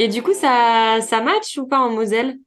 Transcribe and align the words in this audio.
Et 0.00 0.06
du 0.06 0.22
coup, 0.22 0.32
ça, 0.32 1.00
ça 1.02 1.20
match 1.20 1.58
ou 1.58 1.66
pas 1.66 1.80
en 1.80 1.90
Moselle? 1.90 2.38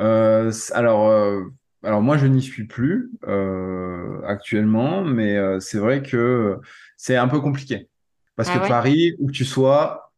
Euh, 0.00 0.50
alors, 0.72 1.10
euh, 1.10 1.42
alors 1.82 2.00
moi, 2.00 2.16
je 2.16 2.26
n'y 2.26 2.40
suis 2.40 2.66
plus 2.66 3.10
euh, 3.28 4.20
actuellement, 4.26 5.04
mais 5.04 5.38
c'est 5.60 5.78
vrai 5.78 6.02
que 6.02 6.58
c'est 6.96 7.16
un 7.16 7.28
peu 7.28 7.40
compliqué. 7.40 7.90
Parce 8.34 8.48
Ah 8.48 8.56
que 8.56 8.62
ouais? 8.62 8.68
Paris, 8.68 9.14
où 9.18 9.26
que 9.26 9.32
tu 9.32 9.44
sois, 9.44 10.10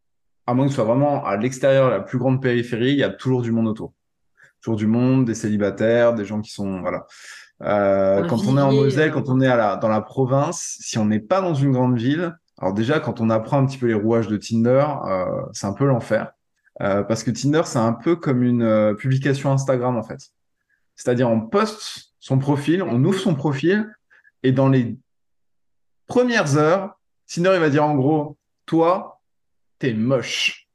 à 0.46 0.54
moins 0.54 0.66
que 0.66 0.70
tu 0.70 0.77
sois 0.77 0.84
vraiment 0.84 1.24
à 1.27 1.37
l'extérieur, 1.37 1.90
la 1.90 2.00
plus 2.00 2.18
grande 2.18 2.40
périphérie, 2.40 2.92
il 2.92 2.98
y 2.98 3.02
a 3.02 3.10
toujours 3.10 3.42
du 3.42 3.51
monde 3.51 3.66
autour. 3.66 3.92
Toujours 4.62 4.76
du 4.76 4.87
monde, 4.87 5.24
des 5.24 5.34
célibataires, 5.34 6.15
des 6.15 6.24
gens 6.24 6.40
qui 6.40 6.52
sont, 6.52 6.80
voilà. 6.80 7.06
Quand 7.60 8.46
on 8.46 8.56
est 8.56 8.62
en 8.62 8.73
Moselle, 8.73 9.10
quand 9.10 9.28
on 9.28 9.40
est 9.40 9.48
à 9.48 9.56
la, 9.56 9.76
dans 9.76 9.88
la 9.88 10.01
province, 10.01 10.76
si 10.80 10.96
on 10.96 11.06
n'est 11.06 11.18
pas 11.18 11.40
dans 11.40 11.54
une 11.54 11.73
grande 11.73 11.98
ville, 11.98 12.37
alors 12.58 12.72
déjà, 12.72 13.00
quand 13.00 13.20
on 13.20 13.30
apprend 13.30 13.59
un 13.59 13.66
petit 13.66 13.79
peu 13.79 13.87
les 13.87 13.95
rouages 13.95 14.29
de 14.29 14.37
Tinder, 14.37 14.87
euh, 15.06 15.42
c'est 15.52 15.66
un 15.66 15.73
peu 15.73 15.87
l'enfer. 15.87 16.32
Euh, 16.80 17.02
parce 17.02 17.23
que 17.24 17.30
Tinder, 17.30 17.62
c'est 17.65 17.79
un 17.79 17.92
peu 17.92 18.16
comme 18.16 18.42
une 18.42 18.62
euh, 18.62 18.95
publication 18.95 19.52
Instagram, 19.52 19.96
en 19.96 20.02
fait. 20.02 20.30
C'est-à-dire, 20.96 21.29
on 21.29 21.40
poste 21.40 22.14
son 22.20 22.38
profil, 22.38 22.82
on 22.82 23.02
ouvre 23.04 23.18
son 23.18 23.34
profil, 23.34 23.92
et 24.42 24.52
dans 24.52 24.68
les 24.68 24.96
premières 26.06 26.56
heures, 26.56 26.98
Tinder, 27.26 27.52
il 27.54 27.60
va 27.60 27.70
dire 27.70 27.84
en 27.84 27.95
gros, 27.95 28.38
toi, 28.66 29.20
t'es 29.79 29.92
moche. 29.92 30.68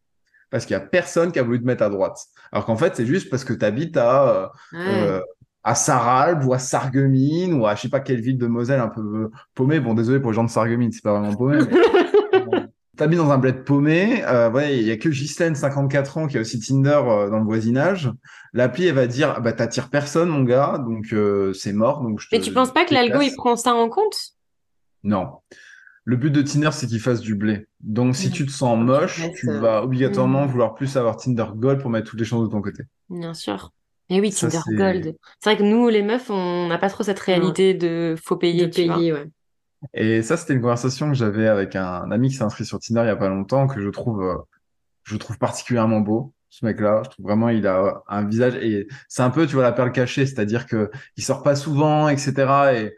Parce 0.49 0.65
qu'il 0.65 0.73
y 0.73 0.77
a 0.77 0.81
personne 0.81 1.31
qui 1.31 1.39
a 1.39 1.43
voulu 1.43 1.61
te 1.61 1.65
mettre 1.65 1.83
à 1.83 1.89
droite. 1.89 2.17
Alors 2.51 2.65
qu'en 2.65 2.75
fait, 2.75 2.95
c'est 2.95 3.05
juste 3.05 3.29
parce 3.29 3.43
que 3.43 3.53
tu 3.53 3.63
habites 3.63 3.97
à, 3.97 4.51
à 5.63 5.75
Sarralbe 5.75 6.45
ou 6.45 6.53
à 6.53 6.59
Sarreguemines 6.59 7.53
ou 7.53 7.67
à 7.67 7.75
je 7.75 7.81
sais 7.81 7.89
pas 7.89 7.99
quelle 7.99 8.21
ville 8.21 8.37
de 8.37 8.47
Moselle 8.47 8.79
un 8.79 8.87
peu 8.87 9.01
euh, 9.01 9.31
paumée. 9.55 9.79
Bon, 9.79 9.93
désolé 9.93 10.19
pour 10.19 10.31
les 10.31 10.35
gens 10.35 10.43
de 10.43 10.49
Sarreguemines, 10.49 10.91
c'est 10.91 11.03
pas 11.03 11.19
vraiment 11.19 11.35
paumé. 11.35 11.59
Mais... 11.69 12.39
bon. 12.45 12.69
T'habites 12.99 13.19
dans 13.19 13.31
un 13.31 13.37
bled 13.37 13.63
paumé, 13.63 14.25
euh, 14.25 14.51
ouais, 14.51 14.77
il 14.77 14.85
y 14.85 14.91
a 14.91 14.97
que 14.97 15.07
Ghislaine, 15.07 15.55
54 15.55 16.17
ans, 16.17 16.27
qui 16.27 16.37
a 16.37 16.41
aussi 16.41 16.59
Tinder 16.59 16.99
euh, 17.05 17.29
dans 17.29 17.39
le 17.39 17.45
voisinage. 17.45 18.11
L'appli, 18.51 18.87
elle 18.87 18.95
va 18.95 19.07
dire, 19.07 19.35
ah 19.37 19.39
bah 19.39 19.53
t'attires 19.53 19.89
personne, 19.89 20.27
mon 20.27 20.43
gars, 20.43 20.83
donc 20.85 21.13
euh, 21.13 21.53
c'est 21.53 21.71
mort. 21.71 22.01
Donc 22.01 22.19
je 22.19 22.27
te, 22.27 22.35
Mais 22.35 22.41
tu 22.41 22.51
penses 22.51 22.73
pas 22.73 22.83
que 22.83 22.93
l'algo, 22.93 23.21
il 23.21 23.33
prend 23.37 23.55
ça 23.55 23.73
en 23.73 23.87
compte? 23.87 24.33
Non. 25.03 25.29
Le 26.03 26.17
but 26.17 26.29
de 26.29 26.41
Tinder, 26.41 26.71
c'est 26.73 26.87
qu'il 26.87 26.99
fasse 26.99 27.21
du 27.21 27.35
blé. 27.35 27.67
Donc, 27.79 28.17
si 28.17 28.31
tu 28.31 28.45
te 28.45 28.51
sens 28.51 28.77
moche, 28.77 29.21
tu 29.35 29.49
vas 29.49 29.81
obligatoirement 29.81 30.43
mm. 30.43 30.47
vouloir 30.47 30.75
plus 30.75 30.97
avoir 30.97 31.15
Tinder 31.15 31.45
Gold 31.55 31.79
pour 31.79 31.89
mettre 31.89 32.09
toutes 32.09 32.19
les 32.19 32.25
chances 32.25 32.43
de 32.43 32.51
ton 32.51 32.61
côté. 32.61 32.83
Bien 33.09 33.33
sûr. 33.33 33.71
Et 34.09 34.19
oui, 34.19 34.31
Ça, 34.31 34.49
Tinder 34.49 34.77
Gold. 34.77 35.15
C'est 35.39 35.49
vrai 35.51 35.57
que 35.57 35.63
nous, 35.63 35.87
les 35.87 36.01
meufs, 36.01 36.29
on 36.29 36.67
n'a 36.67 36.77
pas 36.77 36.89
trop 36.89 37.03
cette 37.03 37.19
réalité 37.19 37.73
de 37.73 38.15
faut 38.21 38.37
payer, 38.37 38.67
de 38.67 38.71
tu 38.71 38.85
vois. 38.85 38.95
payer, 38.95 39.13
ouais. 39.13 39.29
Et 39.93 40.21
ça, 40.23 40.35
c'était 40.35 40.53
une 40.53 40.61
conversation 40.61 41.07
que 41.07 41.13
j'avais 41.13 41.47
avec 41.47 41.75
un 41.75 42.09
ami 42.11 42.29
qui 42.29 42.35
s'est 42.35 42.43
inscrit 42.43 42.65
sur 42.65 42.79
Tinder 42.79 43.01
il 43.03 43.07
y 43.07 43.09
a 43.09 43.15
pas 43.15 43.29
longtemps, 43.29 43.67
que 43.67 43.79
je 43.79 43.89
trouve, 43.89 44.23
euh, 44.23 44.35
je 45.03 45.15
trouve 45.15 45.37
particulièrement 45.37 46.01
beau. 46.01 46.33
Ce 46.49 46.65
mec-là, 46.65 47.03
je 47.05 47.11
trouve 47.11 47.25
vraiment, 47.25 47.49
il 47.49 47.67
a 47.67 48.01
un 48.07 48.25
visage 48.25 48.55
et 48.55 48.87
c'est 49.07 49.21
un 49.21 49.29
peu, 49.29 49.45
tu 49.45 49.53
vois, 49.53 49.63
la 49.63 49.71
perle 49.71 49.91
cachée, 49.91 50.25
c'est-à-dire 50.25 50.65
que 50.65 50.89
il 51.15 51.23
sort 51.23 51.43
pas 51.43 51.55
souvent, 51.55 52.09
etc. 52.09 52.73
Et 52.75 52.95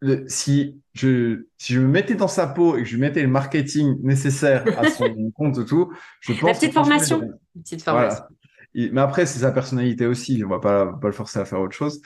le- 0.00 0.24
si 0.28 0.80
je, 0.92 1.46
si 1.56 1.72
je 1.72 1.80
me 1.80 1.88
mettais 1.88 2.14
dans 2.14 2.28
sa 2.28 2.46
peau 2.46 2.76
et 2.76 2.82
que 2.82 2.88
je 2.88 2.94
lui 2.94 3.00
mettais 3.00 3.22
le 3.22 3.28
marketing 3.28 3.96
nécessaire 4.02 4.78
à 4.78 4.88
son 4.90 5.30
compte 5.34 5.58
et 5.58 5.64
tout, 5.64 5.92
je 6.20 6.32
pense 6.34 6.42
La 6.42 6.54
petite 6.54 6.74
formation. 6.74 7.22
Une 7.56 7.62
petite 7.62 7.82
Voilà. 7.84 8.28
Mais 8.74 9.00
après, 9.00 9.26
c'est 9.26 9.40
sa 9.40 9.52
personnalité 9.52 10.06
aussi. 10.06 10.42
On 10.44 10.48
va 10.48 10.58
pas, 10.58 10.86
pas 10.86 11.08
le 11.08 11.12
forcer 11.12 11.38
à 11.38 11.44
faire 11.44 11.60
autre 11.60 11.74
chose. 11.74 12.00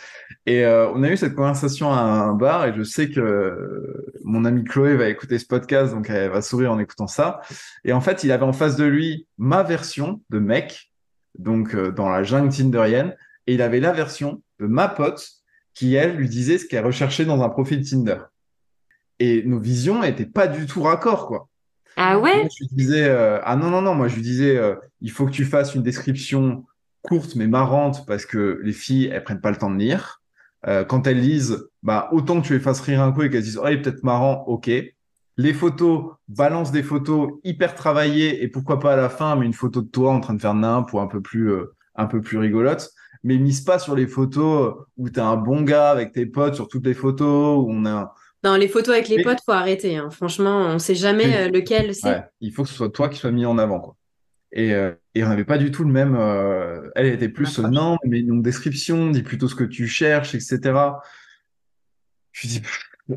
Et 0.47 0.65
euh, 0.65 0.91
on 0.91 1.03
a 1.03 1.10
eu 1.10 1.16
cette 1.16 1.34
conversation 1.34 1.93
à 1.93 1.99
un 1.99 2.34
bar 2.34 2.66
et 2.66 2.75
je 2.75 2.82
sais 2.82 3.09
que 3.09 3.21
euh, 3.21 4.15
mon 4.25 4.44
amie 4.44 4.65
Chloé 4.65 4.97
va 4.97 5.09
écouter 5.09 5.38
ce 5.38 5.47
podcast, 5.47 5.94
donc 5.94 6.10
elle 6.10 6.31
va 6.31 6.43
sourire 6.43 6.72
en 6.72 6.78
écoutant 6.78 7.06
ça. 7.06 7.41
Et 7.84 7.93
en 7.93 8.00
fait, 8.00 8.25
il 8.25 8.32
avait 8.32 8.44
en 8.44 8.53
face 8.53 8.76
de 8.76 8.84
lui 8.84 9.26
ma 9.38 9.62
version 9.62 10.21
de 10.31 10.38
mec, 10.38 10.93
donc 11.38 11.75
euh, 11.75 11.93
dans 11.93 12.09
la 12.09 12.25
jungle 12.25 12.55
tinderienne, 12.55 13.15
et 13.47 13.55
il 13.55 13.62
avait 13.62 13.81
la 13.81 13.93
version 13.93 14.43
de 14.59 14.66
ma 14.66 14.88
pote 14.88 15.25
qui, 15.76 15.94
elle, 15.94 16.16
lui 16.16 16.28
disait 16.28 16.59
ce 16.59 16.65
qu'elle 16.65 16.84
recherchait 16.84 17.26
dans 17.26 17.43
un 17.43 17.50
profil 17.50 17.88
Tinder. 17.88 18.19
Et 19.19 19.43
nos 19.44 19.60
visions 19.60 20.03
étaient 20.03 20.26
pas 20.26 20.47
du 20.47 20.66
tout 20.66 20.82
raccord, 20.82 21.26
quoi. 21.26 21.49
Ah 21.96 22.18
ouais 22.18 22.42
Moi, 22.42 22.48
je 22.50 22.64
lui 22.64 22.76
disais, 22.76 23.04
euh, 23.08 23.40
ah 23.42 23.56
non, 23.56 23.70
non, 23.70 23.80
non, 23.80 23.94
moi 23.94 24.08
je 24.08 24.16
lui 24.16 24.22
disais, 24.22 24.56
euh, 24.56 24.76
il 25.00 25.10
faut 25.10 25.24
que 25.24 25.30
tu 25.30 25.46
fasses 25.46 25.74
une 25.74 25.82
description 25.82 26.64
courte 27.02 27.36
mais 27.36 27.46
marrante 27.46 28.04
parce 28.06 28.26
que 28.26 28.60
les 28.62 28.72
filles, 28.72 29.06
elles 29.12 29.24
prennent 29.24 29.40
pas 29.40 29.50
le 29.50 29.56
temps 29.56 29.70
de 29.70 29.78
lire. 29.78 30.20
Euh, 30.66 30.84
quand 30.84 31.06
elles 31.06 31.20
lisent, 31.20 31.68
bah, 31.82 32.08
autant 32.12 32.40
que 32.40 32.46
tu 32.46 32.52
les 32.52 32.60
fasses 32.60 32.80
rire 32.80 33.00
un 33.00 33.12
coup 33.12 33.22
et 33.22 33.30
qu'elles 33.30 33.42
disent, 33.42 33.58
oh, 33.62 33.66
il 33.68 33.74
est 33.74 33.82
peut-être 33.82 34.04
marrant, 34.04 34.44
ok. 34.46 34.70
Les 35.38 35.54
photos, 35.54 36.12
balance 36.28 36.70
des 36.70 36.82
photos 36.82 37.32
hyper 37.44 37.74
travaillées 37.74 38.42
et 38.42 38.48
pourquoi 38.48 38.78
pas 38.80 38.94
à 38.94 38.96
la 38.96 39.08
fin, 39.08 39.36
mais 39.36 39.46
une 39.46 39.52
photo 39.52 39.80
de 39.82 39.88
toi 39.88 40.12
en 40.12 40.20
train 40.20 40.34
de 40.34 40.40
faire 40.40 40.54
nimp 40.54 40.92
ou 40.92 40.98
un 40.98 41.06
peu 41.06 41.20
plus, 41.20 41.52
un 41.94 42.06
peu 42.06 42.20
plus 42.20 42.38
rigolote. 42.38 42.90
Mais 43.22 43.38
mise 43.38 43.60
pas 43.62 43.78
sur 43.78 43.94
les 43.94 44.06
photos 44.06 44.74
où 44.96 45.08
t'es 45.08 45.20
un 45.20 45.36
bon 45.36 45.62
gars 45.62 45.90
avec 45.90 46.12
tes 46.12 46.26
potes 46.26 46.54
sur 46.54 46.68
toutes 46.68 46.86
les 46.86 46.94
photos 46.94 47.58
où 47.58 47.66
on 47.70 47.86
a, 47.86 48.14
Non, 48.46 48.54
les 48.56 48.68
photos 48.68 48.94
avec 48.94 49.08
les 49.08 49.16
Mais- 49.18 49.22
potes, 49.24 49.38
faut 49.44 49.52
arrêter. 49.52 49.96
hein. 49.96 50.08
Franchement, 50.10 50.56
on 50.68 50.78
sait 50.78 50.94
jamais 50.94 51.36
euh, 51.36 51.48
lequel 51.50 51.94
c'est. 51.94 52.08
Ouais, 52.08 52.22
il 52.40 52.52
faut 52.52 52.62
que 52.62 52.68
ce 52.68 52.74
soit 52.76 52.90
toi 52.90 53.08
qui 53.08 53.18
sois 53.18 53.32
mis 53.32 53.44
en 53.44 53.58
avant, 53.58 53.80
quoi. 53.80 53.96
Et, 54.52 54.72
euh, 54.72 54.92
et 55.14 55.24
on 55.24 55.28
n'avait 55.28 55.44
pas 55.44 55.58
du 55.58 55.70
tout 55.70 55.82
le 55.84 55.90
même. 55.92 56.14
euh, 56.16 56.88
elle 56.94 57.06
était 57.06 57.28
plus 57.28 57.58
euh, 57.58 57.68
non, 57.68 57.98
mais 58.06 58.20
une 58.20 58.40
description, 58.42 59.10
dis 59.10 59.22
plutôt 59.22 59.48
ce 59.48 59.54
que 59.56 59.64
tu 59.64 59.86
cherches, 59.88 60.34
etc. 60.34 60.60
Je 62.32 62.46
dis, 62.48 62.62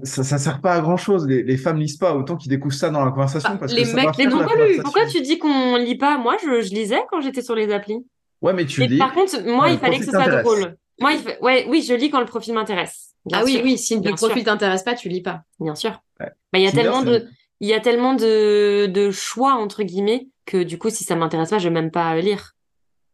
ça, 0.03 0.23
ça 0.23 0.37
sert 0.37 0.61
pas 0.61 0.73
à 0.73 0.81
grand 0.81 0.97
chose. 0.97 1.27
Les, 1.27 1.43
les 1.43 1.57
femmes 1.57 1.77
lisent 1.79 1.97
pas 1.97 2.15
autant 2.15 2.35
qu'ils 2.35 2.49
découvrent 2.49 2.73
ça 2.75 2.89
dans 2.89 3.05
la 3.05 3.11
conversation 3.11 3.51
Ah, 3.53 3.57
parce 3.57 3.73
les 3.73 3.83
que 3.83 3.87
ça 3.89 3.95
mecs, 3.95 4.15
faire 4.15 4.29
la 4.29 4.81
pourquoi, 4.83 5.05
tu 5.05 5.21
dis 5.21 5.37
qu'on 5.37 5.75
lit 5.77 5.97
pas? 5.97 6.17
Moi, 6.17 6.37
je, 6.43 6.61
je 6.61 6.69
lisais 6.73 6.99
quand 7.11 7.21
j'étais 7.21 7.41
sur 7.41 7.55
les 7.55 7.71
applis. 7.71 8.05
Ouais, 8.41 8.53
mais 8.53 8.65
tu 8.65 8.81
Et 8.83 8.87
lis. 8.87 8.97
par 8.97 9.13
contre, 9.13 9.43
moi, 9.45 9.69
il 9.69 9.77
fallait 9.77 9.99
que 9.99 10.05
ce 10.05 10.11
soit 10.11 10.41
drôle. 10.41 10.75
Moi, 11.01 11.13
il 11.13 11.19
fa- 11.19 11.39
ouais, 11.41 11.65
oui, 11.69 11.85
je 11.87 11.93
lis 11.93 12.09
quand 12.09 12.19
le 12.19 12.25
profil 12.25 12.53
m'intéresse. 12.53 13.13
Bien 13.29 13.39
Ah 13.39 13.43
oui, 13.45 13.53
sûr. 13.53 13.61
oui, 13.63 13.77
si 13.77 13.99
bien 13.99 14.11
le 14.11 14.17
profil 14.17 14.43
t'intéresse 14.43 14.83
pas, 14.83 14.95
tu 14.95 15.07
lis 15.09 15.21
pas. 15.21 15.43
Bien 15.59 15.75
sûr. 15.75 15.91
Ouais. 16.19 16.29
Bah, 16.51 16.59
il 16.59 16.63
y 16.63 16.67
a 16.67 16.71
tellement 16.71 17.01
de, 17.03 17.25
il 17.61 17.67
y 17.69 17.73
a 17.73 17.79
tellement 17.79 18.13
de, 18.13 18.87
de 18.87 19.11
choix, 19.11 19.53
entre 19.53 19.83
guillemets, 19.83 20.27
que 20.45 20.61
du 20.63 20.77
coup, 20.77 20.89
si 20.89 21.03
ça 21.03 21.15
m'intéresse 21.15 21.49
pas, 21.51 21.59
je 21.59 21.67
vais 21.69 21.73
même 21.73 21.91
pas 21.91 22.15
lire. 22.19 22.53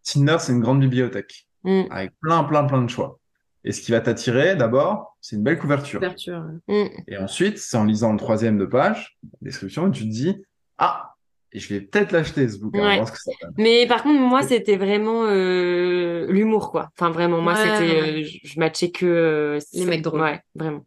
Tinder, 0.03 0.37
c'est 0.39 0.51
une 0.53 0.59
grande 0.61 0.79
bibliothèque 0.79 1.47
Mm, 1.63 1.85
avec 1.89 2.11
plein, 2.21 2.43
plein, 2.43 2.63
plein 2.65 2.83
de 2.83 2.89
choix. 2.89 3.19
Et 3.63 3.71
ce 3.71 3.81
qui 3.81 3.91
va 3.91 3.99
t'attirer, 3.99 4.55
d'abord, 4.55 5.17
c'est 5.19 5.35
une 5.35 5.41
belle 5.41 5.57
couverture. 5.57 5.99
Couverture. 5.99 6.43
mm. 6.67 6.85
Et 7.07 7.17
ensuite, 7.17 7.57
c'est 7.57 7.75
en 7.75 7.85
lisant 7.85 8.11
le 8.13 8.19
troisième 8.19 8.59
de 8.59 8.65
page, 8.67 9.17
la 9.23 9.29
description, 9.41 9.89
tu 9.89 10.03
te 10.03 10.09
dis, 10.09 10.43
ah, 10.77 11.14
et 11.55 11.59
je 11.59 11.73
vais 11.73 11.79
peut-être 11.81 12.11
l'acheter 12.11 12.47
ce 12.49 12.57
bouquin, 12.59 12.79
Ouais. 12.85 12.95
voir 12.97 13.07
ce 13.07 13.13
que 13.13 13.17
ça 13.19 13.31
donne. 13.41 13.53
Mais 13.57 13.87
par 13.87 14.03
contre, 14.03 14.19
moi, 14.19 14.41
c'était 14.43 14.75
vraiment 14.77 15.23
euh, 15.25 16.27
l'humour, 16.29 16.69
quoi. 16.71 16.89
Enfin, 16.97 17.11
vraiment, 17.11 17.41
moi, 17.41 17.53
Ouais, 17.53 17.59
c'était, 17.59 18.01
ouais. 18.01 18.23
euh, 18.23 18.27
je, 18.43 18.59
matchais 18.59 18.91
que 18.91 19.05
euh, 19.05 19.59
Les 19.73 19.85
mecs 19.85 20.01
drôles. 20.01 20.19
Ouais, 20.21 20.41
vraiment. 20.53 20.85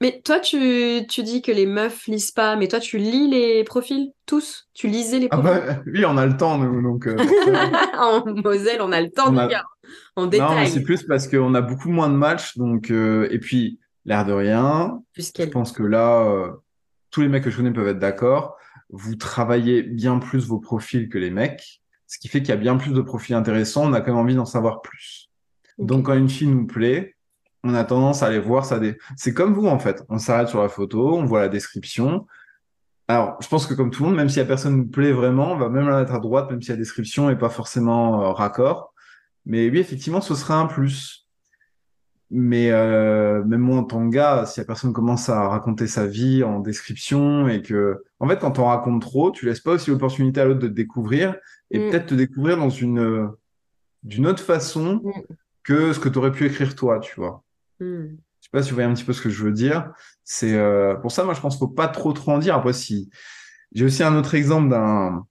Mais 0.00 0.20
toi, 0.24 0.38
tu, 0.38 1.00
tu 1.08 1.22
dis 1.24 1.42
que 1.42 1.50
les 1.50 1.66
meufs 1.66 2.06
lisent 2.06 2.30
pas, 2.30 2.54
mais 2.54 2.68
toi, 2.68 2.78
tu 2.78 2.98
lis 2.98 3.28
les 3.28 3.64
profils 3.64 4.12
tous? 4.26 4.68
Tu 4.72 4.86
lisais 4.86 5.18
les 5.18 5.26
Ah 5.30 5.38
profils? 5.38 5.60
bah, 5.66 5.82
oui, 5.92 6.04
on 6.06 6.16
a 6.16 6.24
le 6.24 6.36
temps, 6.36 6.56
nous, 6.56 6.80
donc. 6.82 7.06
euh. 7.08 7.16
En 7.98 8.24
Moselle, 8.42 8.80
on 8.80 8.92
a 8.92 9.00
le 9.00 9.10
temps, 9.10 9.28
On 9.28 9.32
les 9.32 9.38
a- 9.40 9.46
gars. 9.48 9.64
En 10.14 10.22
non, 10.22 10.28
mais 10.30 10.38
détail. 10.38 10.68
c'est 10.68 10.82
plus 10.84 11.02
parce 11.02 11.26
qu'on 11.26 11.52
a 11.54 11.60
beaucoup 11.62 11.90
moins 11.90 12.08
de 12.08 12.14
matchs, 12.14 12.56
donc. 12.56 12.90
euh, 12.92 13.26
et 13.32 13.38
puis, 13.40 13.80
l'air 14.04 14.24
de 14.24 14.32
rien, 14.32 15.02
je 15.16 15.44
pense 15.46 15.72
que 15.72 15.82
là, 15.82 16.22
euh, 16.30 16.52
tous 17.10 17.22
les 17.22 17.28
mecs 17.28 17.42
que 17.42 17.50
je 17.50 17.56
connais 17.56 17.72
peuvent 17.72 17.88
être 17.88 17.98
d'accord. 17.98 18.56
Vous 18.90 19.16
travaillez 19.16 19.82
bien 19.82 20.18
plus 20.18 20.46
vos 20.46 20.58
profils 20.58 21.08
que 21.08 21.18
les 21.18 21.30
mecs, 21.30 21.82
ce 22.06 22.18
qui 22.18 22.28
fait 22.28 22.40
qu'il 22.40 22.50
y 22.50 22.52
a 22.52 22.56
bien 22.56 22.76
plus 22.76 22.92
de 22.92 23.00
profils 23.00 23.34
intéressants. 23.34 23.86
On 23.86 23.92
a 23.92 24.00
quand 24.00 24.12
même 24.12 24.20
envie 24.20 24.34
d'en 24.34 24.46
savoir 24.46 24.80
plus. 24.80 25.30
Donc, 25.78 26.06
quand 26.06 26.14
une 26.14 26.28
fille 26.28 26.48
nous 26.48 26.66
plaît, 26.66 27.16
on 27.64 27.74
a 27.74 27.84
tendance 27.84 28.22
à 28.22 28.26
aller 28.26 28.38
voir 28.38 28.64
ça. 28.64 28.78
Des... 28.78 28.98
C'est 29.16 29.34
comme 29.34 29.52
vous, 29.52 29.66
en 29.66 29.78
fait. 29.78 30.04
On 30.08 30.18
s'arrête 30.18 30.48
sur 30.48 30.62
la 30.62 30.68
photo, 30.68 31.16
on 31.16 31.24
voit 31.24 31.40
la 31.40 31.48
description. 31.48 32.26
Alors, 33.08 33.36
je 33.40 33.48
pense 33.48 33.66
que 33.66 33.74
comme 33.74 33.90
tout 33.90 34.02
le 34.02 34.08
monde, 34.08 34.16
même 34.16 34.28
si 34.28 34.38
la 34.38 34.44
personne 34.44 34.76
nous 34.76 34.86
plaît 34.86 35.12
vraiment, 35.12 35.52
on 35.52 35.56
va 35.56 35.68
même 35.68 35.88
la 35.88 36.00
mettre 36.00 36.14
à 36.14 36.18
droite, 36.18 36.50
même 36.50 36.62
si 36.62 36.70
la 36.70 36.76
description 36.76 37.30
est 37.30 37.38
pas 37.38 37.48
forcément 37.48 38.22
euh, 38.22 38.32
raccord. 38.32 38.94
Mais 39.46 39.70
oui, 39.70 39.78
effectivement, 39.78 40.20
ce 40.20 40.34
serait 40.34 40.54
un 40.54 40.66
plus. 40.66 41.27
Mais 42.30 42.70
euh, 42.70 43.42
même 43.44 43.60
moi, 43.60 43.78
en 43.78 43.84
tant 43.84 44.06
que 44.08 44.14
gars, 44.14 44.44
si 44.46 44.60
la 44.60 44.66
personne 44.66 44.92
commence 44.92 45.28
à 45.30 45.48
raconter 45.48 45.86
sa 45.86 46.06
vie 46.06 46.44
en 46.44 46.60
description 46.60 47.48
et 47.48 47.62
que, 47.62 48.02
en 48.20 48.28
fait, 48.28 48.38
quand 48.38 48.58
on 48.58 48.66
raconte 48.66 49.00
trop, 49.00 49.30
tu 49.30 49.46
laisses 49.46 49.60
pas 49.60 49.72
aussi 49.72 49.90
l'opportunité 49.90 50.40
à 50.40 50.44
l'autre 50.44 50.60
de 50.60 50.68
te 50.68 50.72
découvrir. 50.72 51.36
et 51.70 51.78
Mm. 51.78 51.90
peut-être 51.90 52.06
te 52.06 52.14
découvrir 52.14 52.56
dans 52.56 52.70
une, 52.70 52.98
euh, 52.98 53.26
d'une 54.02 54.26
autre 54.26 54.42
façon 54.42 55.02
Mm. 55.04 55.12
que 55.64 55.92
ce 55.92 56.00
que 56.00 56.08
tu 56.08 56.16
aurais 56.18 56.32
pu 56.32 56.46
écrire 56.46 56.74
toi, 56.74 56.98
tu 56.98 57.14
vois. 57.16 57.42
Hmm. 57.80 58.06
Je 58.40 58.44
sais 58.44 58.50
pas 58.50 58.62
si 58.62 58.70
vous 58.70 58.76
voyez 58.76 58.88
un 58.88 58.94
petit 58.94 59.04
peu 59.04 59.12
ce 59.12 59.20
que 59.20 59.28
je 59.30 59.42
veux 59.44 59.52
dire. 59.52 59.92
C'est 60.24 60.54
euh, 60.54 60.94
pour 60.94 61.12
ça, 61.12 61.24
moi, 61.24 61.34
je 61.34 61.40
pense 61.40 61.56
qu'il 61.56 61.66
faut 61.66 61.72
pas 61.74 61.88
trop 61.88 62.12
trop 62.14 62.32
en 62.32 62.38
dire. 62.38 62.54
Après, 62.54 62.72
si 62.72 63.10
j'ai 63.72 63.84
aussi 63.84 64.02
un 64.02 64.16
autre 64.16 64.34
exemple 64.34 64.68
d'un 64.70 65.26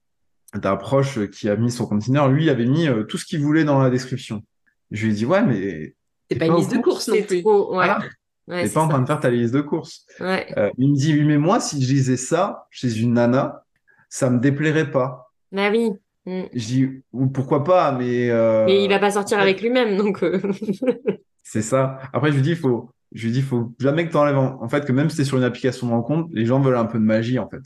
d'un 0.54 0.76
proche 0.78 1.28
qui 1.30 1.50
a 1.50 1.56
mis 1.56 1.72
son 1.72 1.86
compte 1.88 2.04
Tinder. 2.06 2.26
Lui, 2.32 2.46
il 2.46 2.50
avait 2.50 2.66
mis 2.66 2.88
euh, 2.88 3.04
tout 3.04 3.18
ce 3.18 3.26
qu'il 3.26 3.42
voulait 3.42 3.64
dans 3.66 3.82
la 3.82 3.90
description. 3.90 4.44
Je 4.92 5.06
lui 5.06 5.12
ai 5.12 5.16
dit, 5.16 5.26
ouais, 5.26 5.44
mais 5.44 5.96
C'est 6.30 6.38
pas 6.38 6.46
une 6.48 6.56
liste 6.56 6.72
de 6.76 6.80
courses 6.82 7.08
non 7.08 7.16
C'est 7.16 7.24
plus. 7.24 7.42
trop, 7.42 7.70
ouais. 7.70 7.76
voilà, 7.76 8.00
Ouais, 8.48 8.62
t'es 8.62 8.68
c'est 8.68 8.74
pas 8.76 8.82
en 8.82 8.88
train 8.88 9.00
de 9.02 9.06
faire 9.06 9.20
ta 9.20 9.30
liste 9.30 9.54
de 9.54 9.62
courses. 9.62 10.06
Ouais. 10.20 10.54
Euh, 10.58 10.70
il 10.78 10.92
me 10.92 10.96
dit, 10.96 11.14
oui, 11.14 11.26
mais 11.26 11.38
moi, 11.38 11.60
si 11.60 11.82
je 11.82 11.88
lisais 11.94 12.18
ça 12.18 12.68
chez 12.72 12.98
une 13.00 13.14
nana, 13.14 13.64
ça 14.10 14.30
me 14.30 14.40
déplairait 14.40 14.90
pas. 14.92 15.32
Bah 15.52 15.70
oui. 15.70 15.92
Mm. 16.26 16.44
Je 16.54 16.66
dis, 16.66 16.90
ou 17.14 17.28
pourquoi 17.28 17.64
pas, 17.64 17.92
mais 17.92 18.30
euh, 18.30 18.66
Mais 18.66 18.84
il 18.84 18.90
va 18.90 19.00
pas 19.00 19.12
sortir 19.12 19.38
ouais. 19.38 19.44
avec 19.44 19.62
lui-même, 19.62 19.98
donc. 19.98 20.24
euh, 20.24 20.40
c'est 21.44 21.62
ça. 21.62 22.00
Après, 22.14 22.32
je 22.32 22.36
lui 22.38 22.42
dis, 22.42 22.56
faut, 22.56 22.90
je 23.14 23.26
lui 23.26 23.34
dis, 23.34 23.42
faut 23.42 23.74
jamais 23.80 24.08
que 24.08 24.14
t'enlèves. 24.14 24.38
En... 24.38 24.62
en 24.62 24.70
fait, 24.70 24.86
que 24.86 24.92
même 24.94 25.10
si 25.10 25.18
t'es 25.18 25.24
sur 25.26 25.38
une 25.38 25.44
application 25.44 25.88
de 25.88 25.92
rencontre, 25.92 26.30
les 26.34 26.46
gens 26.46 26.60
veulent 26.62 26.78
un 26.78 26.86
peu 26.86 27.00
de 27.00 27.04
magie, 27.04 27.40
en 27.40 27.50
fait. 27.50 27.64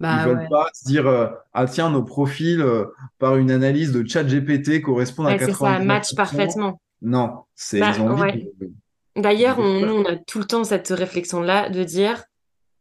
Bah 0.00 0.16
Ils 0.20 0.28
veulent 0.28 0.38
ouais. 0.38 0.48
pas 0.48 0.68
se 0.74 0.84
dire, 0.86 1.06
euh, 1.06 1.28
ah 1.52 1.66
tiens, 1.66 1.88
nos 1.90 2.02
profils, 2.02 2.60
euh, 2.60 2.86
par 3.18 3.36
une 3.36 3.50
analyse 3.50 3.92
de 3.92 4.06
chat 4.08 4.24
GPT 4.24 4.80
correspondent 4.82 5.28
à 5.28 5.30
Ouais, 5.30 5.38
c'est 5.38 5.52
ça, 5.52 5.78
99%. 5.80 5.84
match 5.84 6.14
parfaitement. 6.14 6.80
Non, 7.04 7.44
c'est, 7.54 7.78
Bah, 7.78 7.92
ils 7.94 8.00
ont 8.00 8.08
envie 8.08 8.22
ouais. 8.22 8.52
de- 8.60 8.72
D'ailleurs, 9.16 9.58
on, 9.60 9.80
nous, 9.80 9.94
on 9.94 10.04
a 10.06 10.16
tout 10.16 10.40
le 10.40 10.44
temps 10.44 10.64
cette 10.64 10.88
réflexion-là 10.88 11.68
de 11.68 11.84
dire, 11.84 12.24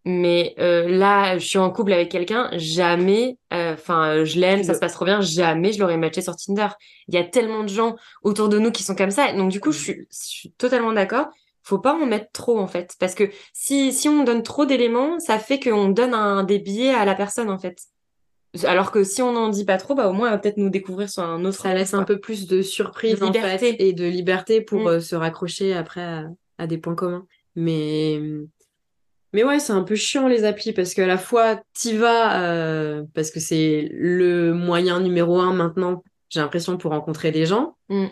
mais 0.06 0.56
euh, 0.58 0.88
là, 0.90 1.38
je 1.38 1.46
suis 1.46 1.60
en 1.60 1.70
couple 1.70 1.94
avec 1.94 2.10
quelqu'un, 2.10 2.50
jamais, 2.54 3.38
euh, 3.54 3.74
enfin, 3.74 4.24
je 4.24 4.40
l'aime, 4.40 4.64
ça 4.64 4.74
se 4.74 4.80
passe 4.80 4.94
trop 4.94 5.06
bien, 5.06 5.22
jamais 5.22 5.72
je 5.74 5.80
l'aurais 5.80 5.98
matché 5.98 6.22
sur 6.22 6.36
Tinder. 6.36 6.70
Il 7.08 7.14
y 7.14 7.18
a 7.20 7.24
tellement 7.24 7.62
de 7.64 7.70
gens 7.70 7.96
autour 8.24 8.50
de 8.50 8.58
nous 8.58 8.72
qui 8.72 8.82
sont 8.82 8.96
comme 8.96 9.12
ça. 9.12 9.32
Donc, 9.34 9.52
du 9.52 9.60
coup, 9.60 9.72
je 9.72 9.80
suis, 9.80 9.94
je 10.10 10.18
suis 10.18 10.52
totalement 10.54 10.92
d'accord. 10.94 11.28
Faut 11.62 11.80
pas 11.80 11.94
en 11.94 12.06
mettre 12.06 12.32
trop, 12.34 12.60
en 12.60 12.68
fait. 12.68 12.96
Parce 13.00 13.14
que 13.16 13.30
si, 13.54 13.94
si 13.94 14.10
on 14.10 14.24
donne 14.24 14.44
trop 14.44 14.66
d'éléments, 14.66 15.20
ça 15.20 15.38
fait 15.40 15.60
qu'on 15.60 15.90
donne 15.90 16.14
un, 16.14 16.44
des 16.44 16.60
biais 16.60 16.94
à 16.94 17.06
la 17.06 17.16
personne, 17.16 17.50
en 17.50 17.60
fait. 17.60 17.78
Alors 18.66 18.92
que 18.92 19.04
si 19.04 19.22
on 19.22 19.32
n'en 19.34 19.50
dit 19.50 19.66
pas 19.66 19.78
trop, 19.78 19.96
bah, 19.96 20.08
au 20.08 20.14
moins, 20.14 20.28
elle 20.28 20.34
va 20.34 20.38
peut-être 20.40 20.58
nous 20.58 20.70
découvrir 20.70 21.10
sur 21.10 21.24
un 21.24 21.44
autre 21.46 21.58
Ça 21.62 21.74
laisse 21.74 21.92
quoi. 21.92 22.00
un 22.00 22.04
peu 22.04 22.20
plus 22.20 22.48
de 22.48 22.62
surprise 22.62 23.20
De 23.20 23.24
en 23.26 23.32
liberté. 23.32 23.58
fait, 23.72 23.76
et 23.80 23.94
de 23.94 24.06
liberté 24.06 24.62
pour 24.62 24.82
Mm. 24.84 24.88
euh, 24.88 25.00
se 25.00 25.16
raccrocher 25.16 25.74
après 25.74 26.02
à, 26.04 26.26
à 26.60 26.68
des 26.68 26.78
points 26.78 26.96
communs. 26.96 27.26
Mais 27.56 28.20
mais 29.34 29.44
ouais, 29.44 29.60
c'est 29.60 29.74
un 29.74 29.82
peu 29.82 29.96
chiant 29.96 30.28
les 30.28 30.44
applis 30.44 30.74
parce 30.74 30.94
qu'à 30.94 31.08
la 31.08 31.18
fois 31.18 31.60
t'y 31.74 31.98
vas 31.98 32.44
euh, 32.44 33.04
parce 33.16 33.32
que 33.32 33.40
c'est 33.40 33.90
le 33.92 34.54
moyen 34.54 35.00
numéro 35.00 35.40
un 35.40 35.54
maintenant, 35.54 36.04
j'ai 36.30 36.40
l'impression 36.40 36.78
pour 36.78 36.92
rencontrer 36.92 37.32
des 37.32 37.46
gens. 37.48 37.76
Mm. 37.90 38.06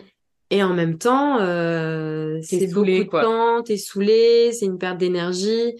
Et 0.50 0.62
en 0.62 0.74
même 0.74 0.98
temps, 0.98 1.38
euh, 1.40 2.38
c'est 2.42 2.66
beaucoup 2.74 2.84
de 2.86 3.04
temps, 3.22 3.62
t'es 3.62 3.76
saoulé, 3.78 4.52
c'est 4.52 4.66
une 4.66 4.78
perte 4.78 4.98
d'énergie. 4.98 5.74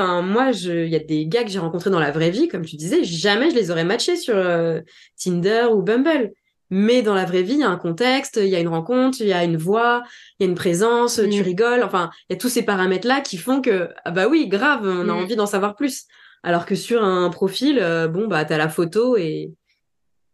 Enfin, 0.00 0.22
moi, 0.22 0.50
je, 0.52 0.84
il 0.84 0.90
y 0.90 0.96
a 0.96 1.00
des 1.00 1.26
gars 1.26 1.44
que 1.44 1.50
j'ai 1.50 1.58
rencontrés 1.58 1.90
dans 1.90 2.00
la 2.00 2.10
vraie 2.10 2.30
vie, 2.30 2.48
comme 2.48 2.64
tu 2.64 2.76
disais, 2.76 3.04
jamais 3.04 3.50
je 3.50 3.54
les 3.54 3.70
aurais 3.70 3.84
matchés 3.84 4.16
sur 4.16 4.34
euh, 4.36 4.80
Tinder 5.22 5.66
ou 5.72 5.82
Bumble. 5.82 6.32
Mais 6.72 7.02
dans 7.02 7.14
la 7.14 7.24
vraie 7.24 7.42
vie, 7.42 7.54
il 7.54 7.58
y 7.60 7.64
a 7.64 7.68
un 7.68 7.76
contexte, 7.76 8.38
il 8.40 8.48
y 8.48 8.54
a 8.56 8.60
une 8.60 8.68
rencontre, 8.68 9.18
il 9.20 9.26
y 9.26 9.32
a 9.32 9.42
une 9.44 9.56
voix, 9.56 10.02
il 10.38 10.44
y 10.44 10.46
a 10.46 10.48
une 10.48 10.54
présence, 10.56 11.18
Mm. 11.18 11.28
tu 11.30 11.42
rigoles. 11.42 11.82
Enfin, 11.82 12.10
il 12.28 12.34
y 12.34 12.36
a 12.36 12.38
tous 12.38 12.48
ces 12.48 12.62
paramètres-là 12.62 13.20
qui 13.22 13.36
font 13.38 13.60
que, 13.60 13.88
ah 14.04 14.10
bah 14.12 14.28
oui, 14.28 14.46
grave, 14.48 14.82
on 14.84 15.00
a 15.08 15.12
Mm. 15.12 15.18
envie 15.18 15.36
d'en 15.36 15.46
savoir 15.46 15.74
plus. 15.74 16.06
Alors 16.42 16.64
que 16.66 16.74
sur 16.76 17.02
un 17.04 17.28
profil, 17.28 17.78
euh, 17.82 18.06
bon, 18.08 18.26
bah, 18.28 18.44
t'as 18.44 18.56
la 18.56 18.68
photo 18.68 19.16
et 19.16 19.52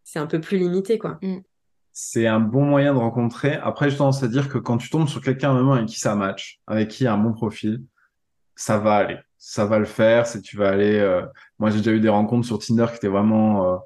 c'est 0.04 0.18
un 0.20 0.26
peu 0.26 0.40
plus 0.40 0.58
limité, 0.58 0.98
quoi. 0.98 1.18
c'est 1.98 2.26
un 2.26 2.38
bon 2.40 2.62
moyen 2.66 2.92
de 2.92 2.98
rencontrer. 2.98 3.54
Après, 3.54 3.88
j'ai 3.90 3.96
tendance 3.96 4.22
à 4.22 4.28
dire 4.28 4.48
que 4.50 4.58
quand 4.58 4.76
tu 4.76 4.90
tombes 4.90 5.08
sur 5.08 5.22
quelqu'un 5.22 5.54
vraiment 5.54 5.72
avec 5.72 5.86
qui 5.86 5.98
ça 5.98 6.14
match, 6.14 6.60
avec 6.66 6.88
qui 6.90 7.02
il 7.02 7.06
y 7.06 7.08
a 7.08 7.14
un 7.14 7.18
bon 7.18 7.32
profil, 7.32 7.82
ça 8.54 8.76
va 8.78 8.96
aller. 8.96 9.16
Ça 9.38 9.64
va 9.66 9.78
le 9.78 9.84
faire. 9.84 10.26
C'est 10.26 10.40
tu 10.42 10.56
vas 10.56 10.68
aller. 10.70 10.98
euh, 10.98 11.22
Moi, 11.58 11.70
j'ai 11.70 11.78
déjà 11.78 11.92
eu 11.92 12.00
des 12.00 12.08
rencontres 12.08 12.46
sur 12.46 12.58
Tinder 12.58 12.86
qui 12.90 12.96
étaient 12.96 13.08
vraiment 13.08 13.74
euh, 13.74 13.76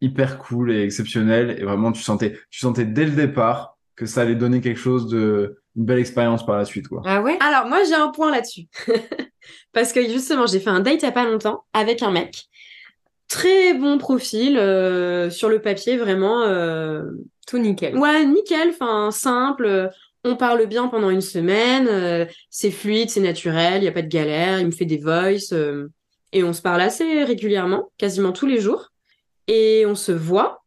hyper 0.00 0.38
cool 0.38 0.72
et 0.72 0.82
exceptionnelles. 0.82 1.56
Et 1.58 1.64
vraiment, 1.64 1.92
tu 1.92 2.02
sentais, 2.02 2.38
tu 2.50 2.60
sentais 2.60 2.84
dès 2.84 3.04
le 3.04 3.12
départ 3.12 3.76
que 3.94 4.04
ça 4.06 4.22
allait 4.22 4.34
donner 4.34 4.60
quelque 4.60 4.78
chose 4.78 5.08
de, 5.08 5.58
une 5.74 5.84
belle 5.86 5.98
expérience 5.98 6.44
par 6.44 6.56
la 6.58 6.64
suite, 6.66 6.88
quoi. 6.88 7.02
Ah 7.06 7.22
ouais? 7.22 7.38
Alors, 7.40 7.66
moi, 7.66 7.78
j'ai 7.84 7.94
un 7.94 8.08
point 8.08 8.30
là-dessus. 8.30 8.66
Parce 9.72 9.92
que 9.92 10.02
justement, 10.08 10.46
j'ai 10.46 10.60
fait 10.60 10.70
un 10.70 10.80
date 10.80 11.02
il 11.02 11.04
y 11.06 11.08
a 11.08 11.12
pas 11.12 11.24
longtemps 11.24 11.64
avec 11.72 12.02
un 12.02 12.10
mec. 12.10 12.46
Très 13.28 13.74
bon 13.74 13.98
profil, 13.98 14.56
euh, 14.58 15.30
sur 15.30 15.48
le 15.48 15.60
papier, 15.60 15.96
vraiment. 15.96 16.42
euh, 16.42 17.02
Tout 17.46 17.58
nickel. 17.58 17.96
Ouais, 17.96 18.24
nickel, 18.24 18.70
enfin, 18.70 19.10
simple. 19.10 19.90
On 20.26 20.34
parle 20.34 20.66
bien 20.66 20.88
pendant 20.88 21.10
une 21.10 21.20
semaine. 21.20 21.86
euh, 21.88 22.26
c'est 22.50 22.72
fluide, 22.72 23.10
c'est 23.10 23.20
naturel, 23.20 23.76
il 23.76 23.82
n'y 23.82 23.88
a 23.88 23.92
pas 23.92 24.02
de 24.02 24.08
galère. 24.08 24.58
Il 24.58 24.66
me 24.66 24.72
fait 24.72 24.84
des 24.84 24.98
voices. 24.98 25.52
euh, 25.52 25.86
et 26.32 26.42
on 26.42 26.52
se 26.52 26.60
parle 26.60 26.80
assez 26.80 27.22
régulièrement, 27.22 27.92
quasiment 27.96 28.32
tous 28.32 28.46
les 28.46 28.60
jours. 28.60 28.90
Et 29.46 29.84
on 29.86 29.94
se 29.94 30.10
voit. 30.10 30.64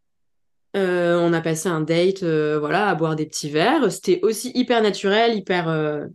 Euh, 0.78 1.20
on 1.20 1.34
a 1.34 1.42
passé 1.42 1.68
un 1.68 1.82
date, 1.82 2.24
voilà, 2.24 2.88
à 2.88 2.96
boire 2.96 3.18
des 3.18 3.26
petits 3.26 3.50
verres. 3.50 3.92
C'était 3.92 4.22
aussi 4.24 4.52
hyper 4.56 4.82
naturel, 4.82 5.36
hyper, 5.36 6.08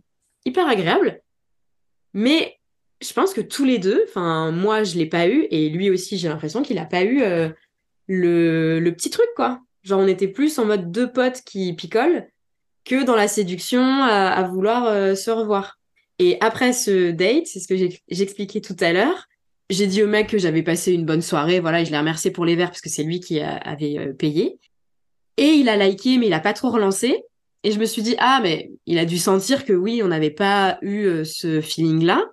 hyper 0.43 0.67
agréable. 0.67 1.21
Mais 2.13 2.57
je 3.01 3.13
pense 3.13 3.33
que 3.33 3.41
tous 3.41 3.65
les 3.65 3.77
deux, 3.77 4.05
moi, 4.15 4.83
je 4.83 4.97
l'ai 4.97 5.05
pas 5.05 5.27
eu, 5.27 5.45
et 5.51 5.69
lui 5.69 5.91
aussi, 5.91 6.17
j'ai 6.17 6.29
l'impression 6.29 6.63
qu'il 6.63 6.79
a 6.79 6.85
pas 6.85 7.03
eu 7.03 7.21
le, 8.07 8.79
le 8.79 8.91
petit 8.95 9.11
truc, 9.11 9.27
quoi. 9.35 9.59
Genre, 9.83 9.99
on 9.99 10.07
était 10.07 10.27
plus 10.27 10.57
en 10.57 10.65
mode 10.65 10.91
deux 10.91 11.11
potes 11.11 11.41
qui 11.45 11.73
picolent 11.73 12.27
que 12.85 13.03
dans 13.03 13.15
la 13.15 13.27
séduction 13.27 13.81
à, 13.81 14.41
vouloir 14.43 14.85
euh, 14.85 15.15
se 15.15 15.31
revoir. 15.31 15.77
Et 16.19 16.37
après 16.39 16.71
ce 16.71 17.11
date, 17.11 17.47
c'est 17.47 17.59
ce 17.59 17.67
que 17.67 17.75
j'expliquais 18.09 18.61
tout 18.61 18.77
à 18.79 18.93
l'heure, 18.93 19.27
j'ai 19.69 19.87
dit 19.87 20.03
au 20.03 20.07
mec 20.07 20.29
que 20.29 20.37
j'avais 20.37 20.63
passé 20.63 20.93
une 20.93 21.05
bonne 21.05 21.23
soirée, 21.23 21.59
voilà, 21.59 21.81
et 21.81 21.85
je 21.85 21.91
l'ai 21.91 21.97
remercié 21.97 22.31
pour 22.31 22.45
les 22.45 22.55
verres 22.55 22.69
parce 22.69 22.81
que 22.81 22.89
c'est 22.89 23.03
lui 23.03 23.19
qui 23.19 23.39
a- 23.39 23.57
avait 23.57 23.97
euh, 23.97 24.13
payé. 24.13 24.59
Et 25.37 25.47
il 25.47 25.67
a 25.67 25.75
liké, 25.75 26.17
mais 26.17 26.27
il 26.27 26.33
a 26.33 26.39
pas 26.39 26.53
trop 26.53 26.69
relancé. 26.69 27.23
Et 27.63 27.71
je 27.71 27.79
me 27.79 27.85
suis 27.85 28.03
dit, 28.03 28.15
ah, 28.19 28.39
mais 28.43 28.69
il 28.85 28.99
a 28.99 29.05
dû 29.05 29.17
sentir 29.17 29.65
que 29.65 29.73
oui, 29.73 30.01
on 30.03 30.07
n'avait 30.07 30.29
pas 30.29 30.77
eu 30.81 31.05
euh, 31.05 31.23
ce 31.23 31.61
feeling-là. 31.61 32.23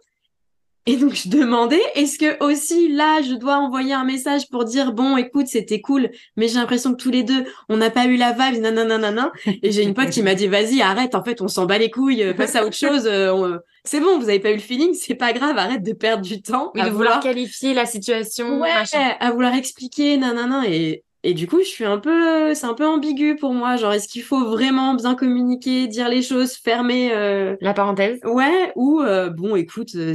Et 0.87 0.97
donc, 0.97 1.15
je 1.15 1.29
demandais, 1.29 1.81
est-ce 1.95 2.19
que 2.19 2.45
aussi 2.45 2.89
là, 2.89 3.23
je 3.23 3.35
dois 3.35 3.57
envoyer 3.59 3.93
un 3.93 4.03
message 4.05 4.49
pour 4.49 4.65
dire, 4.65 4.93
bon, 4.93 5.17
écoute, 5.17 5.47
c'était 5.47 5.81
cool, 5.81 6.11
mais 6.37 6.49
j'ai 6.49 6.57
l'impression 6.57 6.91
que 6.93 6.97
tous 7.01 7.11
les 7.11 7.23
deux, 7.23 7.45
on 7.69 7.77
n'a 7.77 7.89
pas 7.91 8.07
eu 8.07 8.17
la 8.17 8.33
vibe, 8.33 8.61
nanana. 8.61 9.31
Et 9.63 9.71
j'ai 9.71 9.85
une 9.85 9.95
pote 9.95 10.11
qui 10.11 10.23
m'a 10.23 10.35
dit, 10.35 10.49
vas-y, 10.49 10.83
arrête, 10.83 11.15
en 11.15 11.23
fait, 11.23 11.41
on 11.41 11.47
s'en 11.47 11.67
bat 11.67 11.79
les 11.79 11.91
couilles, 11.91 12.35
passe 12.37 12.57
à 12.57 12.65
autre 12.67 12.75
chose. 12.77 13.07
euh, 13.07 13.33
on- 13.33 13.59
C'est 13.85 14.01
bon, 14.01 14.19
vous 14.19 14.29
avez 14.29 14.41
pas 14.41 14.51
eu 14.51 14.55
le 14.55 14.61
feeling, 14.61 14.93
c'est 14.95 15.15
pas 15.15 15.33
grave, 15.33 15.57
arrête 15.57 15.83
de 15.85 15.93
perdre 15.93 16.25
du 16.25 16.43
temps 16.43 16.73
Oui, 16.75 16.81
à 16.81 16.87
de 16.87 16.91
vouloir 16.91 17.21
qualifier 17.21 17.75
la 17.75 17.87
situation, 17.87 18.61
Ouais, 18.61 18.73
machin. 18.75 19.15
à 19.21 19.31
vouloir 19.31 19.55
expliquer, 19.55 20.17
nanana. 20.17 20.63
Et, 20.69 21.05
et 21.25 21.35
du 21.35 21.47
coup, 21.47 21.59
je 21.61 21.67
suis 21.69 21.85
un 21.85 21.99
peu, 21.99 22.55
c'est 22.55 22.67
un 22.67 22.75
peu 22.75 22.87
ambigu 22.87 23.37
pour 23.37 23.53
moi. 23.55 23.77
Genre, 23.77 23.93
est-ce 23.93 24.09
qu'il 24.09 24.23
faut 24.23 24.45
vraiment 24.51 24.95
bien 24.95 25.15
communiquer, 25.15 25.87
dire 25.87 26.09
les 26.09 26.23
choses, 26.23 26.55
fermer, 26.55 27.13
euh, 27.15 27.57
La 27.61 27.75
parenthèse. 27.75 28.19
ouais, 28.25 28.73
ou 28.77 29.01
euh, 29.01 29.31
bon, 29.31 29.55
écoute, 29.57 29.95
euh, 29.95 30.15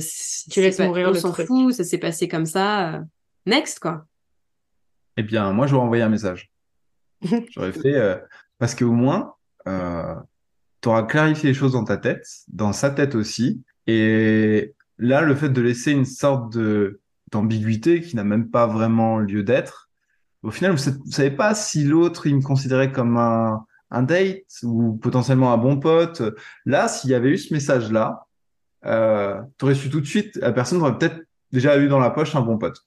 Tu 0.51 0.61
laisses 0.61 0.77
pas- 0.77 0.85
mourir 0.87 1.07
on 1.09 1.13
le 1.13 1.19
s'en 1.19 1.33
fout, 1.33 1.73
ça 1.73 1.83
s'est 1.83 1.97
passé 1.97 2.27
comme 2.27 2.45
ça. 2.45 3.03
next, 3.45 3.79
quoi. 3.79 4.05
Eh 5.17 5.23
bien, 5.23 5.51
moi, 5.53 5.65
j'aurais 5.67 5.83
envoyé 5.85 6.03
un 6.03 6.09
message. 6.09 6.51
J'aurais 7.51 7.71
fait, 7.71 7.95
euh, 7.95 8.17
parce 8.59 8.75
qu'au 8.75 8.91
moins, 8.91 9.33
euh, 9.67 10.13
tu 10.81 10.89
auras 10.89 11.03
clarifié 11.03 11.49
les 11.49 11.55
choses 11.55 11.71
dans 11.71 11.83
ta 11.83 11.97
tête, 11.97 12.27
dans 12.49 12.71
sa 12.73 12.91
tête 12.91 13.15
aussi. 13.15 13.63
Et 13.87 14.75
là, 14.99 15.21
le 15.21 15.33
fait 15.33 15.49
de 15.49 15.61
laisser 15.61 15.91
une 15.91 16.05
sorte 16.05 16.53
de 16.53 16.99
d'ambiguïté 17.31 18.01
qui 18.01 18.15
n'a 18.15 18.23
même 18.23 18.49
pas 18.51 18.67
vraiment 18.67 19.17
lieu 19.17 19.41
d'être, 19.43 19.87
au 20.48 20.51
final, 20.51 20.72
vous 20.72 20.89
ne 21.06 21.12
savez 21.12 21.32
pas 21.32 21.54
si 21.54 21.84
l'autre, 21.84 22.25
il 22.25 22.38
me 22.38 22.42
considérait 22.42 22.94
comme 22.94 23.18
un, 23.18 23.66
un 23.92 24.01
date 24.01 24.46
ou 24.63 24.94
potentiellement 24.94 25.51
un 25.51 25.58
bon 25.58 25.77
pote. 25.77 26.22
Là, 26.66 26.88
s'il 26.88 27.10
y 27.10 27.13
avait 27.13 27.30
eu 27.30 27.38
ce 27.38 27.54
message-là, 27.54 28.25
euh, 28.86 29.42
tu 29.58 29.66
aurais 29.66 29.75
su 29.75 29.89
tout 29.89 30.00
de 30.00 30.06
suite, 30.06 30.38
la 30.38 30.54
personne 30.54 30.82
aurait 30.82 30.98
peut-être 30.98 31.20
déjà 31.51 31.77
eu 31.77 31.89
dans 31.89 32.00
la 32.00 32.12
poche 32.12 32.34
un 32.34 32.42
bon 32.42 32.58
pote 32.58 32.82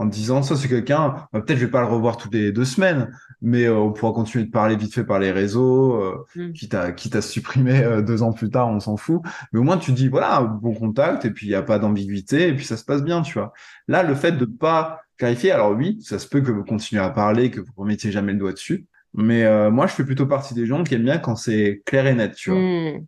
en 0.00 0.08
te 0.08 0.12
disant 0.14 0.42
ça 0.42 0.56
c'est 0.56 0.68
quelqu'un 0.68 1.14
bah, 1.32 1.40
peut-être 1.40 1.58
je 1.58 1.64
vais 1.66 1.70
pas 1.70 1.82
le 1.82 1.86
revoir 1.86 2.16
toutes 2.16 2.34
les 2.34 2.52
deux 2.52 2.64
semaines 2.64 3.12
mais 3.42 3.64
euh, 3.64 3.76
on 3.76 3.92
pourra 3.92 4.12
continuer 4.12 4.44
de 4.44 4.50
parler 4.50 4.76
vite 4.76 4.94
fait 4.94 5.04
par 5.04 5.18
les 5.18 5.30
réseaux 5.30 5.94
euh, 5.94 6.26
Mm. 6.34 6.52
quitte 6.52 6.74
à 6.74 6.92
quitte 6.92 7.16
à 7.16 7.22
se 7.22 7.30
supprimer 7.30 7.82
euh, 7.82 8.02
deux 8.02 8.22
ans 8.22 8.32
plus 8.32 8.50
tard 8.50 8.68
on 8.68 8.80
s'en 8.80 8.96
fout 8.96 9.20
mais 9.52 9.60
au 9.60 9.62
moins 9.62 9.78
tu 9.78 9.92
dis 9.92 10.08
voilà 10.08 10.40
bon 10.42 10.74
contact 10.74 11.24
et 11.24 11.30
puis 11.30 11.46
il 11.46 11.50
y 11.50 11.54
a 11.54 11.62
pas 11.62 11.78
d'ambiguïté 11.78 12.48
et 12.48 12.54
puis 12.54 12.64
ça 12.64 12.76
se 12.76 12.84
passe 12.84 13.02
bien 13.02 13.22
tu 13.22 13.34
vois 13.34 13.52
là 13.88 14.02
le 14.02 14.14
fait 14.14 14.32
de 14.32 14.44
pas 14.44 15.00
clarifier 15.18 15.50
alors 15.52 15.72
oui 15.76 15.98
ça 16.02 16.18
se 16.18 16.26
peut 16.28 16.40
que 16.40 16.50
vous 16.50 16.64
continuez 16.64 17.02
à 17.02 17.10
parler 17.10 17.50
que 17.50 17.60
vous 17.60 17.72
remettiez 17.76 18.10
jamais 18.10 18.32
le 18.32 18.38
doigt 18.38 18.52
dessus 18.52 18.86
mais 19.12 19.44
euh, 19.44 19.70
moi 19.70 19.86
je 19.86 19.92
fais 19.92 20.04
plutôt 20.04 20.26
partie 20.26 20.54
des 20.54 20.66
gens 20.66 20.82
qui 20.84 20.94
aiment 20.94 21.04
bien 21.04 21.18
quand 21.18 21.36
c'est 21.36 21.82
clair 21.84 22.06
et 22.06 22.14
net 22.14 22.34
tu 22.34 22.50
vois 22.50 22.58
Hmm. 22.60 23.04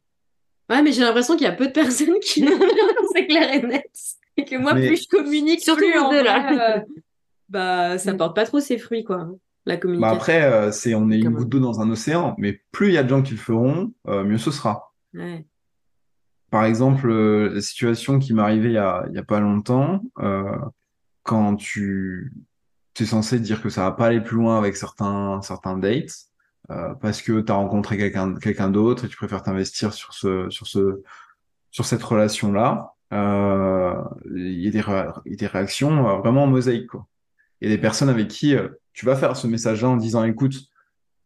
Ouais, 0.70 0.82
mais 0.82 0.92
j'ai 0.92 1.02
l'impression 1.02 1.36
qu'il 1.36 1.44
y 1.44 1.50
a 1.50 1.52
peu 1.52 1.66
de 1.66 1.72
personnes 1.72 2.18
qui 2.22 2.48
c'est 3.12 3.26
clair 3.26 3.52
et 3.52 3.62
net. 3.62 3.90
Et 4.36 4.44
que 4.44 4.56
moi, 4.56 4.74
Mais- 4.74 4.86
plus 4.88 5.02
je 5.02 5.08
communique, 5.08 5.60
Surtout 5.60 5.80
plus 5.82 5.98
en 5.98 6.10
deux, 6.10 6.22
là. 6.22 6.76
euh, 6.76 6.80
bah, 7.48 7.98
ça 7.98 8.12
Mm. 8.12 8.16
porte 8.16 8.34
pas 8.36 8.44
trop 8.46 8.60
ses 8.60 8.78
fruits, 8.78 9.04
quoi. 9.04 9.28
la 9.64 9.76
Bah 9.76 9.80
communication. 9.82 10.16
après, 10.16 10.42
euh, 10.42 10.72
c'est 10.72 10.94
on 10.96 11.08
est 11.10 11.18
une 11.20 11.30
goutte 11.30 11.48
d'eau 11.48 11.60
dans 11.60 11.80
un 11.80 11.88
océan, 11.90 12.34
mais 12.38 12.60
plus 12.72 12.88
il 12.88 12.94
y 12.94 12.98
a 12.98 13.04
de 13.04 13.08
gens 13.08 13.22
qui 13.22 13.32
le 13.32 13.38
feront, 13.38 13.92
euh, 14.08 14.24
mieux 14.24 14.38
ce 14.38 14.50
sera. 14.50 14.92
Ouais. 15.14 15.46
Par 16.50 16.64
exemple, 16.64 17.08
euh, 17.08 17.50
la 17.54 17.60
situation 17.60 18.18
qui 18.18 18.34
m'est 18.34 18.42
arrivée 18.42 18.70
il 18.70 18.74
y 18.74 18.78
a, 18.78 19.04
il 19.08 19.14
y 19.14 19.18
a 19.18 19.22
pas 19.22 19.38
longtemps, 19.40 20.02
euh, 20.18 20.56
quand 21.22 21.54
tu 21.56 22.32
es 22.98 23.04
censé 23.04 23.38
dire 23.38 23.62
que 23.62 23.68
ça 23.68 23.82
va 23.84 23.92
pas 23.92 24.06
aller 24.06 24.20
plus 24.20 24.36
loin 24.36 24.58
avec 24.58 24.76
certains, 24.76 25.40
certains 25.42 25.78
dates, 25.78 26.12
euh, 26.70 26.94
parce 27.00 27.22
que 27.22 27.40
tu 27.40 27.50
as 27.52 27.54
rencontré 27.54 27.96
quelqu'un 27.96 28.34
quelqu'un 28.34 28.68
d'autre 28.68 29.04
et 29.04 29.08
tu 29.08 29.16
préfères 29.16 29.42
t'investir 29.42 29.92
sur 29.94 30.12
ce, 30.12 30.50
sur 30.50 30.66
ce, 30.66 31.02
sur 31.70 31.84
cette 31.86 32.02
relation-là, 32.02 32.94
euh, 33.12 33.94
il 34.34 34.60
y 34.60 34.68
a 34.68 34.70
des, 34.70 35.46
réactions 35.46 36.08
euh, 36.08 36.18
vraiment 36.18 36.44
en 36.44 36.46
mosaïque, 36.46 36.88
quoi. 36.88 37.06
A 37.62 37.68
des 37.68 37.78
personnes 37.78 38.08
avec 38.08 38.26
qui 38.26 38.56
euh, 38.56 38.68
tu 38.92 39.06
vas 39.06 39.14
faire 39.14 39.36
ce 39.36 39.46
message-là 39.46 39.88
en 39.90 39.96
disant, 39.96 40.24
écoute, 40.24 40.54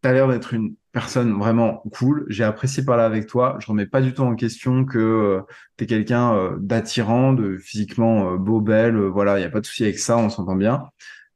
tu 0.03 0.09
as 0.09 0.13
l'air 0.13 0.29
d'être 0.29 0.53
une 0.53 0.75
personne 0.93 1.39
vraiment 1.39 1.83
cool, 1.93 2.25
j'ai 2.29 2.45
apprécié 2.45 2.85
parler 2.85 3.03
avec 3.03 3.27
toi, 3.27 3.57
je 3.61 3.67
remets 3.67 3.87
pas 3.87 4.01
du 4.01 4.15
tout 4.15 4.23
en 4.23 4.35
question 4.35 4.85
que 4.85 5.43
tu 5.77 5.85
es 5.85 5.87
quelqu'un 5.87 6.35
euh, 6.35 6.57
d'attirant, 6.59 7.33
de 7.33 7.59
physiquement 7.59 8.33
euh, 8.33 8.37
beau, 8.39 8.61
belle, 8.61 8.97
euh, 8.97 9.09
voilà, 9.09 9.39
il 9.39 9.41
n'y 9.41 9.47
a 9.47 9.51
pas 9.51 9.61
de 9.61 9.67
souci 9.67 9.85
avec 9.85 9.99
ça, 9.99 10.17
on 10.17 10.31
s'entend 10.31 10.57
bien. 10.57 10.85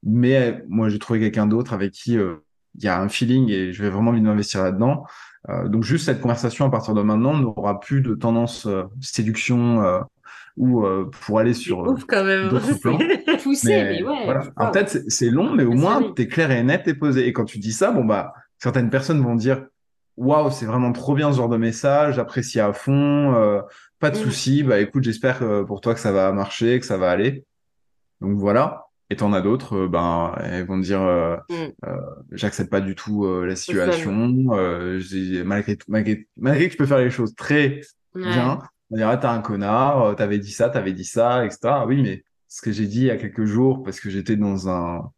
Mais 0.02 0.52
euh, 0.52 0.64
moi, 0.69 0.88
j'ai 0.88 0.99
trouvé 0.99 1.21
quelqu'un 1.21 1.47
d'autre 1.47 1.73
avec 1.75 1.92
qui 1.92 2.16
euh, 2.16 2.37
il 2.76 2.85
y 2.85 2.88
a 2.88 3.00
un 3.00 3.09
feeling 3.09 3.50
et 3.50 3.73
je 3.73 3.83
vais 3.83 3.90
vraiment 3.90 4.11
envie 4.11 4.21
de 4.21 4.26
m'investir 4.26 4.62
là-dedans. 4.62 5.04
Euh, 5.49 5.69
donc 5.69 5.85
juste 5.85 6.07
cette 6.07 6.21
conversation 6.21 6.66
à 6.66 6.71
partir 6.71 6.95
de 6.95 7.02
maintenant 7.02 7.37
n'aura 7.37 7.80
plus 7.80 8.02
de 8.02 8.14
tendance 8.14 8.66
euh, 8.66 8.85
séduction 9.00 9.83
euh, 9.83 10.00
ou 10.57 10.85
euh, 10.85 11.11
pour 11.26 11.38
aller 11.38 11.54
sur 11.54 11.83
euh, 11.83 11.87
d'autres 11.87 12.07
plans. 12.80 12.99
Poussé, 13.42 13.69
mais, 13.69 14.02
ouais. 14.02 14.25
voilà. 14.25 14.40
wow. 14.40 14.47
Alors, 14.57 14.73
peut-être 14.73 14.99
c'est- 15.09 15.30
long, 15.30 15.52
mais 15.54 15.64
au 15.64 15.73
moins 15.73 15.95
Passionné. 15.95 16.14
t'es 16.14 16.26
clair 16.28 16.50
et 16.50 16.62
net, 16.62 16.83
t'es 16.85 16.95
posé. 16.95 17.26
Et 17.26 17.33
quand 17.33 17.45
tu 17.45 17.59
dis 17.59 17.73
ça, 17.73 17.90
bon 17.92 18.04
bah 18.04 18.33
certaines 18.59 18.90
personnes 18.90 19.23
vont 19.23 19.35
dire 19.37 19.66
waouh, 20.16 20.50
c'est 20.50 20.66
vraiment 20.66 20.92
trop 20.92 21.14
bien 21.14 21.33
ce 21.33 21.38
genre 21.38 21.49
de 21.49 21.57
message, 21.57 22.16
j'apprécie 22.16 22.61
à 22.61 22.73
fond, 22.75 23.35
euh, 23.35 23.62
pas 24.00 24.11
de 24.11 24.19
Mm. 24.19 24.21
souci. 24.23 24.62
Bah 24.62 24.78
écoute, 24.80 25.02
j'espère 25.04 25.38
pour 25.66 25.80
toi 25.80 25.95
que 25.95 26.00
ça 26.00 26.12
va 26.12 26.30
marcher, 26.33 26.78
que 26.78 26.85
ça 26.87 26.99
va 26.99 27.11
aller. 27.11 27.45
Donc 28.21 28.37
voilà. 28.37 28.85
Et 29.12 29.16
t'en 29.16 29.33
as 29.33 29.40
d'autres, 29.40 29.76
euh, 29.76 29.88
ben 29.88 30.35
elles 30.45 30.66
vont 30.66 30.78
dire 30.78 31.00
euh, 31.02 31.37
Mm. 31.49 31.54
euh, 31.87 31.97
j'accepte 32.33 32.71
pas 32.71 32.80
du 32.83 32.95
tout 32.95 33.26
la 33.45 33.57
situation. 33.57 34.12
malgré 35.47 35.78
malgré, 35.88 36.28
malgré 36.37 36.66
que 36.66 36.73
je 36.75 36.78
peux 36.78 36.87
faire 36.87 36.99
les 36.99 37.11
choses 37.11 37.35
très 37.35 37.80
Ouais. 38.14 38.23
bien. 38.23 38.59
On 38.90 38.97
dirait, 38.97 39.11
ah, 39.11 39.16
t'es 39.16 39.26
un 39.26 39.40
connard, 39.40 40.02
euh, 40.02 40.14
t'avais 40.14 40.38
dit 40.38 40.50
ça, 40.52 40.68
t'avais 40.68 40.92
dit 40.92 41.04
ça, 41.04 41.44
etc. 41.44 41.61
Oui, 41.87 42.02
mais 42.02 42.25
ce 42.49 42.61
que 42.62 42.73
j'ai 42.73 42.87
dit 42.87 43.02
il 43.02 43.06
y 43.06 43.11
a 43.11 43.16
quelques 43.16 43.44
jours, 43.44 43.82
parce 43.82 44.00
que 44.00 44.11
j'étais 44.11 44.37
dans 44.37 44.68
un... 44.68 45.11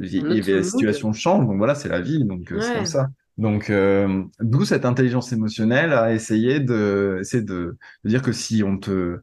Il 0.00 0.24
la 0.46 0.62
situation 0.62 1.12
change, 1.12 1.46
donc 1.46 1.58
voilà, 1.58 1.74
c'est 1.74 1.88
la 1.88 2.00
vie, 2.00 2.24
donc 2.24 2.52
euh, 2.52 2.60
c'est 2.60 2.72
comme 2.72 2.86
ça. 2.86 3.08
Donc, 3.36 3.68
euh, 3.70 4.22
d'où 4.40 4.64
cette 4.64 4.84
intelligence 4.84 5.32
émotionnelle 5.32 5.92
à 5.92 6.12
essayer 6.12 6.60
de, 6.60 7.18
essayer 7.20 7.42
de, 7.42 7.76
de 8.04 8.08
dire 8.08 8.22
que 8.22 8.32
si 8.32 8.62
on 8.62 8.78
te, 8.78 9.18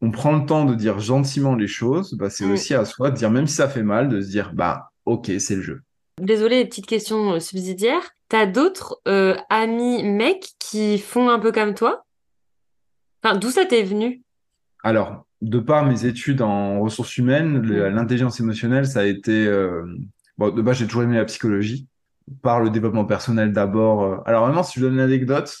on 0.00 0.10
prend 0.10 0.36
le 0.36 0.46
temps 0.46 0.64
de 0.64 0.74
dire 0.74 0.98
gentiment 0.98 1.54
les 1.54 1.66
choses, 1.66 2.14
bah, 2.14 2.30
c'est 2.30 2.44
Mm. 2.46 2.52
aussi 2.52 2.74
à 2.74 2.84
soi 2.84 3.10
de 3.10 3.16
dire, 3.16 3.30
même 3.30 3.46
si 3.46 3.54
ça 3.54 3.68
fait 3.68 3.82
mal, 3.82 4.08
de 4.08 4.20
se 4.20 4.28
dire, 4.28 4.52
bah, 4.54 4.90
ok, 5.06 5.30
c'est 5.38 5.56
le 5.56 5.62
jeu. 5.62 5.82
Désolée, 6.20 6.64
petite 6.66 6.86
question 6.86 7.38
subsidiaire. 7.40 8.10
T'as 8.28 8.46
d'autres 8.46 9.00
euh, 9.08 9.36
amis 9.50 10.02
mecs 10.02 10.50
qui 10.58 10.98
font 10.98 11.30
un 11.30 11.38
peu 11.38 11.52
comme 11.52 11.74
toi? 11.74 12.04
Enfin, 13.22 13.36
d'où 13.36 13.50
ça 13.50 13.64
t'est 13.66 13.82
venu? 13.82 14.22
Alors, 14.84 15.26
de 15.42 15.58
par 15.58 15.84
mes 15.86 16.04
études 16.06 16.42
en 16.42 16.80
ressources 16.80 17.16
humaines, 17.18 17.60
Mm. 17.60 17.94
l'intelligence 17.94 18.40
émotionnelle, 18.40 18.86
ça 18.86 19.00
a 19.00 19.04
été... 19.04 19.46
euh, 19.46 19.84
Bon, 20.36 20.50
de 20.50 20.62
base, 20.62 20.76
j'ai 20.78 20.86
toujours 20.86 21.02
aimé 21.02 21.16
la 21.16 21.24
psychologie, 21.24 21.88
par 22.42 22.60
le 22.60 22.70
développement 22.70 23.04
personnel 23.04 23.52
d'abord. 23.52 24.02
euh. 24.04 24.16
Alors, 24.24 24.44
vraiment, 24.46 24.62
si 24.62 24.78
je 24.78 24.84
donne 24.84 24.94
une 24.94 25.00
anecdote... 25.00 25.52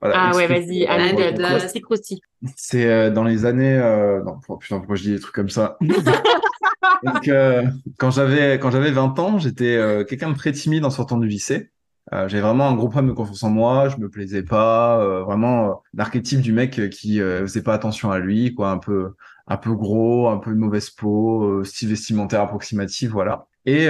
voilà, 0.00 0.16
Ah 0.18 0.36
ouais, 0.36 0.46
vas-y, 0.48 0.84
anecdote, 0.86 1.40
c'est 1.72 1.80
croustillant. 1.80 2.20
C'est 2.56 2.86
euh, 2.90 3.10
dans 3.10 3.22
les 3.24 3.46
années... 3.46 3.78
euh, 3.78 4.22
Non, 4.24 4.40
oh, 4.48 4.56
putain, 4.56 4.78
pourquoi 4.78 4.96
je 4.96 5.02
dis 5.02 5.12
des 5.12 5.20
trucs 5.20 5.34
comme 5.34 5.50
ça? 5.50 5.78
Donc, 7.04 7.28
euh, 7.28 7.62
quand 7.98 8.10
j'avais 8.10 8.58
quand 8.58 8.70
j'avais 8.70 8.90
20 8.90 9.18
ans, 9.18 9.38
j'étais 9.38 9.78
quelqu'un 10.08 10.30
de 10.30 10.36
très 10.36 10.52
timide 10.52 10.84
en 10.84 10.90
sortant 10.90 11.18
du 11.18 11.28
lycée. 11.28 11.70
Euh, 12.14 12.28
j'avais 12.28 12.42
vraiment 12.42 12.68
un 12.68 12.74
gros 12.74 12.88
problème 12.88 13.10
de 13.10 13.16
confiance 13.16 13.42
en 13.42 13.50
moi, 13.50 13.88
je 13.88 13.96
me 13.96 14.08
plaisais 14.08 14.44
pas, 14.44 15.00
euh, 15.00 15.24
vraiment 15.24 15.68
euh, 15.68 15.74
l'archétype 15.94 16.40
du 16.40 16.52
mec 16.52 16.90
qui 16.90 17.18
faisait 17.18 17.62
pas 17.62 17.74
attention 17.74 18.10
à 18.12 18.18
lui, 18.18 18.54
quoi, 18.54 18.70
un 18.70 18.78
peu 18.78 19.14
un 19.46 19.56
peu 19.58 19.74
gros, 19.74 20.28
un 20.28 20.38
peu 20.38 20.52
de 20.52 20.58
mauvaise 20.58 20.88
peau, 20.88 21.64
style 21.64 21.90
vestimentaire 21.90 22.40
approximatif, 22.40 23.10
voilà. 23.10 23.46
Et 23.66 23.88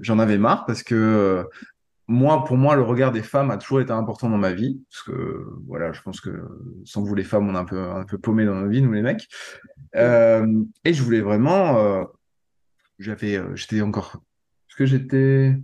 j'en 0.00 0.18
avais 0.18 0.38
marre 0.38 0.66
parce 0.66 0.82
que 0.84 1.44
moi, 2.06 2.44
pour 2.44 2.56
moi, 2.56 2.76
le 2.76 2.82
regard 2.82 3.10
des 3.10 3.22
femmes 3.22 3.50
a 3.50 3.56
toujours 3.56 3.80
été 3.80 3.90
important 3.92 4.28
dans 4.30 4.38
ma 4.38 4.52
vie, 4.52 4.80
parce 4.90 5.02
que 5.02 5.46
voilà, 5.66 5.92
je 5.92 6.00
pense 6.02 6.20
que 6.20 6.30
sans 6.84 7.02
vous 7.02 7.14
les 7.16 7.24
femmes, 7.24 7.48
on 7.48 7.54
est 7.54 7.58
un 7.58 7.64
peu 7.64 7.80
un 7.80 8.04
peu 8.04 8.18
paumés 8.18 8.44
dans 8.44 8.54
nos 8.54 8.68
vies, 8.68 8.82
nous 8.82 8.92
les 8.92 9.02
mecs. 9.02 9.28
Et 9.94 10.92
je 10.92 11.02
voulais 11.02 11.22
vraiment 11.22 12.06
j'avais, 13.00 13.40
j'étais 13.56 13.80
encore, 13.80 14.22
parce 14.68 14.78
que 14.78 14.86
j'étais, 14.86 15.56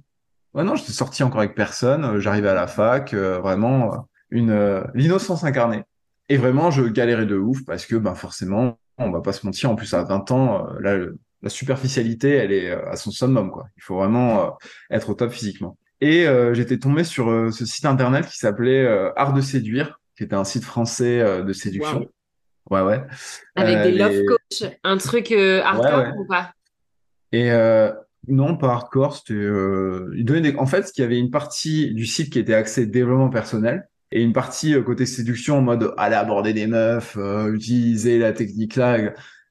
ouais 0.54 0.64
non, 0.64 0.74
j'étais 0.76 0.92
sorti 0.92 1.22
encore 1.22 1.40
avec 1.40 1.54
personne. 1.54 2.04
euh, 2.04 2.20
J'arrivais 2.20 2.48
à 2.48 2.54
la 2.54 2.66
fac, 2.66 3.14
euh, 3.14 3.38
vraiment 3.40 3.92
euh, 3.94 3.96
une 4.30 4.50
euh, 4.50 4.82
l'innocence 4.94 5.44
incarnée. 5.44 5.82
Et 6.28 6.36
vraiment, 6.36 6.70
je 6.70 6.84
galérais 6.84 7.26
de 7.26 7.36
ouf 7.36 7.64
parce 7.64 7.86
que, 7.86 7.96
ben 7.96 8.14
forcément, 8.14 8.78
on 8.98 9.10
va 9.10 9.20
pas 9.20 9.32
se 9.32 9.44
mentir. 9.46 9.70
En 9.70 9.74
plus, 9.74 9.92
à 9.94 10.02
20 10.04 10.30
ans, 10.30 10.66
euh, 10.68 10.80
là, 10.80 10.96
le- 10.96 11.18
la 11.42 11.48
superficialité, 11.48 12.30
elle 12.34 12.52
est 12.52 12.70
à 12.70 12.96
son 12.96 13.10
summum, 13.10 13.50
quoi. 13.50 13.66
Il 13.78 13.82
faut 13.82 13.96
vraiment 13.96 14.58
être 14.90 15.08
au 15.08 15.14
top 15.14 15.32
physiquement. 15.32 15.78
Et 16.02 16.26
j'étais 16.52 16.76
tombé 16.78 17.02
sur 17.02 17.26
ce 17.50 17.64
site 17.64 17.86
internet 17.86 18.26
qui 18.26 18.36
s'appelait 18.36 18.86
Art 19.16 19.32
de 19.32 19.40
séduire, 19.40 19.98
qui 20.18 20.24
était 20.24 20.34
un 20.36 20.44
site 20.44 20.64
français 20.64 21.42
de 21.42 21.52
séduction. 21.54 22.06
Ouais, 22.70 22.82
ouais. 22.82 23.02
Avec 23.56 23.80
des 23.82 23.92
love 23.92 24.10
les- 24.12 24.24
coach, 24.26 24.70
un 24.84 24.98
truc 24.98 25.32
hardcore 25.32 25.98
ouais. 25.98 26.12
ou 26.18 26.26
pas? 26.26 26.52
Et 27.32 27.50
euh, 27.50 27.90
non, 28.28 28.56
pas 28.56 28.68
hardcore, 28.68 29.16
c'était 29.16 29.34
euh, 29.34 30.12
il 30.16 30.24
donnait 30.24 30.52
des... 30.52 30.56
En 30.56 30.66
fait, 30.66 30.90
il 30.96 31.00
y 31.00 31.04
avait 31.04 31.18
une 31.18 31.30
partie 31.30 31.92
du 31.94 32.06
site 32.06 32.32
qui 32.32 32.38
était 32.38 32.54
axée 32.54 32.86
développement 32.86 33.30
personnel 33.30 33.88
et 34.12 34.22
une 34.22 34.32
partie 34.32 34.74
euh, 34.74 34.82
côté 34.82 35.06
séduction 35.06 35.58
en 35.58 35.62
mode 35.62 35.94
aller 35.96 36.16
aborder 36.16 36.52
des 36.52 36.66
meufs, 36.66 37.16
euh, 37.16 37.52
utiliser 37.54 38.18
la 38.18 38.32
technique 38.32 38.76
là. 38.76 38.98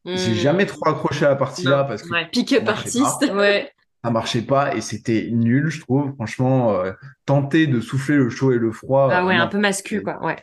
J'ai 0.05 0.31
Hmm. 0.31 0.33
jamais 0.33 0.65
trop 0.65 0.87
accroché 0.87 1.25
à 1.25 1.29
la 1.29 1.35
partie 1.35 1.67
là 1.67 1.83
Non, 1.83 1.87
parce 1.87 2.03
que 2.03 2.09
ouais. 2.13 2.27
Pick-up 2.31 2.65
Ça 2.65 2.71
marchait 2.71 3.01
artiste. 3.01 3.25
Ouais. 3.33 3.71
ça 4.03 4.11
marchait 4.11 4.41
pas 4.43 4.75
et 4.75 4.81
c'était 4.81 5.29
nul, 5.31 5.69
je 5.69 5.81
trouve. 5.81 6.13
Franchement, 6.15 6.73
euh, 6.79 6.93
tenter 7.25 7.67
de 7.67 7.81
souffler 7.81 8.15
le 8.15 8.29
chaud 8.29 8.51
et 8.53 8.57
le 8.59 8.71
froid. 8.71 9.09
Ah 9.11 9.25
ouais, 9.25 9.37
euh, 9.37 9.41
un 9.41 9.47
peu 9.47 9.57
mascu, 9.59 10.01
quoi. 10.01 10.23
Ouais. 10.25 10.37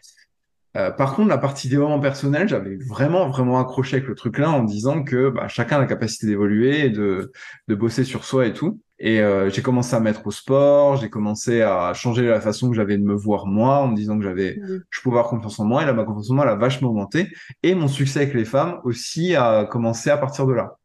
Euh, 0.77 0.91
par 0.91 1.15
contre, 1.15 1.29
la 1.29 1.39
partie 1.39 1.69
développement 1.69 2.01
personnel, 2.01 2.49
j'avais 2.49 2.77
vraiment, 2.77 3.29
vraiment 3.29 3.59
accroché 3.59 3.97
avec 3.97 4.09
le 4.09 4.15
truc-là 4.15 4.51
en 4.51 4.63
disant 4.63 5.03
que 5.03 5.31
bah, 5.31 5.49
chacun 5.49 5.77
a 5.77 5.81
la 5.81 5.87
capacité 5.87 6.27
d'évoluer 6.27 6.87
et 6.87 6.91
de, 6.91 7.33
de 7.69 7.75
bosser 7.75 8.05
sur 8.05 8.25
soi 8.25 8.47
et 8.47 8.53
tout. 8.53 8.81
Et 8.99 9.21
euh, 9.21 9.51
j'ai 9.51 9.63
commencé 9.63 9.95
à 9.95 10.01
mettre 10.01 10.27
au 10.27 10.31
sport, 10.31 10.97
j'ai 10.97 11.11
commencé 11.11 11.61
à 11.61 11.93
changer 11.95 12.27
la 12.27 12.41
façon 12.41 12.71
que 12.71 12.77
j'avais 12.77 12.97
de 12.97 13.03
me 13.03 13.15
voir 13.15 13.47
moi 13.47 13.79
en 13.79 13.89
me 13.89 13.97
disant 13.97 14.19
que 14.19 14.25
j'avais, 14.25 14.59
je 14.91 15.01
pouvais 15.03 15.19
avoir 15.19 15.29
confiance 15.29 15.59
en 15.61 15.65
moi. 15.65 15.83
Et 15.83 15.87
là, 15.87 15.93
ma 15.93 16.05
confiance 16.05 16.31
en 16.31 16.35
moi, 16.35 16.45
elle 16.45 16.53
a 16.53 16.57
vachement 16.57 16.89
augmenté. 16.89 17.29
Et 17.63 17.75
mon 17.75 17.89
succès 17.89 18.21
avec 18.21 18.35
les 18.35 18.47
femmes 18.47 18.81
aussi 18.85 19.35
a 19.35 19.65
commencé 19.65 20.11
à 20.11 20.17
partir 20.17 20.47
de 20.47 20.55
là. 20.55 20.79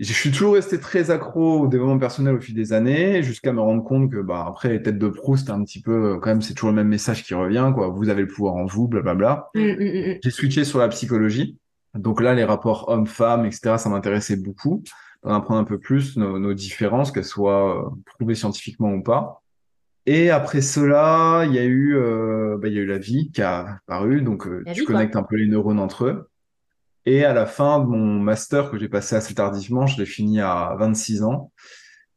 Je 0.00 0.14
suis 0.14 0.30
toujours 0.30 0.54
resté 0.54 0.80
très 0.80 1.10
accro 1.10 1.60
au 1.60 1.68
développement 1.68 1.98
personnel 1.98 2.34
au 2.34 2.40
fil 2.40 2.54
des 2.54 2.72
années, 2.72 3.22
jusqu'à 3.22 3.52
me 3.52 3.60
rendre 3.60 3.84
compte 3.84 4.10
que, 4.10 4.22
bah, 4.22 4.46
après, 4.48 4.70
les 4.70 4.82
têtes 4.82 4.98
de 4.98 5.08
Proust, 5.08 5.50
un 5.50 5.62
petit 5.62 5.82
peu, 5.82 6.18
quand 6.22 6.30
même, 6.30 6.40
c'est 6.40 6.54
toujours 6.54 6.70
le 6.70 6.76
même 6.76 6.88
message 6.88 7.22
qui 7.22 7.34
revient, 7.34 7.70
quoi. 7.74 7.88
Vous 7.88 8.08
avez 8.08 8.22
le 8.22 8.26
pouvoir 8.26 8.54
en 8.54 8.64
vous, 8.64 8.88
blablabla. 8.88 9.50
Hmm, 9.54 9.60
hmm, 9.60 10.12
hmm. 10.12 10.18
J'ai 10.24 10.30
switché 10.30 10.64
sur 10.64 10.78
la 10.78 10.88
psychologie. 10.88 11.58
Donc 11.94 12.22
là, 12.22 12.34
les 12.34 12.44
rapports 12.44 12.88
hommes-femmes, 12.88 13.44
etc., 13.44 13.74
ça 13.76 13.90
m'intéressait 13.90 14.36
beaucoup. 14.36 14.82
D'en 15.22 15.34
apprendre 15.34 15.60
un 15.60 15.64
peu 15.64 15.78
plus, 15.78 16.16
nos, 16.16 16.38
nos 16.38 16.54
différences, 16.54 17.12
qu'elles 17.12 17.24
soient 17.24 17.84
euh, 17.84 17.90
prouvées 18.06 18.34
scientifiquement 18.34 18.94
ou 18.94 19.02
pas. 19.02 19.42
Et 20.06 20.30
après 20.30 20.62
cela, 20.62 21.44
il 21.46 21.52
y 21.52 21.58
a 21.58 21.64
eu, 21.64 21.94
euh, 21.94 22.56
bah, 22.58 22.68
il 22.68 22.74
y 22.74 22.78
a 22.78 22.80
eu 22.80 22.86
la 22.86 22.96
vie 22.96 23.30
qui 23.32 23.42
a 23.42 23.80
apparu. 23.86 24.22
Donc, 24.22 24.46
euh, 24.46 24.62
tu 24.66 24.72
vie, 24.72 24.84
quoi. 24.86 24.94
connectes 24.94 25.16
un 25.16 25.24
peu 25.24 25.36
les 25.36 25.46
neurones 25.46 25.78
entre 25.78 26.06
eux. 26.06 26.30
Et 27.06 27.24
à 27.24 27.32
la 27.32 27.46
fin 27.46 27.80
de 27.80 27.86
mon 27.86 28.18
master 28.18 28.70
que 28.70 28.78
j'ai 28.78 28.88
passé 28.88 29.16
assez 29.16 29.34
tardivement, 29.34 29.86
je 29.86 29.98
l'ai 29.98 30.06
fini 30.06 30.40
à 30.40 30.74
26 30.78 31.22
ans. 31.22 31.50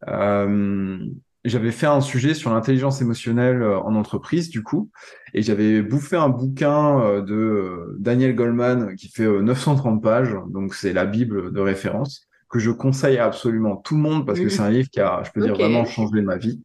Euh, 0.07 0.99
j'avais 1.45 1.71
fait 1.71 1.87
un 1.87 2.01
sujet 2.01 2.33
sur 2.33 2.53
l'intelligence 2.53 3.01
émotionnelle 3.01 3.61
euh, 3.61 3.79
en 3.79 3.95
entreprise, 3.95 4.49
du 4.49 4.63
coup, 4.63 4.89
et 5.33 5.41
j'avais 5.41 5.81
bouffé 5.81 6.15
un 6.15 6.29
bouquin 6.29 7.01
euh, 7.01 7.21
de 7.21 7.95
Daniel 7.99 8.35
Goleman 8.35 8.95
qui 8.95 9.09
fait 9.09 9.25
euh, 9.25 9.41
930 9.41 10.01
pages, 10.01 10.35
donc 10.49 10.73
c'est 10.73 10.93
la 10.93 11.05
Bible 11.05 11.51
de 11.51 11.59
référence, 11.59 12.27
que 12.49 12.59
je 12.59 12.71
conseille 12.71 13.17
à 13.17 13.25
absolument 13.25 13.77
tout 13.77 13.95
le 13.95 14.01
monde 14.01 14.25
parce 14.25 14.39
que 14.39 14.45
Mhm. 14.45 14.49
c'est 14.49 14.61
un 14.61 14.69
livre 14.69 14.89
qui 14.89 14.99
a, 14.99 15.21
je 15.23 15.31
peux 15.31 15.41
dire, 15.41 15.55
vraiment 15.55 15.85
changé 15.85 16.21
ma 16.21 16.37
vie. 16.37 16.61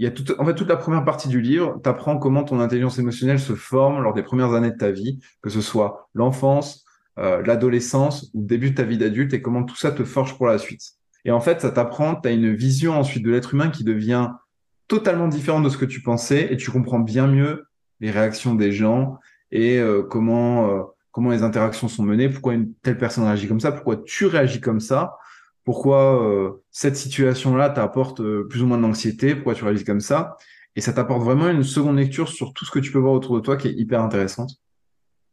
Il 0.00 0.04
y 0.04 0.06
a 0.06 0.10
toute, 0.12 0.32
en 0.38 0.44
fait, 0.44 0.54
toute 0.54 0.68
la 0.68 0.76
première 0.76 1.04
partie 1.04 1.28
du 1.28 1.40
livre, 1.40 1.80
tu 1.82 1.88
apprends 1.88 2.18
comment 2.18 2.44
ton 2.44 2.60
intelligence 2.60 2.98
émotionnelle 2.98 3.40
se 3.40 3.54
forme 3.54 4.02
lors 4.02 4.14
des 4.14 4.22
premières 4.22 4.54
années 4.54 4.70
de 4.70 4.76
ta 4.76 4.90
vie, 4.90 5.18
que 5.42 5.50
ce 5.50 5.60
soit 5.60 6.08
l'enfance, 6.14 6.84
euh, 7.18 7.42
l'adolescence 7.42 8.30
ou 8.34 8.42
début 8.42 8.70
de 8.70 8.76
ta 8.76 8.84
vie 8.84 8.98
d'adulte 8.98 9.32
et 9.34 9.42
comment 9.42 9.64
tout 9.64 9.76
ça 9.76 9.90
te 9.90 10.04
forge 10.04 10.36
pour 10.36 10.46
la 10.46 10.58
suite. 10.58 10.92
Et 11.24 11.30
en 11.30 11.40
fait, 11.40 11.60
ça 11.60 11.70
t'apprend, 11.70 12.14
tu 12.14 12.28
as 12.28 12.32
une 12.32 12.54
vision 12.54 12.98
ensuite 12.98 13.24
de 13.24 13.30
l'être 13.30 13.54
humain 13.54 13.70
qui 13.70 13.84
devient 13.84 14.30
totalement 14.88 15.28
différente 15.28 15.64
de 15.64 15.68
ce 15.68 15.76
que 15.76 15.84
tu 15.84 16.00
pensais 16.00 16.52
et 16.52 16.56
tu 16.56 16.70
comprends 16.70 17.00
bien 17.00 17.26
mieux 17.26 17.66
les 18.00 18.10
réactions 18.10 18.54
des 18.54 18.72
gens 18.72 19.18
et 19.50 19.78
euh, 19.78 20.02
comment, 20.02 20.70
euh, 20.70 20.82
comment 21.10 21.30
les 21.30 21.42
interactions 21.42 21.88
sont 21.88 22.02
menées, 22.02 22.28
pourquoi 22.28 22.54
une 22.54 22.72
telle 22.82 22.98
personne 22.98 23.24
réagit 23.24 23.48
comme 23.48 23.60
ça, 23.60 23.72
pourquoi 23.72 23.96
tu 23.96 24.26
réagis 24.26 24.60
comme 24.60 24.80
ça, 24.80 25.16
pourquoi 25.64 26.22
euh, 26.22 26.64
cette 26.70 26.96
situation-là 26.96 27.70
t'apporte 27.70 28.22
plus 28.48 28.62
ou 28.62 28.66
moins 28.66 28.78
d'anxiété, 28.78 29.34
pourquoi 29.34 29.54
tu 29.54 29.64
réagis 29.64 29.84
comme 29.84 30.00
ça. 30.00 30.36
Et 30.76 30.80
ça 30.80 30.92
t'apporte 30.92 31.22
vraiment 31.22 31.48
une 31.48 31.64
seconde 31.64 31.96
lecture 31.96 32.28
sur 32.28 32.54
tout 32.54 32.64
ce 32.64 32.70
que 32.70 32.78
tu 32.78 32.92
peux 32.92 32.98
voir 32.98 33.12
autour 33.12 33.34
de 33.34 33.40
toi 33.40 33.56
qui 33.56 33.68
est 33.68 33.72
hyper 33.72 34.00
intéressante. 34.00 34.52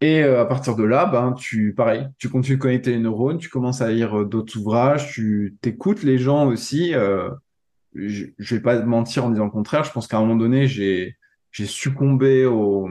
Et 0.05 0.21
à 0.23 0.45
partir 0.45 0.75
de 0.75 0.83
là, 0.83 1.05
ben, 1.05 1.33
tu, 1.33 1.73
pareil, 1.73 2.07
tu 2.17 2.29
continues 2.29 2.57
de 2.57 2.61
connecter 2.61 2.91
les 2.91 2.99
neurones, 2.99 3.37
tu 3.37 3.49
commences 3.49 3.81
à 3.81 3.91
lire 3.91 4.25
d'autres 4.25 4.57
ouvrages, 4.57 5.11
tu 5.11 5.55
t'écoutes 5.61 6.03
les 6.03 6.17
gens 6.17 6.47
aussi. 6.47 6.91
je, 6.91 8.25
je 8.37 8.55
vais 8.55 8.61
pas 8.61 8.77
te 8.77 8.85
mentir 8.85 9.25
en 9.25 9.29
disant 9.29 9.45
le 9.45 9.51
contraire. 9.51 9.83
Je 9.83 9.91
pense 9.91 10.07
qu'à 10.07 10.17
un 10.17 10.21
moment 10.21 10.35
donné, 10.35 10.67
j'ai, 10.67 11.15
j'ai 11.51 11.65
succombé 11.65 12.45
au, 12.45 12.89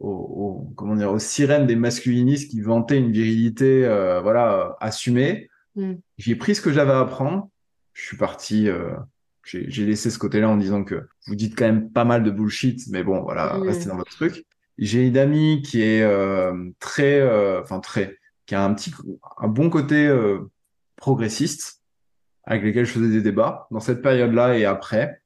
au, 0.00 0.72
comment 0.76 0.96
dire, 0.96 1.12
aux 1.12 1.18
sirènes 1.18 1.66
des 1.66 1.76
masculinistes 1.76 2.50
qui 2.50 2.60
vantaient 2.60 2.98
une 2.98 3.12
virilité 3.12 3.84
euh, 3.84 4.20
voilà, 4.20 4.76
assumée. 4.80 5.48
Mm. 5.76 5.94
J'ai 6.16 6.36
pris 6.36 6.54
ce 6.54 6.60
que 6.60 6.72
j'avais 6.72 6.92
à 6.92 7.00
apprendre. 7.00 7.48
Je 7.92 8.04
suis 8.04 8.16
parti, 8.16 8.68
euh, 8.68 8.94
j'ai 9.44 9.86
laissé 9.86 10.10
ce 10.10 10.18
côté-là 10.18 10.48
en 10.48 10.56
disant 10.56 10.84
que 10.84 11.08
vous 11.26 11.34
dites 11.34 11.56
quand 11.56 11.64
même 11.64 11.90
pas 11.90 12.04
mal 12.04 12.22
de 12.22 12.30
bullshit, 12.30 12.86
mais 12.90 13.02
bon, 13.02 13.22
voilà, 13.22 13.58
mm. 13.58 13.62
restez 13.62 13.88
dans 13.88 13.96
votre 13.96 14.12
truc. 14.12 14.44
J'ai 14.78 15.08
une 15.08 15.18
amie 15.18 15.62
qui 15.62 15.82
est 15.82 16.02
euh, 16.02 16.70
très, 16.78 17.20
euh, 17.20 17.60
enfin 17.60 17.80
très, 17.80 18.16
qui 18.46 18.54
a 18.54 18.64
un 18.64 18.72
petit, 18.74 18.94
un 19.38 19.48
bon 19.48 19.70
côté 19.70 20.06
euh, 20.06 20.50
progressiste, 20.96 21.82
avec 22.44 22.62
lesquels 22.62 22.86
je 22.86 22.92
faisais 22.92 23.10
des 23.10 23.20
débats 23.20 23.66
dans 23.72 23.80
cette 23.80 24.02
période-là 24.02 24.56
et 24.56 24.64
après. 24.64 25.20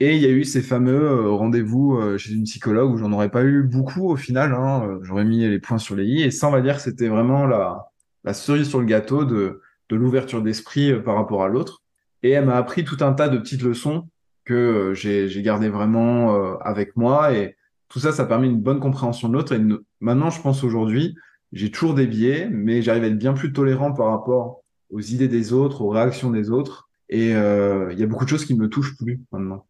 Et 0.00 0.16
il 0.16 0.22
y 0.22 0.26
a 0.26 0.30
eu 0.30 0.44
ces 0.44 0.62
fameux 0.62 1.02
euh, 1.02 1.30
rendez-vous 1.30 2.00
chez 2.18 2.32
une 2.32 2.44
psychologue 2.44 2.92
où 2.92 2.96
j'en 2.96 3.12
aurais 3.12 3.30
pas 3.30 3.44
eu 3.44 3.62
beaucoup 3.62 4.08
au 4.08 4.16
final. 4.16 4.54
Hein, 4.54 4.98
J'aurais 5.02 5.24
mis 5.24 5.46
les 5.46 5.58
points 5.58 5.78
sur 5.78 5.94
les 5.94 6.06
i. 6.06 6.22
Et 6.22 6.30
ça, 6.30 6.48
on 6.48 6.52
va 6.52 6.62
dire 6.62 6.76
que 6.76 6.82
c'était 6.82 7.08
vraiment 7.08 7.46
la, 7.46 7.90
la 8.24 8.32
cerise 8.32 8.68
sur 8.68 8.80
le 8.80 8.86
gâteau 8.86 9.24
de, 9.24 9.60
de 9.90 9.96
l'ouverture 9.96 10.40
d'esprit 10.40 10.98
par 11.02 11.16
rapport 11.16 11.42
à 11.44 11.48
l'autre. 11.48 11.82
Et 12.22 12.30
elle 12.30 12.46
m'a 12.46 12.56
appris 12.56 12.84
tout 12.84 12.98
un 13.00 13.12
tas 13.12 13.28
de 13.28 13.38
petites 13.38 13.62
leçons 13.62 14.08
que 14.44 14.92
j'ai 14.94 15.42
gardé 15.42 15.68
vraiment 15.68 16.58
avec 16.60 16.96
moi. 16.96 17.34
Et 17.34 17.57
tout 17.88 18.00
ça, 18.00 18.12
ça 18.12 18.24
permet 18.24 18.46
une 18.46 18.60
bonne 18.60 18.80
compréhension 18.80 19.28
de 19.28 19.34
l'autre. 19.34 19.54
Et 19.54 19.60
maintenant, 20.00 20.30
je 20.30 20.40
pense 20.40 20.64
aujourd'hui, 20.64 21.16
j'ai 21.52 21.70
toujours 21.70 21.94
des 21.94 22.06
biais, 22.06 22.48
mais 22.50 22.82
j'arrive 22.82 23.04
à 23.04 23.06
être 23.06 23.18
bien 23.18 23.32
plus 23.32 23.52
tolérant 23.52 23.92
par 23.92 24.08
rapport 24.08 24.62
aux 24.90 25.00
idées 25.00 25.28
des 25.28 25.52
autres, 25.52 25.82
aux 25.82 25.88
réactions 25.88 26.30
des 26.30 26.50
autres. 26.50 26.88
Et 27.08 27.30
il 27.30 27.98
y 27.98 28.02
a 28.02 28.06
beaucoup 28.06 28.24
de 28.24 28.30
choses 28.30 28.44
qui 28.44 28.54
me 28.54 28.68
touchent 28.68 28.96
plus 28.96 29.20
maintenant 29.32 29.64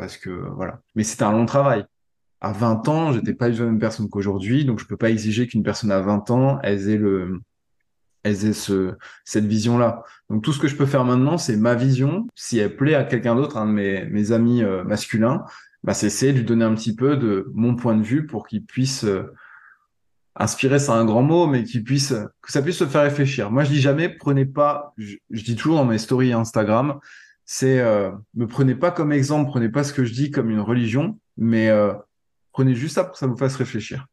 parce 0.00 0.16
que 0.16 0.30
voilà. 0.30 0.80
Mais 0.96 1.04
c'était 1.04 1.24
un 1.24 1.32
long 1.32 1.46
travail. 1.46 1.84
À 2.40 2.52
20 2.52 2.88
ans, 2.88 3.12
j'étais 3.12 3.34
pas 3.34 3.50
la 3.50 3.64
même 3.66 3.78
personne 3.78 4.08
qu'aujourd'hui, 4.08 4.64
donc 4.64 4.80
je 4.80 4.86
peux 4.86 4.96
pas 4.96 5.10
exiger 5.10 5.46
qu'une 5.46 5.62
personne 5.62 5.92
à 5.92 6.00
20 6.00 6.30
ans 6.30 6.58
elle 6.62 6.88
ait 6.88 6.96
le 6.96 7.40
elle 8.22 8.32
ait 8.32 8.52
ce, 8.52 8.94
cette 9.24 9.44
vision-là. 9.44 10.02
Donc 10.30 10.42
tout 10.42 10.52
ce 10.52 10.58
que 10.58 10.68
je 10.68 10.76
peux 10.76 10.86
faire 10.86 11.04
maintenant, 11.04 11.38
c'est 11.38 11.56
ma 11.56 11.74
vision. 11.74 12.26
Si 12.34 12.58
elle 12.58 12.76
plaît 12.76 12.94
à 12.94 13.04
quelqu'un 13.04 13.34
d'autre, 13.34 13.56
un 13.56 13.66
de 13.66 13.72
mes, 13.72 14.06
mes 14.06 14.32
amis 14.32 14.62
euh, 14.62 14.84
masculins, 14.84 15.44
bah, 15.82 15.94
c'est 15.94 16.06
essayer 16.06 16.32
de 16.32 16.38
lui 16.38 16.44
donner 16.44 16.64
un 16.64 16.74
petit 16.74 16.94
peu 16.94 17.16
de 17.16 17.50
mon 17.54 17.74
point 17.74 17.96
de 17.96 18.02
vue 18.02 18.26
pour 18.26 18.46
qu'il 18.46 18.64
puisse 18.64 19.04
euh, 19.04 19.32
inspirer, 20.36 20.78
c'est 20.78 20.90
un 20.90 21.04
grand 21.04 21.22
mot, 21.22 21.46
mais 21.46 21.64
qu'il 21.64 21.84
puisse 21.84 22.14
que 22.42 22.52
ça 22.52 22.62
puisse 22.62 22.78
se 22.78 22.86
faire 22.86 23.02
réfléchir. 23.02 23.50
Moi, 23.50 23.64
je 23.64 23.70
dis 23.70 23.80
jamais, 23.80 24.08
prenez 24.08 24.46
pas. 24.46 24.92
Je, 24.96 25.16
je 25.30 25.44
dis 25.44 25.56
toujours 25.56 25.76
dans 25.76 25.84
mes 25.84 25.98
stories 25.98 26.32
Instagram, 26.32 27.00
c'est 27.52 27.80
euh, 27.80 28.12
me 28.34 28.46
prenez 28.46 28.76
pas 28.76 28.92
comme 28.92 29.10
exemple, 29.10 29.50
prenez 29.50 29.68
pas 29.68 29.82
ce 29.82 29.92
que 29.92 30.04
je 30.04 30.12
dis 30.12 30.30
comme 30.30 30.50
une 30.50 30.60
religion, 30.60 31.18
mais 31.36 31.68
euh, 31.68 31.92
prenez 32.52 32.76
juste 32.76 32.94
ça 32.94 33.02
pour 33.02 33.14
que 33.14 33.18
ça 33.18 33.26
vous 33.26 33.36
fasse 33.36 33.56
réfléchir. 33.56 34.06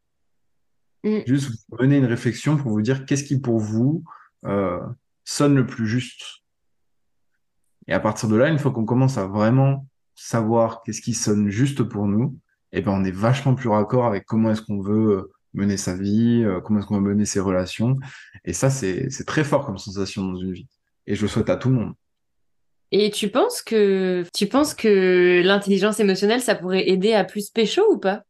Mm. 1.04 1.20
Juste 1.28 1.52
vous 1.70 1.78
mener 1.78 1.98
une 1.98 2.08
réflexion 2.08 2.58
pour 2.58 2.72
vous 2.72 2.82
dire 2.82 3.06
qu'est-ce 3.06 3.24
qui 3.24 3.40
pour 3.40 3.60
vous 3.60 4.04
euh, 4.46 4.80
sonne 5.24 5.56
le 5.56 5.68
plus 5.68 5.86
juste. 5.86 6.24
Et 7.86 7.94
à 7.94 8.00
partir 8.00 8.28
de 8.28 8.36
là, 8.36 8.50
une 8.50 8.58
fois 8.58 8.72
qu'on 8.72 8.86
commence 8.86 9.20
à 9.20 9.28
vraiment 9.28 9.86
savoir 10.18 10.82
qu'est-ce 10.84 11.02
qui 11.02 11.14
sonne 11.14 11.50
juste 11.50 11.84
pour 11.84 12.08
nous, 12.08 12.38
eh 12.74 12.82
ben 12.82 12.92
on 12.92 13.06
est 13.06 13.12
vachement 13.12 13.56
plus 13.56 13.70
raccord 13.70 14.06
avec 14.06 14.26
comment 14.26 14.52
est-ce 14.52 14.62
qu'on 14.62 14.82
veut 14.82 15.18
euh, 15.18 15.32
mener 15.54 15.78
sa 15.78 15.96
vie, 15.96 16.44
euh, 16.44 16.60
comment 16.60 16.80
est-ce 16.80 16.88
qu'on 16.88 17.00
veut 17.00 17.14
mener 17.14 17.26
ses 17.26 17.40
relations. 17.40 17.98
Et 18.44 18.54
ça, 18.54 18.70
c'est 18.70 19.10
très 19.26 19.44
fort 19.44 19.66
comme 19.66 19.78
sensation 19.78 20.26
dans 20.26 20.38
une 20.38 20.54
vie. 20.54 20.68
Et 21.06 21.16
je 21.16 21.22
le 21.22 21.28
souhaite 21.28 21.50
à 21.50 21.56
tout 21.56 21.70
le 21.70 21.76
monde. 21.76 21.94
Et 22.92 23.12
tu 23.12 23.30
penses 23.30 23.62
que 23.62 24.26
tu 24.34 24.48
penses 24.48 24.74
que 24.74 25.42
l'intelligence 25.44 26.00
émotionnelle, 26.00 26.42
ça 26.42 26.56
pourrait 26.56 26.90
aider 26.90 27.14
à 27.14 27.24
plus 27.24 27.50
pécho 27.50 27.82
ou 27.92 27.98
pas? 27.98 28.24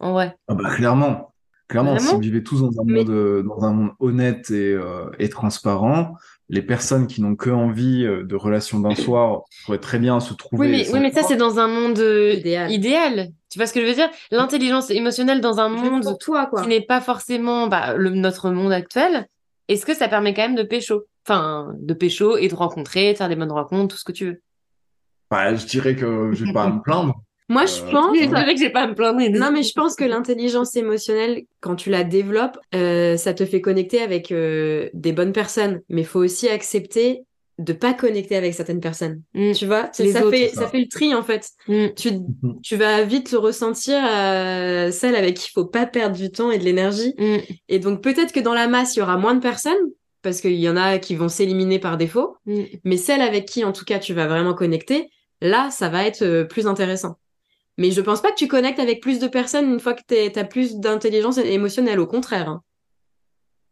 En 0.00 0.12
vrai? 0.12 0.36
Ah 0.48 0.54
bah, 0.54 0.74
Clairement. 0.76 1.31
Clairement, 1.68 1.98
si 1.98 2.14
on 2.14 2.18
vivait 2.18 2.42
tous 2.42 2.60
dans 2.60 2.80
un, 2.80 2.84
monde, 2.84 3.10
euh, 3.10 3.42
dans 3.42 3.64
un 3.64 3.72
monde 3.72 3.90
honnête 3.98 4.50
et, 4.50 4.72
euh, 4.72 5.06
et 5.18 5.28
transparent, 5.28 6.14
les 6.48 6.60
personnes 6.60 7.06
qui 7.06 7.22
n'ont 7.22 7.34
que 7.34 7.48
envie 7.48 8.04
euh, 8.04 8.24
de 8.24 8.36
relations 8.36 8.78
d'un 8.78 8.94
soir 8.94 9.42
pourraient 9.64 9.78
très 9.78 9.98
bien 9.98 10.20
se 10.20 10.34
trouver. 10.34 10.66
Oui, 10.66 10.70
mais, 10.70 10.92
oui, 10.92 11.00
mais 11.00 11.12
ça, 11.12 11.22
c'est 11.22 11.36
dans 11.36 11.58
un 11.58 11.68
monde 11.68 11.98
idéal. 11.98 13.30
Tu 13.48 13.58
vois 13.58 13.66
ce 13.66 13.72
que 13.72 13.80
je 13.80 13.86
veux 13.86 13.94
dire? 13.94 14.10
L'intelligence 14.30 14.90
émotionnelle 14.90 15.40
dans 15.40 15.60
un 15.60 15.68
monde 15.68 16.16
toi, 16.20 16.46
quoi. 16.46 16.62
qui 16.62 16.68
n'est 16.68 16.84
pas 16.84 17.00
forcément 17.00 17.68
bah, 17.68 17.94
le, 17.94 18.10
notre 18.10 18.50
monde 18.50 18.72
actuel, 18.72 19.26
est-ce 19.68 19.86
que 19.86 19.94
ça 19.94 20.08
permet 20.08 20.34
quand 20.34 20.42
même 20.42 20.54
de 20.54 20.62
pécho? 20.62 21.04
Enfin, 21.26 21.72
de 21.78 21.94
pécho 21.94 22.36
et 22.36 22.48
de 22.48 22.54
rencontrer, 22.54 23.12
de 23.12 23.18
faire 23.18 23.28
des 23.28 23.36
bonnes 23.36 23.52
rencontres, 23.52 23.94
tout 23.94 23.98
ce 23.98 24.04
que 24.04 24.12
tu 24.12 24.26
veux. 24.26 24.42
Bah, 25.30 25.54
je 25.54 25.64
dirais 25.64 25.94
que 25.96 26.32
je 26.32 26.44
vais 26.44 26.52
pas 26.52 26.64
à 26.64 26.68
me 26.68 26.82
plaindre. 26.82 27.22
Moi, 27.48 27.66
je 27.66 27.82
euh, 27.82 27.90
pense. 27.90 28.16
C'est 28.18 28.26
vrai 28.26 28.54
que 28.54 28.60
j'ai 28.60 28.70
pas 28.70 28.82
à 28.82 28.86
me 28.86 28.94
plaindre. 28.94 29.20
Non, 29.30 29.50
mais 29.52 29.62
je 29.62 29.72
pense 29.72 29.94
que 29.94 30.04
l'intelligence 30.04 30.76
émotionnelle, 30.76 31.42
quand 31.60 31.76
tu 31.76 31.90
la 31.90 32.04
développes, 32.04 32.58
euh, 32.74 33.16
ça 33.16 33.34
te 33.34 33.44
fait 33.44 33.60
connecter 33.60 34.00
avec 34.00 34.32
euh, 34.32 34.88
des 34.94 35.12
bonnes 35.12 35.32
personnes. 35.32 35.80
Mais 35.88 36.02
il 36.02 36.06
faut 36.06 36.20
aussi 36.20 36.48
accepter 36.48 37.24
de 37.58 37.72
pas 37.72 37.92
connecter 37.92 38.36
avec 38.36 38.54
certaines 38.54 38.80
personnes. 38.80 39.22
Mm. 39.34 39.52
Tu 39.52 39.66
vois, 39.66 39.90
ça, 39.92 40.04
fait, 40.30 40.48
ça. 40.48 40.68
fait 40.68 40.80
le 40.80 40.88
tri 40.88 41.14
en 41.14 41.22
fait. 41.22 41.50
Mm. 41.68 41.86
Tu, 41.96 42.10
tu 42.62 42.76
vas 42.76 43.02
vite 43.02 43.30
le 43.30 43.38
ressentir 43.38 43.98
à 44.02 44.90
celle 44.90 45.14
avec 45.14 45.36
qui 45.36 45.48
il 45.48 45.52
faut 45.52 45.66
pas 45.66 45.86
perdre 45.86 46.16
du 46.16 46.30
temps 46.30 46.50
et 46.50 46.58
de 46.58 46.64
l'énergie. 46.64 47.14
Mm. 47.18 47.36
Et 47.68 47.78
donc 47.78 48.02
peut-être 48.02 48.32
que 48.32 48.40
dans 48.40 48.54
la 48.54 48.68
masse, 48.68 48.96
il 48.96 49.00
y 49.00 49.02
aura 49.02 49.18
moins 49.18 49.34
de 49.34 49.40
personnes 49.40 49.76
parce 50.22 50.40
qu'il 50.40 50.54
y 50.54 50.68
en 50.68 50.76
a 50.76 50.98
qui 50.98 51.14
vont 51.14 51.28
s'éliminer 51.28 51.78
par 51.78 51.96
défaut. 51.96 52.36
Mais 52.84 52.96
celle 52.96 53.20
avec 53.20 53.46
qui 53.46 53.64
en 53.64 53.72
tout 53.72 53.84
cas 53.84 53.98
tu 53.98 54.14
vas 54.14 54.26
vraiment 54.26 54.54
connecter, 54.54 55.10
là, 55.42 55.70
ça 55.70 55.88
va 55.88 56.06
être 56.06 56.22
euh, 56.22 56.44
plus 56.44 56.66
intéressant. 56.66 57.18
Mais 57.78 57.90
je 57.90 58.00
pense 58.00 58.20
pas 58.20 58.30
que 58.30 58.36
tu 58.36 58.48
connectes 58.48 58.78
avec 58.78 59.00
plus 59.00 59.18
de 59.18 59.28
personnes 59.28 59.70
une 59.70 59.80
fois 59.80 59.94
que 59.94 60.02
tu 60.06 60.38
as 60.38 60.44
plus 60.44 60.76
d'intelligence 60.76 61.38
émotionnelle, 61.38 62.00
au 62.00 62.06
contraire. 62.06 62.48
Hein. 62.48 62.62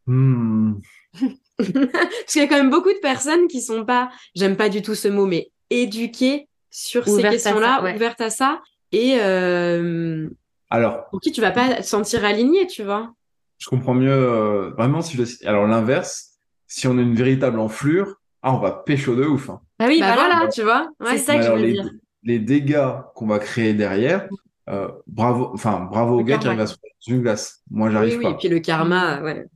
Hmm. 0.06 0.74
Parce 1.58 2.32
qu'il 2.32 2.40
y 2.40 2.44
a 2.44 2.48
quand 2.48 2.56
même 2.56 2.70
beaucoup 2.70 2.92
de 2.92 3.00
personnes 3.00 3.46
qui 3.48 3.60
sont 3.60 3.84
pas, 3.84 4.10
j'aime 4.34 4.56
pas 4.56 4.68
du 4.68 4.80
tout 4.82 4.94
ce 4.94 5.08
mot, 5.08 5.26
mais 5.26 5.50
éduquées 5.68 6.48
sur 6.70 7.06
ces 7.06 7.22
questions-là, 7.22 7.82
ouvertes 7.94 8.20
à 8.20 8.30
ça, 8.30 8.62
et 8.92 9.18
euh, 9.20 10.28
alors 10.70 11.08
pour 11.10 11.20
qui 11.20 11.32
tu 11.32 11.40
vas 11.40 11.50
pas 11.50 11.74
te 11.74 11.82
sentir 11.82 12.24
aligné, 12.24 12.66
tu 12.66 12.82
vois. 12.82 13.12
Je 13.58 13.68
comprends 13.68 13.94
mieux 13.94 14.10
euh, 14.10 14.70
vraiment 14.70 15.02
si 15.02 15.16
je 15.16 15.46
alors 15.46 15.66
l'inverse, 15.66 16.38
si 16.66 16.86
on 16.86 16.96
a 16.96 17.02
une 17.02 17.14
véritable 17.14 17.58
enflure, 17.58 18.20
ah 18.42 18.54
on 18.54 18.58
va 18.58 18.70
pécho 18.70 19.14
de 19.14 19.24
ouf. 19.24 19.50
Hein. 19.50 19.60
Ah 19.78 19.86
oui, 19.88 20.00
bah, 20.00 20.14
bah 20.14 20.14
voilà, 20.14 20.48
tu 20.48 20.62
vois, 20.62 20.88
c'est 21.10 21.18
ça 21.18 21.36
que 21.36 21.42
je 21.42 21.50
veux 21.50 21.58
les, 21.58 21.72
dire. 21.72 21.90
Les 22.22 22.38
dégâts 22.38 22.90
qu'on 23.14 23.26
va 23.26 23.38
créer 23.38 23.74
derrière, 23.74 24.28
euh, 24.68 24.88
bravo, 25.06 25.50
enfin 25.54 25.88
bravo 25.90 26.20
au 26.20 26.24
gars 26.24 26.38
qui 26.38 26.46
arrive 26.46 26.60
à 26.60 26.66
se 26.66 26.76
une 27.06 27.22
glace. 27.22 27.62
Moi 27.70 27.90
j'arrive 27.90 28.18
oui, 28.18 28.22
pas. 28.22 28.28
Oui, 28.28 28.34
et 28.34 28.38
puis 28.38 28.48
le 28.48 28.58
karma, 28.58 29.22
ouais. 29.22 29.46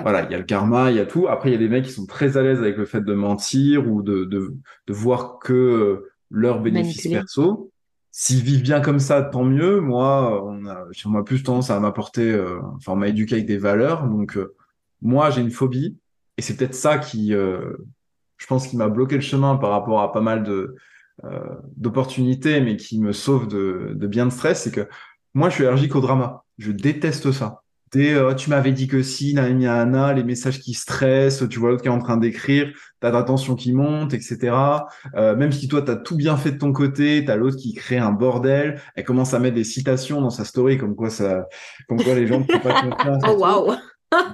Voilà, 0.00 0.24
il 0.24 0.30
y 0.30 0.34
a 0.34 0.38
le 0.38 0.44
karma, 0.44 0.90
il 0.90 0.96
y 0.96 1.00
a 1.00 1.06
tout. 1.06 1.26
Après, 1.26 1.48
il 1.48 1.52
y 1.52 1.56
a 1.56 1.58
des 1.58 1.68
mecs 1.68 1.84
qui 1.84 1.90
sont 1.90 2.04
très 2.04 2.36
à 2.36 2.42
l'aise 2.42 2.58
avec 2.58 2.76
le 2.76 2.84
fait 2.84 3.00
de 3.00 3.14
mentir 3.14 3.90
ou 3.90 4.02
de, 4.02 4.24
de, 4.24 4.54
de 4.86 4.92
voir 4.92 5.38
que 5.38 6.06
leurs 6.30 6.60
bénéfices 6.60 7.08
perso. 7.08 7.70
S'ils 8.10 8.42
vivent 8.42 8.62
bien 8.62 8.80
comme 8.80 8.98
ça, 8.98 9.22
tant 9.22 9.44
mieux. 9.44 9.80
Moi, 9.80 10.42
on 10.44 10.66
a, 10.66 10.86
on 11.06 11.14
a 11.14 11.22
plus 11.22 11.42
tendance 11.42 11.70
à 11.70 11.80
m'apporter, 11.80 12.30
euh, 12.30 12.60
enfin, 12.76 12.92
on 12.92 12.96
m'a 12.96 13.08
éduqué 13.08 13.36
avec 13.36 13.46
des 13.46 13.56
valeurs. 13.58 14.06
Donc, 14.06 14.36
euh, 14.36 14.54
moi, 15.00 15.30
j'ai 15.30 15.40
une 15.40 15.50
phobie. 15.50 15.96
Et 16.36 16.42
c'est 16.42 16.56
peut-être 16.56 16.74
ça 16.74 16.98
qui, 16.98 17.30
je 17.30 18.46
pense, 18.46 18.68
qui 18.68 18.76
m'a 18.76 18.88
bloqué 18.88 19.14
le 19.14 19.22
chemin 19.22 19.56
par 19.56 19.70
rapport 19.70 20.02
à 20.02 20.12
pas 20.12 20.20
mal 20.20 20.42
de 20.42 20.76
d'opportunités, 21.76 22.60
mais 22.60 22.76
qui 22.76 23.00
me 23.00 23.12
sauve 23.12 23.48
de, 23.48 23.92
de 23.94 24.06
bien 24.06 24.26
de 24.26 24.30
stress. 24.30 24.62
C'est 24.62 24.70
que 24.70 24.88
moi, 25.34 25.48
je 25.48 25.54
suis 25.54 25.66
allergique 25.66 25.94
au 25.96 26.00
drama. 26.00 26.44
Je 26.58 26.72
déteste 26.72 27.32
ça. 27.32 27.62
Euh, 27.94 28.34
tu 28.34 28.50
m'avais 28.50 28.72
dit 28.72 28.88
que 28.88 29.02
si, 29.02 29.34
nana, 29.34 30.12
les 30.12 30.24
messages 30.24 30.60
qui 30.60 30.74
stressent, 30.74 31.48
tu 31.48 31.58
vois 31.58 31.70
l'autre 31.70 31.82
qui 31.82 31.88
est 31.88 31.92
en 31.92 31.98
train 31.98 32.16
d'écrire, 32.16 32.72
t'as 33.00 33.12
ta 33.12 33.22
tension 33.22 33.54
qui 33.54 33.72
monte, 33.72 34.12
etc. 34.12 34.54
Euh, 35.14 35.36
même 35.36 35.52
si 35.52 35.68
toi, 35.68 35.82
t'as 35.82 35.96
tout 35.96 36.16
bien 36.16 36.36
fait 36.36 36.52
de 36.52 36.58
ton 36.58 36.72
côté, 36.72 37.24
t'as 37.24 37.36
l'autre 37.36 37.56
qui 37.56 37.74
crée 37.74 37.98
un 37.98 38.12
bordel, 38.12 38.80
elle 38.96 39.04
commence 39.04 39.34
à 39.34 39.38
mettre 39.38 39.54
des 39.54 39.64
citations 39.64 40.20
dans 40.20 40.30
sa 40.30 40.44
story, 40.44 40.78
comme 40.78 40.94
quoi 40.94 41.10
ça, 41.10 41.46
comme 41.88 42.02
quoi 42.02 42.14
les 42.14 42.26
gens 42.26 42.40
ne 42.40 42.44
font 42.44 42.60
pas 42.60 42.82
confiance. 42.90 43.22
oh, 43.28 43.38
waouh! 43.38 43.76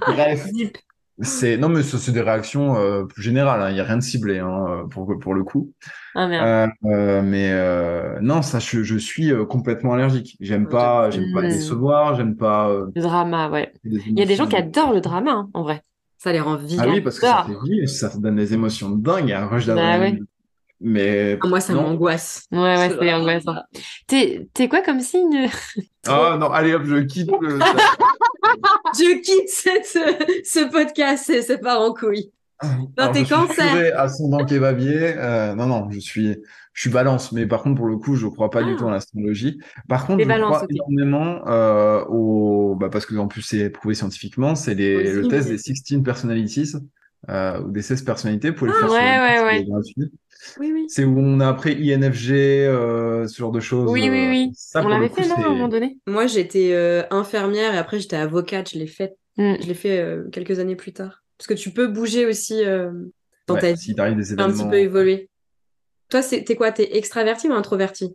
Bref. 0.08 0.46
c'est 1.22 1.56
non 1.56 1.68
mais 1.68 1.82
c'est 1.82 2.12
des 2.12 2.20
réactions 2.20 2.76
euh, 2.76 3.04
plus 3.04 3.22
générales. 3.22 3.62
hein. 3.62 3.70
Il 3.70 3.76
y 3.76 3.80
a 3.80 3.84
rien 3.84 3.96
de 3.96 4.02
ciblé 4.02 4.38
hein, 4.38 4.86
pour 4.90 5.18
pour 5.20 5.34
le 5.34 5.44
coup. 5.44 5.72
Ah 6.14 6.26
merde. 6.28 6.46
Euh, 6.46 6.66
euh, 6.90 7.22
mais 7.22 7.50
euh, 7.52 8.18
non, 8.20 8.42
ça, 8.42 8.58
je, 8.58 8.82
je 8.82 8.96
suis 8.98 9.32
complètement 9.48 9.94
allergique. 9.94 10.36
J'aime 10.40 10.68
pas, 10.68 11.10
j'aime 11.10 11.32
pas 11.32 11.42
Mm. 11.42 11.48
décevoir, 11.48 12.14
j'aime 12.16 12.36
pas. 12.36 12.70
Le 12.94 13.00
drama, 13.02 13.48
ouais. 13.50 13.72
Il 13.84 14.18
y 14.18 14.22
a 14.22 14.26
des 14.26 14.36
gens 14.36 14.46
qui 14.46 14.56
adorent 14.56 14.92
le 14.92 15.00
drama, 15.00 15.30
hein, 15.32 15.50
en 15.54 15.62
vrai. 15.62 15.82
Ça 16.18 16.32
les 16.32 16.40
rend 16.40 16.56
vivants. 16.56 16.84
Ah 16.86 16.90
oui, 16.90 17.00
parce 17.00 17.18
que 17.18 17.26
ça 17.26 17.44
fait 17.46 17.68
vivre, 17.68 17.88
ça 17.88 18.10
te 18.10 18.18
donne 18.18 18.36
des 18.36 18.54
émotions 18.54 18.90
dingues, 18.90 19.32
un 19.32 19.46
rush 19.46 19.66
Bah. 19.66 19.74
Mais 20.82 21.38
Ah, 21.42 21.46
Moi, 21.48 21.60
ça 21.60 21.72
non. 21.74 21.82
m'angoisse. 21.82 22.46
Ouais, 22.50 22.58
ouais, 22.58 22.90
C'est- 22.98 23.12
angoissant. 23.14 23.54
T'es, 24.06 24.48
t'es 24.52 24.68
quoi 24.68 24.82
comme 24.82 25.00
signe? 25.00 25.48
Ah 26.08 26.36
non, 26.40 26.50
allez 26.50 26.74
hop, 26.74 26.82
je 26.84 26.96
quitte 26.96 27.30
le. 27.40 27.58
Je 28.94 29.20
quitte 29.22 29.48
cette, 29.48 29.86
ce 29.86 30.70
podcast, 30.70 31.24
c'est 31.26 31.42
c'est 31.42 31.58
part 31.58 31.80
en 31.80 31.94
couille. 31.94 32.30
Alors, 32.96 33.12
t'es 33.12 33.20
je 33.20 33.24
suis 33.24 33.34
cancer. 33.34 33.98
ascendant 33.98 34.44
kebabier. 34.44 35.14
Euh, 35.16 35.54
non, 35.54 35.66
non, 35.66 35.90
je 35.90 35.98
suis, 35.98 36.36
je 36.74 36.80
suis 36.80 36.90
balance, 36.90 37.32
mais 37.32 37.46
par 37.46 37.62
contre, 37.62 37.76
pour 37.76 37.86
le 37.86 37.96
coup, 37.96 38.14
je 38.16 38.26
crois 38.26 38.50
pas 38.50 38.62
du 38.62 38.72
Ah. 38.74 38.76
tout 38.78 38.84
en 38.84 38.90
l'astrologie. 38.90 39.58
Par 39.88 40.06
contre, 40.06 40.18
T'es 40.18 40.24
je 40.24 40.28
balance, 40.28 40.56
crois 40.56 40.66
énormément 40.70 41.40
euh, 41.48 42.04
au, 42.08 42.76
bah, 42.76 42.88
parce 42.90 43.06
que 43.06 43.16
en 43.16 43.26
plus 43.26 43.42
c'est 43.42 43.70
prouvé 43.70 43.94
scientifiquement, 43.94 44.54
c'est 44.54 44.74
les, 44.74 45.12
le 45.12 45.26
test 45.28 45.48
des 45.48 45.58
16 45.58 46.02
personalities 46.04 46.72
ou 47.28 47.70
des 47.70 47.82
16 47.82 48.02
personnalités. 48.02 48.50
Vous 48.50 48.56
pouvez 48.56 48.70
le 48.70 48.76
Ah, 48.76 48.80
faire 48.80 48.90
sur 48.90 49.02
ouais, 49.02 49.18
le 49.18 49.22
ouais, 49.22 49.36
site, 49.36 49.46
ouais. 49.46 49.58
c'est 49.58 49.70
gratuit. 49.70 50.12
Oui, 50.58 50.70
oui. 50.74 50.86
C'est 50.88 51.04
où 51.04 51.18
on 51.18 51.40
a 51.40 51.48
après 51.48 51.72
INFG, 51.74 52.32
euh, 52.66 53.28
ce 53.28 53.38
genre 53.38 53.52
de 53.52 53.60
choses. 53.60 53.90
Oui, 53.90 54.08
oui, 54.10 54.26
euh, 54.26 54.30
oui. 54.30 54.50
ça, 54.54 54.82
On 54.82 54.88
l'avait 54.88 55.08
fait, 55.08 55.26
non, 55.28 55.36
à 55.36 55.38
un 55.46 55.48
moment 55.50 55.68
donné? 55.68 55.98
Moi, 56.06 56.26
j'étais 56.26 56.72
euh, 56.72 57.04
infirmière 57.10 57.74
et 57.74 57.78
après, 57.78 58.00
j'étais 58.00 58.16
avocate. 58.16 58.70
Je 58.70 58.78
l'ai 58.78 58.86
fait, 58.86 59.16
Mm. 59.38 59.54
je 59.60 59.66
l'ai 59.66 59.74
fait 59.74 59.98
euh, 60.00 60.28
quelques 60.30 60.58
années 60.58 60.76
plus 60.76 60.92
tard. 60.92 61.22
Parce 61.38 61.46
que 61.48 61.54
tu 61.54 61.70
peux 61.70 61.86
bouger 61.88 62.26
aussi 62.26 62.64
euh, 62.64 62.90
dans 63.46 63.54
Ouais, 63.54 63.60
ta 63.60 63.72
vie, 63.72 63.78
s'il 63.78 63.94
t'arrive 63.94 64.16
des 64.16 64.32
un 64.32 64.36
petit 64.36 64.42
événements 64.52 64.70
peu 64.70 64.78
évoluer. 64.78 65.30
Toi, 66.10 66.20
c'est- 66.22 66.44
t'es 66.44 66.54
quoi? 66.56 66.70
T'es 66.72 66.96
extraverti 66.96 67.48
ou 67.48 67.52
introverti? 67.52 68.14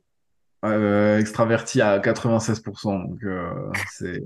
euh, 0.65 1.19
extraverti 1.19 1.81
à 1.81 1.99
96%, 1.99 2.99
donc 2.99 3.23
euh, 3.23 3.49
c'est 3.91 4.21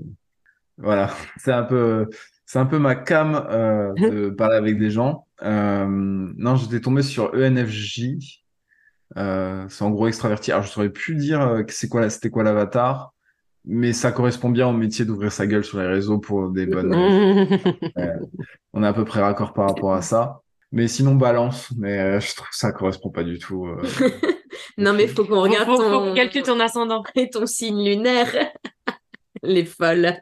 voilà, 0.78 1.10
c'est 1.36 1.52
un 1.52 1.62
peu 1.62 2.08
c'est 2.52 2.58
un 2.58 2.66
peu 2.66 2.78
ma 2.78 2.94
cam 2.94 3.46
euh, 3.50 3.94
de 3.94 4.28
parler 4.28 4.56
avec 4.56 4.78
des 4.78 4.90
gens. 4.90 5.26
Euh, 5.42 5.86
non, 5.88 6.54
j'étais 6.56 6.80
tombé 6.80 7.00
sur 7.00 7.32
ENFJ. 7.32 8.18
Euh, 9.16 9.64
c'est 9.70 9.82
en 9.84 9.90
gros 9.90 10.06
extraverti. 10.06 10.52
Alors 10.52 10.62
je 10.62 10.68
saurais 10.70 10.90
plus 10.90 11.14
dire 11.14 11.40
euh, 11.40 11.62
que 11.62 11.72
c'est 11.72 11.88
quoi 11.88 12.10
c'était 12.10 12.28
quoi 12.28 12.42
l'avatar, 12.42 13.14
mais 13.64 13.94
ça 13.94 14.12
correspond 14.12 14.50
bien 14.50 14.68
au 14.68 14.74
métier 14.74 15.06
d'ouvrir 15.06 15.32
sa 15.32 15.46
gueule 15.46 15.64
sur 15.64 15.78
les 15.80 15.86
réseaux 15.86 16.18
pour 16.18 16.50
des 16.50 16.66
bonnes. 16.66 16.92
On 18.74 18.82
est 18.82 18.86
à 18.86 18.92
peu 18.92 19.06
près 19.06 19.22
raccord 19.22 19.54
par 19.54 19.68
rapport 19.68 19.94
à 19.94 20.02
ça. 20.02 20.42
Mais 20.72 20.88
sinon 20.88 21.14
balance, 21.14 21.72
mais 21.78 21.98
euh, 22.00 22.20
je 22.20 22.34
trouve 22.34 22.48
que 22.50 22.56
ça 22.56 22.70
correspond 22.72 23.08
pas 23.08 23.24
du 23.24 23.38
tout. 23.38 23.66
euh. 23.66 23.80
Non, 24.76 24.92
mais 24.92 25.06
faut 25.06 25.24
qu'on 25.24 25.36
Faut, 25.36 25.40
regarde 25.40 25.64
faut, 25.64 25.76
faut 25.76 25.82
ton... 25.84 26.08
qu'on 26.10 26.14
calcule 26.14 26.42
ton 26.42 26.60
ascendant. 26.60 27.02
et 27.14 27.30
ton 27.30 27.46
signe 27.46 27.82
lunaire. 27.82 28.28
Les 29.42 29.64
folles. 29.64 30.18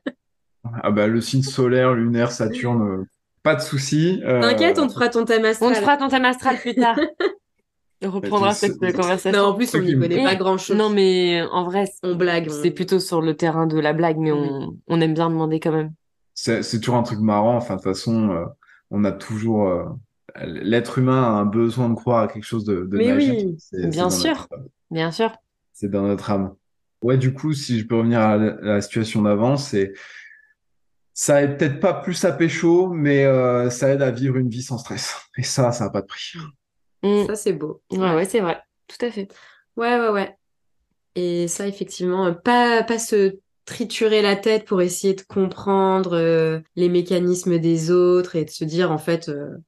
Ah 0.83 0.91
bah 0.91 1.07
le 1.07 1.21
signe 1.21 1.43
solaire, 1.43 1.95
lunaire, 1.95 2.33
Saturne, 2.33 2.83
euh, 2.83 3.05
pas 3.43 3.55
de 3.55 3.61
souci. 3.63 4.21
Euh, 4.25 4.41
T'inquiète, 4.43 4.79
on 4.79 4.87
te 4.89 4.93
fera 4.93 5.09
ton 5.09 5.25
thème 5.25 5.43
On 5.43 5.47
astral. 5.49 5.75
te 5.75 5.81
fera 5.81 5.97
ton 5.97 6.09
thème 6.09 6.25
astral 6.25 6.57
plus 6.59 6.75
tard. 6.75 6.99
On 8.03 8.11
reprendra 8.11 8.55
c'est- 8.55 8.69
cette 8.69 8.97
conversation. 8.97 9.31
Non, 9.39 9.49
en 9.49 9.55
plus, 9.55 9.75
on 9.75 9.79
n'y 9.83 9.99
connaît 9.99 10.25
pas 10.25 10.35
grand-chose. 10.35 10.75
Non, 10.75 10.89
mais 10.89 11.43
en 11.53 11.65
vrai, 11.65 11.85
On 12.03 12.15
blague. 12.15 12.49
on- 12.51 12.63
c'est 12.63 12.71
plutôt 12.71 12.99
sur 12.99 13.21
le 13.21 13.37
terrain 13.37 13.67
de 13.67 13.79
la 13.79 13.93
blague, 13.93 14.17
mais 14.17 14.33
on, 14.33 14.75
on 14.89 15.01
aime 15.03 15.13
bien 15.13 15.29
demander 15.29 15.61
quand 15.61 15.71
même. 15.73 15.93
C'est 16.33 16.63
toujours 16.81 16.97
un 16.97 17.03
truc 17.03 17.19
marrant. 17.21 17.57
Enfin, 17.57 17.75
de 17.77 17.81
toute 17.83 17.91
façon, 17.93 18.31
euh, 18.31 18.45
on 18.91 19.05
a 19.05 19.13
toujours. 19.13 19.69
euh, 19.69 19.85
L'être 20.47 20.97
humain 20.99 21.23
a 21.23 21.27
un 21.27 21.45
besoin 21.45 21.91
de 21.91 21.95
croire 21.95 22.21
à 22.23 22.29
quelque 22.29 22.45
chose 22.45 22.65
de, 22.65 22.85
de 22.87 22.97
Mais 22.97 23.13
magique. 23.13 23.49
oui, 23.73 23.87
bien 23.89 24.09
sûr. 24.09 24.31
notre- 24.31 24.49
Bien 24.91 25.11
sûr. 25.11 25.33
C'est 25.75 25.91
dans 25.91 26.07
notre 26.07 26.31
âme. 26.31 26.55
Ouais, 27.03 27.19
du 27.19 27.35
coup, 27.35 27.53
si 27.53 27.79
je 27.81 27.87
peux 27.87 27.97
revenir 27.97 28.21
à 28.21 28.37
la, 28.39 28.53
à 28.55 28.61
la 28.77 28.81
situation 28.81 29.21
d'avant, 29.23 29.57
c'est. 29.59 29.93
Ça 31.23 31.43
aide 31.43 31.59
peut-être 31.59 31.81
pas 31.81 31.93
plus 31.93 32.25
à 32.25 32.33
pécho, 32.33 32.89
mais 32.89 33.27
euh, 33.27 33.69
ça 33.69 33.91
aide 33.91 34.01
à 34.01 34.11
vivre 34.11 34.39
une 34.39 34.49
vie 34.49 34.63
sans 34.63 34.79
stress. 34.79 35.17
Et 35.37 35.43
ça, 35.43 35.71
ça 35.71 35.85
n'a 35.85 35.91
pas 35.91 36.01
de 36.01 36.07
prix. 36.07 36.39
Mm. 37.03 37.27
Ça, 37.27 37.37
c'est 37.37 37.53
beau. 37.53 37.83
Ouais, 37.93 38.15
ouais, 38.15 38.25
c'est 38.25 38.41
vrai. 38.41 38.59
Tout 38.89 39.05
à 39.05 39.11
fait. 39.11 39.29
Ouais, 39.77 40.01
ouais, 40.01 40.09
ouais. 40.09 40.35
Et 41.17 41.47
ça, 41.47 41.69
effectivement, 41.69 42.25
euh, 42.25 42.33
pas, 42.33 42.83
pas 42.85 42.99
se 42.99 43.37
triturer 43.67 44.23
la 44.23 44.35
tête 44.35 44.65
pour 44.65 44.81
essayer 44.81 45.13
de 45.13 45.21
comprendre 45.21 46.17
euh, 46.17 46.61
les 46.75 46.89
mécanismes 46.89 47.59
des 47.59 47.91
autres 47.91 48.35
et 48.35 48.47
de 48.47 48.51
se 48.51 48.65
dire, 48.65 48.91
en 48.91 48.97
fait, 48.97 49.29
euh, 49.29 49.59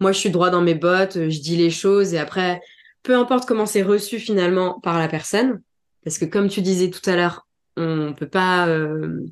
moi, 0.00 0.12
je 0.12 0.18
suis 0.18 0.30
droit 0.30 0.48
dans 0.48 0.62
mes 0.62 0.74
bottes, 0.74 1.28
je 1.28 1.40
dis 1.42 1.56
les 1.56 1.70
choses 1.70 2.14
et 2.14 2.18
après, 2.18 2.62
peu 3.02 3.14
importe 3.14 3.46
comment 3.46 3.66
c'est 3.66 3.82
reçu 3.82 4.18
finalement 4.18 4.80
par 4.80 4.98
la 4.98 5.08
personne, 5.08 5.60
parce 6.04 6.16
que 6.16 6.24
comme 6.24 6.48
tu 6.48 6.62
disais 6.62 6.88
tout 6.88 7.10
à 7.10 7.16
l'heure, 7.16 7.46
on 7.76 8.14
peut 8.14 8.30
pas 8.30 8.66
euh, 8.68 9.26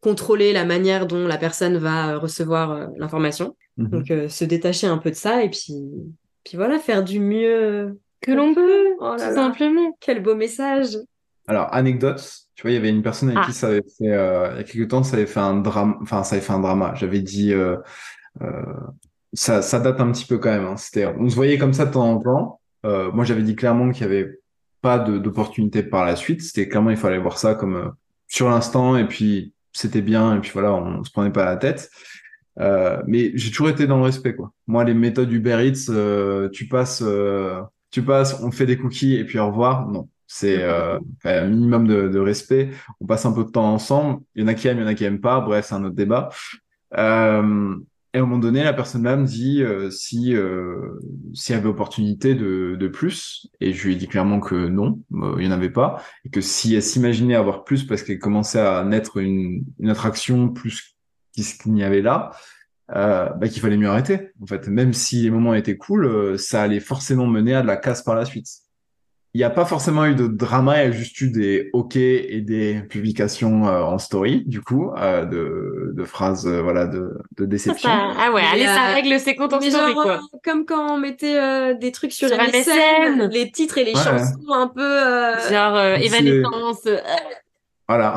contrôler 0.00 0.52
la 0.52 0.64
manière 0.64 1.06
dont 1.06 1.26
la 1.26 1.36
personne 1.38 1.76
va 1.78 2.12
euh, 2.14 2.18
recevoir 2.18 2.70
euh, 2.72 2.86
l'information. 2.96 3.56
Mhm. 3.76 3.88
Donc, 3.88 4.10
euh, 4.10 4.28
se 4.28 4.44
détacher 4.44 4.86
un 4.86 4.98
peu 4.98 5.10
de 5.10 5.14
ça 5.16 5.42
et 5.44 5.50
puis, 5.50 5.74
puis 6.44 6.56
voilà, 6.56 6.78
faire 6.78 7.02
du 7.04 7.20
mieux 7.20 7.98
Que 8.22 8.32
l'on 8.32 8.54
peut, 8.54 8.94
Oh 9.00 9.04
là 9.12 9.16
tout 9.16 9.22
là. 9.24 9.34
simplement. 9.34 9.96
Quel 10.00 10.22
beau 10.22 10.34
message. 10.34 10.96
Alors, 11.48 11.72
anecdote, 11.74 12.22
tu 12.54 12.62
vois, 12.62 12.70
il 12.70 12.74
y 12.74 12.76
avait 12.76 12.90
une 12.90 13.02
personne 13.02 13.30
avec 13.30 13.40
Ah. 13.42 13.46
qui 13.46 13.52
ça 13.54 13.68
avait 13.68 13.82
fait, 13.98 14.08
euh, 14.08 14.50
il 14.52 14.56
y 14.58 14.60
a 14.60 14.64
quelques 14.64 14.88
temps, 14.90 15.02
ça 15.02 15.16
avait 15.16 15.26
fait 15.26 15.40
un 15.40 15.56
drame, 15.56 15.96
enfin, 16.02 16.22
ça 16.22 16.36
avait 16.36 16.44
fait 16.44 16.52
un 16.52 16.60
drama. 16.60 16.92
J'avais 16.96 17.20
dit, 17.20 17.52
euh, 17.54 17.76
euh, 18.42 18.46
ça, 19.32 19.62
ça 19.62 19.80
date 19.80 20.00
un 20.00 20.10
petit 20.12 20.26
peu 20.26 20.38
quand 20.38 20.50
même. 20.50 20.64
hein. 20.66 20.76
C'était, 20.76 21.06
on 21.06 21.28
se 21.28 21.34
voyait 21.34 21.58
comme 21.58 21.72
ça 21.72 21.86
de 21.86 21.92
temps 21.92 22.10
en 22.10 22.18
temps. 22.20 22.60
Euh, 22.86 23.10
moi, 23.12 23.24
j'avais 23.24 23.42
dit 23.42 23.56
clairement 23.56 23.90
qu'il 23.90 24.02
y 24.02 24.04
avait 24.06 24.38
pas 24.82 24.98
d'opportunité 24.98 25.82
par 25.82 26.04
la 26.04 26.16
suite. 26.16 26.42
C'était 26.42 26.68
clairement, 26.68 26.90
il 26.90 26.96
fallait 26.96 27.18
voir 27.18 27.38
ça 27.38 27.54
comme 27.54 27.76
euh, 27.76 27.88
sur 28.28 28.48
l'instant 28.48 28.96
et 28.96 29.06
puis 29.06 29.52
c'était 29.80 30.02
bien 30.02 30.36
et 30.36 30.40
puis 30.40 30.50
voilà, 30.52 30.74
on, 30.74 31.02
se 31.04 31.10
prenait 31.10 31.30
pas 31.30 31.44
la 31.44 31.56
tête. 31.56 31.90
Euh, 32.58 33.00
mais 33.06 33.32
j'ai 33.34 33.50
toujours 33.50 33.70
été 33.70 33.86
dans 33.86 33.96
le 33.96 34.02
respect, 34.02 34.34
quoi. 34.34 34.52
Moi, 34.66 34.84
les 34.84 34.94
méthodes 34.94 35.32
Uber 35.32 35.66
Eats, 35.66 35.90
euh, 35.90 36.48
tu 36.50 36.68
passes, 36.68 37.02
euh, 37.02 37.60
tu 37.90 38.02
passes, 38.02 38.40
on 38.42 38.50
fait 38.50 38.66
des 38.66 38.76
cookies 38.76 39.16
et 39.16 39.24
puis 39.24 39.38
au 39.38 39.46
revoir. 39.46 39.88
Non, 39.88 40.08
c'est 40.26 40.62
un 40.62 41.46
minimum 41.46 41.86
de, 41.86 42.08
de 42.08 42.18
respect. 42.18 42.70
On 43.00 43.06
passe 43.06 43.24
un 43.24 43.32
peu 43.32 43.44
de 43.44 43.50
temps 43.50 43.72
ensemble. 43.72 44.20
Il 44.34 44.42
y 44.42 44.44
en 44.44 44.48
a 44.48 44.54
qui 44.54 44.68
aiment, 44.68 44.78
il 44.78 44.82
y 44.82 44.84
en 44.84 44.88
a 44.88 44.94
qui 44.94 45.04
aiment 45.04 45.20
pas. 45.20 45.40
Bref, 45.40 45.66
c'est 45.68 45.74
un 45.74 45.84
autre 45.84 45.96
débat. 45.96 46.28
Et 48.12 48.18
à 48.18 48.22
un 48.22 48.24
moment 48.24 48.38
donné, 48.38 48.64
la 48.64 48.72
personne 48.72 49.04
là 49.04 49.16
me 49.16 49.24
dit 49.24 49.62
euh, 49.62 49.88
si 49.90 50.34
euh, 50.34 50.98
s'il 51.32 51.54
y 51.54 51.58
avait 51.58 51.68
opportunité 51.68 52.34
de, 52.34 52.76
de 52.78 52.88
plus, 52.88 53.48
et 53.60 53.72
je 53.72 53.86
lui 53.86 53.94
ai 53.94 53.96
dit 53.96 54.08
clairement 54.08 54.40
que 54.40 54.66
non, 54.66 55.00
euh, 55.14 55.36
il 55.38 55.44
y 55.44 55.48
en 55.48 55.52
avait 55.52 55.70
pas, 55.70 56.02
et 56.24 56.30
que 56.30 56.40
si 56.40 56.74
elle 56.74 56.82
s'imaginait 56.82 57.36
avoir 57.36 57.62
plus 57.62 57.84
parce 57.84 58.02
qu'elle 58.02 58.18
commençait 58.18 58.58
à 58.60 58.82
naître 58.84 59.18
une, 59.18 59.64
une 59.78 59.90
attraction 59.90 60.48
plus 60.48 60.96
qu'il 61.34 61.72
n'y 61.72 61.84
avait 61.84 62.02
là, 62.02 62.32
euh, 62.96 63.28
bah, 63.30 63.48
qu'il 63.48 63.62
fallait 63.62 63.76
mieux 63.76 63.88
arrêter. 63.88 64.32
En 64.42 64.46
fait, 64.46 64.66
même 64.68 64.92
si 64.92 65.22
les 65.22 65.30
moments 65.30 65.54
étaient 65.54 65.76
cool, 65.76 66.06
euh, 66.06 66.36
ça 66.36 66.62
allait 66.62 66.80
forcément 66.80 67.26
mener 67.26 67.54
à 67.54 67.62
de 67.62 67.66
la 67.66 67.76
casse 67.76 68.02
par 68.02 68.14
la 68.14 68.24
suite. 68.24 68.48
Il 69.32 69.38
n'y 69.38 69.44
a 69.44 69.50
pas 69.50 69.64
forcément 69.64 70.06
eu 70.06 70.16
de 70.16 70.26
drama, 70.26 70.82
il 70.82 70.86
y 70.86 70.88
a 70.88 70.90
juste 70.90 71.20
eu 71.20 71.30
des 71.30 71.70
OK 71.72 71.94
et 71.94 72.40
des 72.40 72.82
publications 72.90 73.68
euh, 73.68 73.80
en 73.82 73.96
story, 73.98 74.42
du 74.46 74.60
coup, 74.60 74.90
euh, 74.96 75.24
de, 75.24 75.92
de 75.94 76.04
phrases 76.04 76.48
euh, 76.48 76.60
voilà, 76.62 76.86
de, 76.86 77.16
de 77.38 77.44
déception. 77.46 77.88
Ça- 77.88 78.10
ah 78.18 78.32
ouais, 78.32 78.42
allez, 78.52 78.64
ça 78.66 78.90
euh, 78.90 78.94
règle 78.94 79.20
ses 79.20 79.36
comptes 79.36 79.52
en 79.52 79.60
Mais 79.60 79.70
story, 79.70 79.92
genre, 79.94 80.02
quoi. 80.02 80.20
comme 80.42 80.66
quand 80.66 80.94
on 80.94 80.98
mettait 80.98 81.38
euh, 81.38 81.74
des 81.74 81.92
trucs 81.92 82.10
sur, 82.10 82.26
Sur 82.28 82.38
MSN, 82.38 83.18
MSN. 83.18 83.30
les 83.30 83.52
titres 83.52 83.78
et 83.78 83.84
les 83.84 83.94
Ouais. 83.94 84.02
chansons 84.02 84.52
un 84.52 84.66
peu... 84.66 84.80
euh, 84.82 85.48
Genre, 85.48 85.76
euh, 85.76 85.94
évanescence. 85.94 86.88
Voilà, 87.88 88.14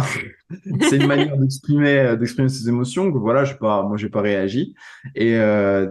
c'est 0.82 0.98
une 0.98 1.08
manière 1.08 1.36
d'exprimer 1.38 2.16
d'exprimer 2.18 2.50
ses 2.50 2.70
émotions. 2.70 3.12
Que 3.12 3.18
voilà, 3.18 3.44
j'ai 3.44 3.56
pas, 3.56 3.84
moi 3.84 3.98
j'ai 3.98 4.10
pas 4.10 4.22
réagi. 4.22 4.76
Et 5.16 5.36
euh, 5.36 5.88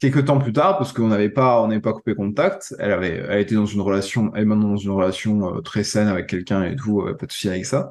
quelques 0.00 0.24
temps 0.26 0.38
plus 0.38 0.52
tard, 0.52 0.78
parce 0.78 0.92
qu'on 0.92 1.08
n'avait 1.08 1.30
pas, 1.30 1.60
on 1.62 1.68
n'avait 1.68 1.80
pas 1.80 1.92
coupé 1.92 2.14
contact, 2.14 2.74
elle 2.78 2.92
avait, 2.92 3.22
elle 3.28 3.40
était 3.40 3.54
dans 3.54 3.66
une 3.66 3.80
relation, 3.80 4.30
elle 4.34 4.42
est 4.42 4.46
maintenant 4.46 4.70
dans 4.70 4.76
une 4.76 4.90
relation 4.90 5.56
euh, 5.56 5.60
très 5.60 5.84
saine 5.84 6.08
avec 6.08 6.26
quelqu'un 6.26 6.62
et 6.64 6.76
tout, 6.76 7.02
euh, 7.02 7.14
pas 7.14 7.26
de 7.26 7.32
souci 7.32 7.48
avec 7.48 7.66
ça. 7.66 7.90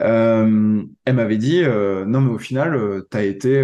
Euh, 0.00 0.82
elle 1.04 1.14
m'avait 1.14 1.36
dit, 1.36 1.62
euh, 1.62 2.06
non 2.06 2.22
mais 2.22 2.32
au 2.32 2.38
final, 2.38 2.74
euh, 2.74 3.06
t'as 3.10 3.22
été, 3.24 3.62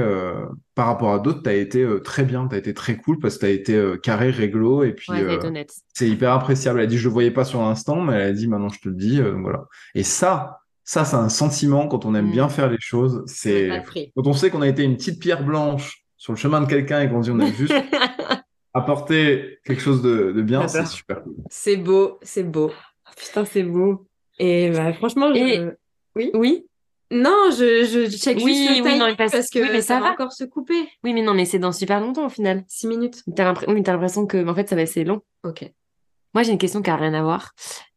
par 0.74 0.86
rapport 0.86 1.12
à 1.12 1.18
d'autres, 1.18 1.42
t'as 1.42 1.54
été 1.54 1.86
très 2.04 2.24
bien, 2.24 2.46
t'as 2.46 2.58
été 2.58 2.74
très 2.74 2.96
cool 2.96 3.18
parce 3.18 3.36
que 3.36 3.40
t'as 3.40 3.48
été 3.50 3.92
carré, 4.02 4.30
réglo 4.30 4.84
et 4.84 4.92
puis 4.92 5.10
Ouais, 5.10 5.66
c'est 5.94 6.08
hyper 6.08 6.32
appréciable. 6.32 6.80
Elle 6.80 6.84
a 6.84 6.88
dit, 6.88 6.98
je 6.98 7.08
le 7.08 7.12
voyais 7.12 7.30
pas 7.30 7.44
sur 7.44 7.62
l'instant, 7.62 8.02
mais 8.02 8.14
elle 8.14 8.22
a 8.28 8.32
dit, 8.32 8.46
maintenant 8.46 8.68
je 8.68 8.78
te 8.80 8.88
le 8.88 8.94
dis, 8.94 9.18
donc 9.18 9.40
voilà. 9.42 9.64
Et 9.94 10.02
ça, 10.02 10.60
ça, 10.84 11.04
c'est 11.04 11.16
un 11.16 11.28
sentiment 11.28 11.88
quand 11.88 12.04
on 12.04 12.14
aime 12.14 12.28
Mm. 12.28 12.32
bien 12.32 12.48
faire 12.48 12.70
les 12.70 12.78
choses. 12.80 13.22
C'est 13.26 13.70
quand 14.14 14.26
on 14.26 14.32
sait 14.32 14.50
qu'on 14.50 14.62
a 14.62 14.68
été 14.68 14.82
une 14.84 14.96
petite 14.96 15.20
pierre 15.20 15.44
blanche 15.44 16.04
sur 16.18 16.34
le 16.34 16.38
chemin 16.38 16.60
de 16.60 16.66
quelqu'un 16.68 17.00
et 17.00 17.08
qu'on 17.08 17.20
dit 17.20 17.30
on 17.30 17.40
a 17.40 17.50
juste 17.50 17.72
apporté 18.74 19.58
quelque 19.64 19.80
chose 19.80 20.02
de, 20.02 20.32
de 20.32 20.42
bien, 20.42 20.66
c'est 20.68 20.86
super 20.86 21.22
cool. 21.22 21.34
C'est 21.48 21.76
beau, 21.76 22.18
c'est 22.22 22.42
beau. 22.44 22.70
Putain, 23.16 23.44
c'est 23.44 23.62
beau. 23.62 24.06
Et 24.38 24.70
bah, 24.70 24.92
franchement, 24.92 25.32
je... 25.34 25.38
Et- 25.38 25.68
oui. 26.14 26.30
Oui. 26.34 26.64
Non, 27.10 27.50
je, 27.50 27.84
je 27.84 28.10
check 28.16 28.38
Oui, 28.42 28.54
juste 28.54 28.78
le 28.80 28.84
oui, 28.84 28.98
non, 28.98 29.14
parce- 29.16 29.32
parce 29.32 29.48
que 29.48 29.60
oui, 29.60 29.68
mais 29.72 29.80
ça 29.80 29.94
ça, 29.94 30.00
va. 30.00 30.06
va 30.08 30.12
encore 30.12 30.32
se 30.32 30.44
couper. 30.44 30.78
Oui, 31.02 31.14
mais 31.14 31.22
non, 31.22 31.32
mais 31.32 31.46
c'est 31.46 31.58
dans 31.58 31.72
super 31.72 32.00
longtemps 32.00 32.26
au 32.26 32.28
final. 32.28 32.64
Six 32.68 32.86
minutes. 32.86 33.22
T'as 33.34 33.50
l'impr- 33.50 33.64
oui, 33.66 33.74
mais 33.74 33.82
t'as 33.82 33.92
l'impression 33.92 34.26
que, 34.26 34.46
en 34.46 34.54
fait, 34.54 34.68
ça 34.68 34.76
va 34.76 34.84
c'est 34.84 35.04
long. 35.04 35.22
Ok. 35.42 35.70
Moi, 36.34 36.42
j'ai 36.42 36.52
une 36.52 36.58
question 36.58 36.82
qui 36.82 36.90
a 36.90 36.96
rien 36.96 37.14
à 37.14 37.22
voir. 37.22 37.52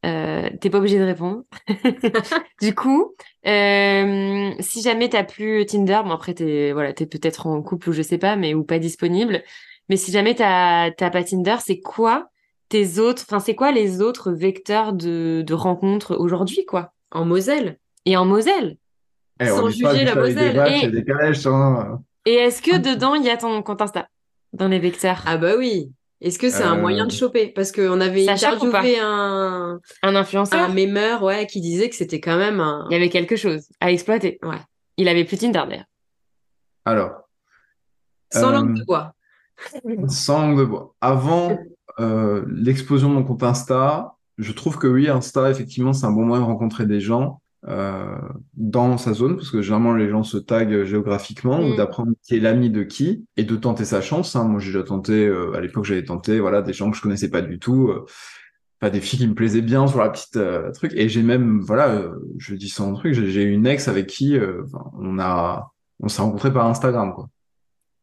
Euh, 0.05 0.49
t'es 0.61 0.69
pas 0.69 0.77
obligé 0.79 0.97
de 0.97 1.03
répondre. 1.03 1.43
du 2.61 2.73
coup, 2.73 3.13
euh, 3.45 4.51
si 4.59 4.81
jamais 4.81 5.09
t'as 5.09 5.23
plus 5.23 5.65
Tinder, 5.65 6.01
bon 6.03 6.11
après 6.11 6.33
t'es 6.33 6.71
voilà, 6.71 6.93
t'es 6.93 7.05
peut-être 7.05 7.47
en 7.47 7.61
couple 7.61 7.89
ou 7.89 7.93
je 7.93 8.01
sais 8.01 8.17
pas, 8.17 8.35
mais 8.35 8.53
ou 8.53 8.63
pas 8.63 8.79
disponible. 8.79 9.43
Mais 9.89 9.97
si 9.97 10.11
jamais 10.11 10.33
t'as 10.35 10.91
t'as 10.91 11.09
pas 11.09 11.23
Tinder, 11.23 11.57
c'est 11.59 11.79
quoi 11.81 12.29
tes 12.69 12.99
autres, 12.99 13.23
enfin 13.27 13.39
c'est 13.39 13.55
quoi 13.55 13.71
les 13.73 14.01
autres 14.01 14.31
vecteurs 14.31 14.93
de 14.93 15.43
de 15.45 15.53
rencontres 15.53 16.15
aujourd'hui 16.17 16.65
quoi? 16.65 16.93
En 17.11 17.25
Moselle. 17.25 17.77
Et 18.05 18.15
en 18.17 18.25
Moselle. 18.25 18.77
Eh, 19.41 19.47
Sans 19.47 19.63
on 19.65 19.67
n'est 19.69 19.81
pas 19.81 19.93
juger 19.93 20.05
la 20.05 20.15
Moselle. 20.15 20.55
matchs 20.55 20.83
Et- 20.83 20.85
et 20.85 20.91
des 20.91 21.03
calèches, 21.03 21.45
hein. 21.47 21.99
Et 22.25 22.35
est-ce 22.35 22.61
que 22.61 22.77
dedans 22.77 23.15
il 23.15 23.23
y 23.23 23.29
a 23.29 23.37
ton 23.37 23.61
compte 23.61 23.81
Insta 23.81 24.07
dans 24.53 24.67
les 24.67 24.79
vecteurs? 24.79 25.21
Ah 25.25 25.37
bah 25.37 25.55
oui. 25.57 25.91
Est-ce 26.21 26.37
que 26.37 26.49
c'est 26.49 26.63
un 26.63 26.77
Euh, 26.77 26.81
moyen 26.81 27.05
de 27.07 27.11
choper? 27.11 27.47
Parce 27.47 27.71
qu'on 27.71 27.99
avait 27.99 28.29
interviewé 28.29 28.99
un, 29.01 29.79
Un 30.03 30.15
influenceur? 30.15 30.61
un 30.61 30.67
mémeur 30.73 31.23
ouais, 31.23 31.47
qui 31.47 31.61
disait 31.61 31.89
que 31.89 31.95
c'était 31.95 32.19
quand 32.19 32.37
même 32.37 32.59
un... 32.59 32.85
Il 32.89 32.93
y 32.93 32.95
avait 32.95 33.09
quelque 33.09 33.35
chose 33.35 33.67
à 33.79 33.91
exploiter. 33.91 34.37
Ouais. 34.43 34.59
Il 34.97 35.07
avait 35.07 35.25
plus 35.25 35.37
Tinder 35.37 35.63
d'ailleurs. 35.67 35.85
Alors, 36.85 37.11
Sans 38.31 38.49
Euh, 38.49 38.51
langue 38.51 38.77
de 38.77 38.83
bois. 38.85 39.13
sans 40.07 40.41
langue 40.41 40.59
de 40.59 40.65
bois. 40.65 40.93
Avant 41.01 41.57
euh, 41.99 42.45
l'explosion 42.47 43.09
de 43.09 43.15
mon 43.15 43.23
compte 43.23 43.43
Insta, 43.43 44.13
je 44.37 44.51
trouve 44.53 44.77
que 44.77 44.87
oui, 44.87 45.09
Insta, 45.09 45.49
effectivement, 45.49 45.93
c'est 45.93 46.05
un 46.05 46.11
bon 46.11 46.25
moyen 46.25 46.43
de 46.43 46.47
rencontrer 46.47 46.85
des 46.85 46.99
gens 47.01 47.40
euh, 47.67 48.17
dans 48.55 48.97
sa 48.97 49.13
zone, 49.13 49.35
parce 49.35 49.51
que 49.51 49.61
généralement, 49.61 49.93
les 49.93 50.09
gens 50.09 50.23
se 50.23 50.37
taguent 50.37 50.83
géographiquement, 50.83 51.59
ou 51.61 51.73
Mm. 51.73 51.77
d'apprendre 51.77 52.11
qui 52.23 52.35
est 52.35 52.39
l'ami 52.39 52.69
de 52.69 52.83
qui, 52.83 53.25
et 53.37 53.43
de 53.43 53.55
tenter 53.55 53.85
sa 53.85 54.01
chance. 54.01 54.35
hein. 54.35 54.45
Moi, 54.45 54.59
j'ai 54.59 54.71
déjà 54.71 54.83
tenté, 54.83 55.27
euh, 55.27 55.53
à 55.53 55.61
l'époque, 55.61 55.85
j'avais 55.85 56.03
tenté, 56.03 56.39
voilà, 56.39 56.61
des 56.61 56.73
gens 56.73 56.89
que 56.91 56.97
je 56.97 57.01
connaissais 57.01 57.29
pas 57.29 57.41
du 57.41 57.59
tout, 57.59 57.89
euh, 57.89 58.05
pas 58.79 58.89
des 58.89 58.99
filles 58.99 59.19
qui 59.19 59.27
me 59.27 59.35
plaisaient 59.35 59.61
bien 59.61 59.85
sur 59.85 59.99
la 59.99 60.09
petite 60.09 60.37
euh, 60.37 60.71
truc. 60.71 60.91
Et 60.95 61.07
j'ai 61.07 61.21
même, 61.21 61.59
voilà, 61.61 62.03
je 62.39 62.55
dis 62.55 62.69
sans 62.69 62.93
truc, 62.95 63.13
j'ai 63.13 63.43
une 63.43 63.67
ex 63.67 63.87
avec 63.87 64.07
qui 64.07 64.35
euh, 64.37 64.63
on 64.97 65.19
a, 65.19 65.71
on 65.99 66.07
s'est 66.07 66.21
rencontrés 66.23 66.51
par 66.51 66.65
Instagram, 66.65 67.13
quoi. 67.13 67.29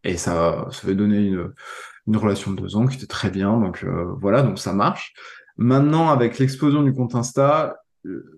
Et 0.04 0.16
ça, 0.16 0.68
ça 0.70 0.86
fait 0.86 0.94
donner 0.94 1.18
une, 1.26 1.50
une 2.06 2.16
relation 2.16 2.52
de 2.52 2.60
deux 2.60 2.76
ans 2.76 2.86
qui 2.86 2.96
était 2.96 3.06
très 3.08 3.30
bien. 3.30 3.58
Donc 3.58 3.82
euh, 3.82 4.14
voilà, 4.20 4.42
donc 4.42 4.60
ça 4.60 4.72
marche. 4.72 5.12
Maintenant, 5.56 6.10
avec 6.10 6.38
l'explosion 6.38 6.84
du 6.84 6.92
compte 6.94 7.16
Insta, 7.16 7.78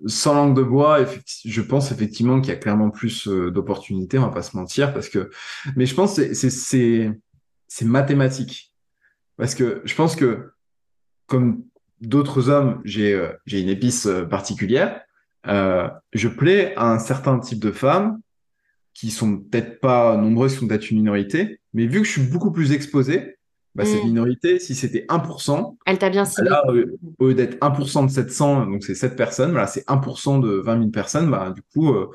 sans 0.07 0.35
langue 0.35 0.57
de 0.57 0.63
bois, 0.63 1.05
je 1.45 1.61
pense 1.61 1.93
effectivement 1.93 2.41
qu'il 2.41 2.51
y 2.53 2.57
a 2.57 2.59
clairement 2.59 2.91
plus 2.91 3.29
euh, 3.29 3.51
d'opportunités, 3.51 4.19
on 4.19 4.23
va 4.23 4.29
pas 4.29 4.43
se 4.43 4.57
mentir, 4.57 4.93
parce 4.93 5.09
que, 5.09 5.31
mais 5.77 5.87
je 5.87 5.95
pense 5.95 6.17
que 6.17 6.35
c'est- 6.35 7.11
mathématique, 7.83 8.75
parce 9.37 9.55
que 9.55 9.81
je 9.85 9.95
pense 9.95 10.17
que 10.17 10.53
comme 11.27 11.65
d'autres 12.01 12.49
hommes, 12.49 12.81
j'ai 12.85 13.15
euh, 13.15 13.33
une 13.47 13.69
épice 13.69 14.07
euh, 14.07 14.25
particulière. 14.25 15.03
Euh, 15.47 15.89
je 16.13 16.29
plais 16.29 16.75
à 16.77 16.93
un 16.93 16.99
certain 16.99 17.39
type 17.39 17.61
de 17.61 17.71
femmes 17.71 18.21
qui 18.93 19.11
sont 19.11 19.39
peut-être 19.39 19.81
pas 19.81 20.17
nombreuses, 20.17 20.55
qui 20.55 20.59
sont 20.59 20.67
peut-être 20.69 20.91
une 20.91 20.99
minorité, 20.99 21.61
mais 21.73 21.87
vu 21.87 22.01
que 22.01 22.07
je 22.07 22.13
suis 22.13 22.23
beaucoup 22.23 22.51
plus 22.51 22.73
exposé, 22.73 23.39
bah, 23.75 23.85
cette 23.85 24.03
Mm. 24.03 24.07
minorité, 24.09 24.59
si 24.59 24.75
c'était 24.75 25.05
1%, 25.09 25.77
Elle 25.87 25.99
t'a 25.99 26.11
bien 26.11 26.25
ciblé. 26.25 26.51
là, 26.51 26.63
euh, 26.69 26.99
au 27.19 27.29
lieu 27.29 27.35
d'être 27.35 27.57
1% 27.61 28.05
de 28.05 28.11
700, 28.11 28.67
donc 28.67 28.83
c'est 28.85 28.95
7 28.95 29.17
personnes, 29.17 29.53
voilà, 29.53 29.67
c'est 29.67 29.85
1% 29.89 30.39
de 30.41 30.51
20 30.51 30.79
000 30.79 30.91
personnes, 30.91 31.31
bah, 31.31 31.53
du 31.55 31.63
coup, 31.73 31.93
euh, 31.95 32.11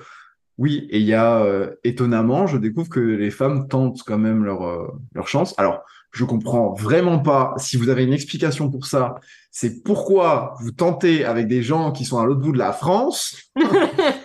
oui, 0.57 0.87
et 0.89 0.99
il 0.99 1.05
y 1.05 1.13
a, 1.13 1.43
euh, 1.43 1.71
étonnamment, 1.83 2.47
je 2.47 2.57
découvre 2.57 2.89
que 2.89 2.99
les 2.99 3.31
femmes 3.31 3.67
tentent 3.67 4.01
quand 4.05 4.17
même 4.17 4.43
leur, 4.45 4.63
euh, 4.67 4.87
leur 5.13 5.27
chance. 5.27 5.53
Alors, 5.57 5.81
je 6.11 6.23
comprends 6.23 6.73
vraiment 6.73 7.19
pas, 7.19 7.53
si 7.57 7.75
vous 7.75 7.89
avez 7.89 8.05
une 8.05 8.13
explication 8.13 8.71
pour 8.71 8.85
ça, 8.85 9.15
c'est 9.51 9.83
pourquoi 9.83 10.53
vous 10.61 10.71
tentez 10.71 11.25
avec 11.25 11.47
des 11.47 11.61
gens 11.61 11.91
qui 11.91 12.05
sont 12.05 12.19
à 12.19 12.25
l'autre 12.25 12.39
bout 12.39 12.53
de 12.53 12.57
la 12.57 12.71
France. 12.71 13.35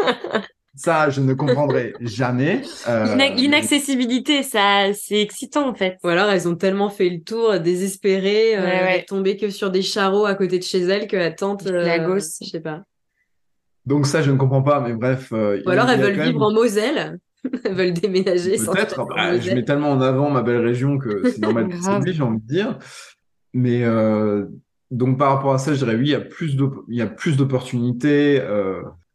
Ça, 0.74 1.10
je 1.10 1.20
ne 1.20 1.34
comprendrai 1.34 1.94
jamais. 2.00 2.62
Euh, 2.88 3.04
L'ina- 3.16 3.34
L'inaccessibilité, 3.34 4.42
ça, 4.44 4.92
c'est 4.94 5.20
excitant 5.20 5.68
en 5.68 5.74
fait. 5.74 5.98
Ou 6.04 6.08
alors 6.08 6.30
elles 6.30 6.46
ont 6.48 6.54
tellement 6.54 6.90
fait 6.90 7.08
le 7.10 7.20
tour, 7.22 7.50
euh, 7.50 7.58
désespérées, 7.58 8.56
euh, 8.56 8.60
Ouais, 8.62 8.82
ouais. 8.84 8.92
d'être 8.98 9.08
tombées 9.08 9.36
que 9.36 9.50
sur 9.50 9.70
des 9.70 9.82
charreaux 9.82 10.26
à 10.26 10.34
côté 10.34 10.58
de 10.58 10.64
chez 10.64 10.80
elles, 10.80 11.08
que 11.08 11.16
la 11.16 11.32
tante... 11.32 11.64
La 11.64 12.00
euh, 12.02 12.06
gosse. 12.06 12.38
Je 12.42 12.48
sais 12.50 12.60
pas. 12.60 12.82
Donc 13.86 14.06
ça, 14.06 14.22
je 14.22 14.30
ne 14.30 14.36
comprends 14.36 14.62
pas, 14.62 14.80
mais 14.80 14.92
bref. 14.94 15.32
euh, 15.32 15.60
Ou 15.66 15.70
alors 15.70 15.90
elles 15.90 16.00
veulent 16.00 16.16
même- 16.16 16.28
vivre 16.28 16.42
en 16.42 16.52
Moselle. 16.52 17.18
elles 17.64 17.74
veulent 17.74 17.92
déménager. 17.94 18.56
sans 18.58 18.72
Peut-être, 18.72 19.04
bah, 19.08 19.32
je 19.32 19.36
Moselle. 19.38 19.54
mets 19.56 19.64
tellement 19.64 19.90
en 19.90 20.00
avant 20.00 20.30
ma 20.30 20.42
belle 20.42 20.60
région 20.64 20.98
que 20.98 21.28
c'est 21.30 21.38
normal 21.42 21.66
lui, 22.04 22.12
j'ai 22.12 22.22
envie 22.22 22.38
de 22.40 22.46
dire. 22.46 22.78
Mais 23.54 23.82
euh, 23.82 24.44
donc 24.92 25.18
par 25.18 25.34
rapport 25.34 25.52
à 25.54 25.58
ça, 25.58 25.72
je 25.74 25.78
dirais 25.78 25.96
oui, 25.96 26.14
il 26.88 26.96
y 26.96 27.02
a 27.02 27.06
plus 27.06 27.36
d'opportunités 27.36 28.40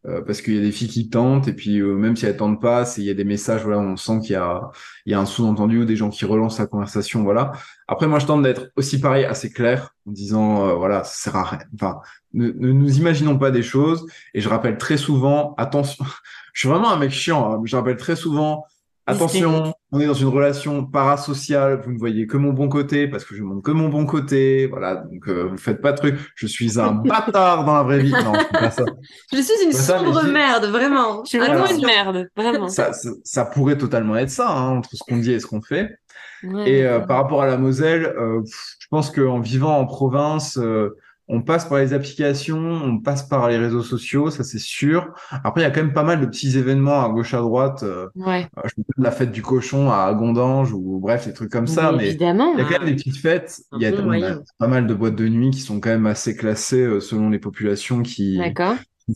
euh, 0.07 0.21
parce 0.21 0.41
qu'il 0.41 0.55
y 0.55 0.57
a 0.57 0.61
des 0.61 0.71
filles 0.71 0.87
qui 0.87 1.09
tentent 1.09 1.47
et 1.47 1.53
puis 1.53 1.79
euh, 1.79 1.95
même 1.95 2.15
si 2.15 2.25
elles 2.25 2.37
tentent 2.37 2.61
pas, 2.61 2.85
il 2.97 3.03
y 3.03 3.09
a 3.09 3.13
des 3.13 3.23
messages 3.23 3.63
voilà, 3.63 3.79
on 3.79 3.97
sent 3.97 4.19
qu'il 4.21 4.31
y 4.31 4.35
a 4.35 4.69
il 5.05 5.11
y 5.11 5.15
a 5.15 5.19
un 5.19 5.25
sous-entendu 5.25 5.81
ou 5.81 5.85
des 5.85 5.95
gens 5.95 6.09
qui 6.09 6.25
relancent 6.25 6.59
la 6.59 6.67
conversation, 6.67 7.23
voilà. 7.23 7.53
Après 7.87 8.07
moi 8.07 8.19
je 8.19 8.25
tente 8.25 8.43
d'être 8.43 8.71
aussi 8.75 8.99
pareil 8.99 9.25
assez 9.25 9.51
clair 9.51 9.95
en 10.07 10.11
disant 10.11 10.67
euh, 10.67 10.73
voilà, 10.73 11.03
ça 11.03 11.31
sert 11.31 11.35
à 11.35 11.43
rien. 11.43 11.59
Enfin, 11.73 11.99
ne, 12.33 12.47
ne 12.47 12.71
nous 12.71 12.97
imaginons 12.97 13.39
pas 13.39 13.51
des 13.51 13.63
choses 13.63 14.05
et 14.33 14.41
je 14.41 14.49
rappelle 14.49 14.77
très 14.77 14.97
souvent 14.97 15.55
attention, 15.57 16.05
je 16.53 16.59
suis 16.59 16.69
vraiment 16.69 16.91
un 16.91 16.97
mec 16.97 17.11
chiant, 17.11 17.53
hein, 17.53 17.61
je 17.63 17.75
rappelle 17.75 17.97
très 17.97 18.15
souvent 18.15 18.65
Attention, 19.07 19.73
on 19.91 19.99
est 19.99 20.07
dans 20.07 20.15
une 20.15 20.29
relation 20.29 20.83
parasociale. 20.83 21.81
Vous 21.83 21.91
ne 21.91 21.97
voyez 21.99 22.25
que 22.25 22.37
mon 22.37 22.53
bon 22.53 22.69
côté 22.69 23.07
parce 23.07 23.23
que 23.23 23.35
je 23.35 23.43
montre 23.43 23.61
que 23.61 23.71
mon 23.71 23.89
bon 23.89 24.07
côté. 24.07 24.65
Voilà, 24.65 24.95
donc 24.95 25.27
euh, 25.27 25.47
vous 25.51 25.57
faites 25.57 25.79
pas 25.79 25.91
de 25.91 25.97
trucs. 25.97 26.19
Je 26.35 26.47
suis 26.47 26.79
un 26.79 26.91
bâtard 27.05 27.65
dans 27.65 27.75
la 27.75 27.83
vraie 27.83 27.99
vie. 27.99 28.11
Non, 28.11 28.33
je 28.33 28.59
pas 28.59 28.71
ça. 28.71 28.85
Je 29.31 29.41
suis 29.41 29.63
une 29.63 29.71
ça, 29.73 29.99
sombre 29.99 30.23
merde, 30.23 30.65
vraiment. 30.65 31.23
Je 31.23 31.29
suis 31.29 31.37
vraiment 31.37 31.67
une 31.67 31.85
merde, 31.85 32.29
vraiment. 32.35 32.67
Ça, 32.67 32.93
ça, 32.93 33.09
ça 33.23 33.45
pourrait 33.45 33.77
totalement 33.77 34.15
être 34.15 34.31
ça 34.31 34.49
hein, 34.49 34.77
entre 34.77 34.89
ce 34.93 35.03
qu'on 35.07 35.17
dit 35.17 35.33
et 35.33 35.39
ce 35.39 35.45
qu'on 35.45 35.61
fait. 35.61 35.99
Ouais, 36.43 36.69
Et 36.69 36.85
euh, 36.85 36.99
par 36.99 37.17
rapport 37.17 37.41
à 37.41 37.47
la 37.47 37.57
Moselle, 37.57 38.05
euh, 38.05 38.41
pff, 38.41 38.75
je 38.79 38.87
pense 38.89 39.11
qu'en 39.11 39.39
vivant 39.39 39.77
en 39.77 39.85
province, 39.85 40.57
euh, 40.57 40.97
on 41.27 41.41
passe 41.41 41.65
par 41.65 41.79
les 41.79 41.93
applications, 41.93 42.57
on 42.57 42.99
passe 42.99 43.23
par 43.23 43.49
les 43.49 43.57
réseaux 43.57 43.81
sociaux, 43.81 44.29
ça 44.29 44.43
c'est 44.43 44.59
sûr. 44.59 45.13
Après, 45.43 45.61
il 45.61 45.63
y 45.63 45.67
a 45.67 45.71
quand 45.71 45.81
même 45.81 45.93
pas 45.93 46.03
mal 46.03 46.21
de 46.21 46.25
petits 46.27 46.55
événements 46.57 47.03
à 47.03 47.09
gauche 47.09 47.33
à 47.33 47.39
droite. 47.39 47.81
euh, 47.83 48.07
Ouais. 48.15 48.47
je 48.63 48.73
me 48.77 48.83
rappelle 48.83 49.03
la 49.03 49.11
fête 49.11 49.31
du 49.31 49.41
cochon 49.41 49.89
à 49.89 50.13
Gondange 50.13 50.71
ou 50.71 50.99
bref, 50.99 51.25
des 51.25 51.33
trucs 51.33 51.51
comme 51.51 51.65
ça. 51.67 51.91
Mais 51.91 52.09
évidemment. 52.09 52.53
Il 52.53 52.59
y 52.59 52.61
a 52.61 52.65
quand 52.65 52.79
même 52.79 52.89
des 52.89 52.95
petites 52.95 53.17
fêtes. 53.17 53.59
Il 53.73 53.81
y 53.81 53.85
a 53.87 54.01
moyen. 54.01 54.43
pas 54.59 54.67
mal 54.67 54.85
de 54.85 54.93
boîtes 54.93 55.15
de 55.15 55.27
nuit 55.27 55.49
qui 55.49 55.61
sont 55.61 55.79
quand 55.79 55.89
même 55.89 56.05
assez 56.05 56.35
classées 56.35 56.83
euh, 56.83 56.99
selon 56.99 57.29
les 57.29 57.39
populations 57.39 58.03
qui, 58.03 58.39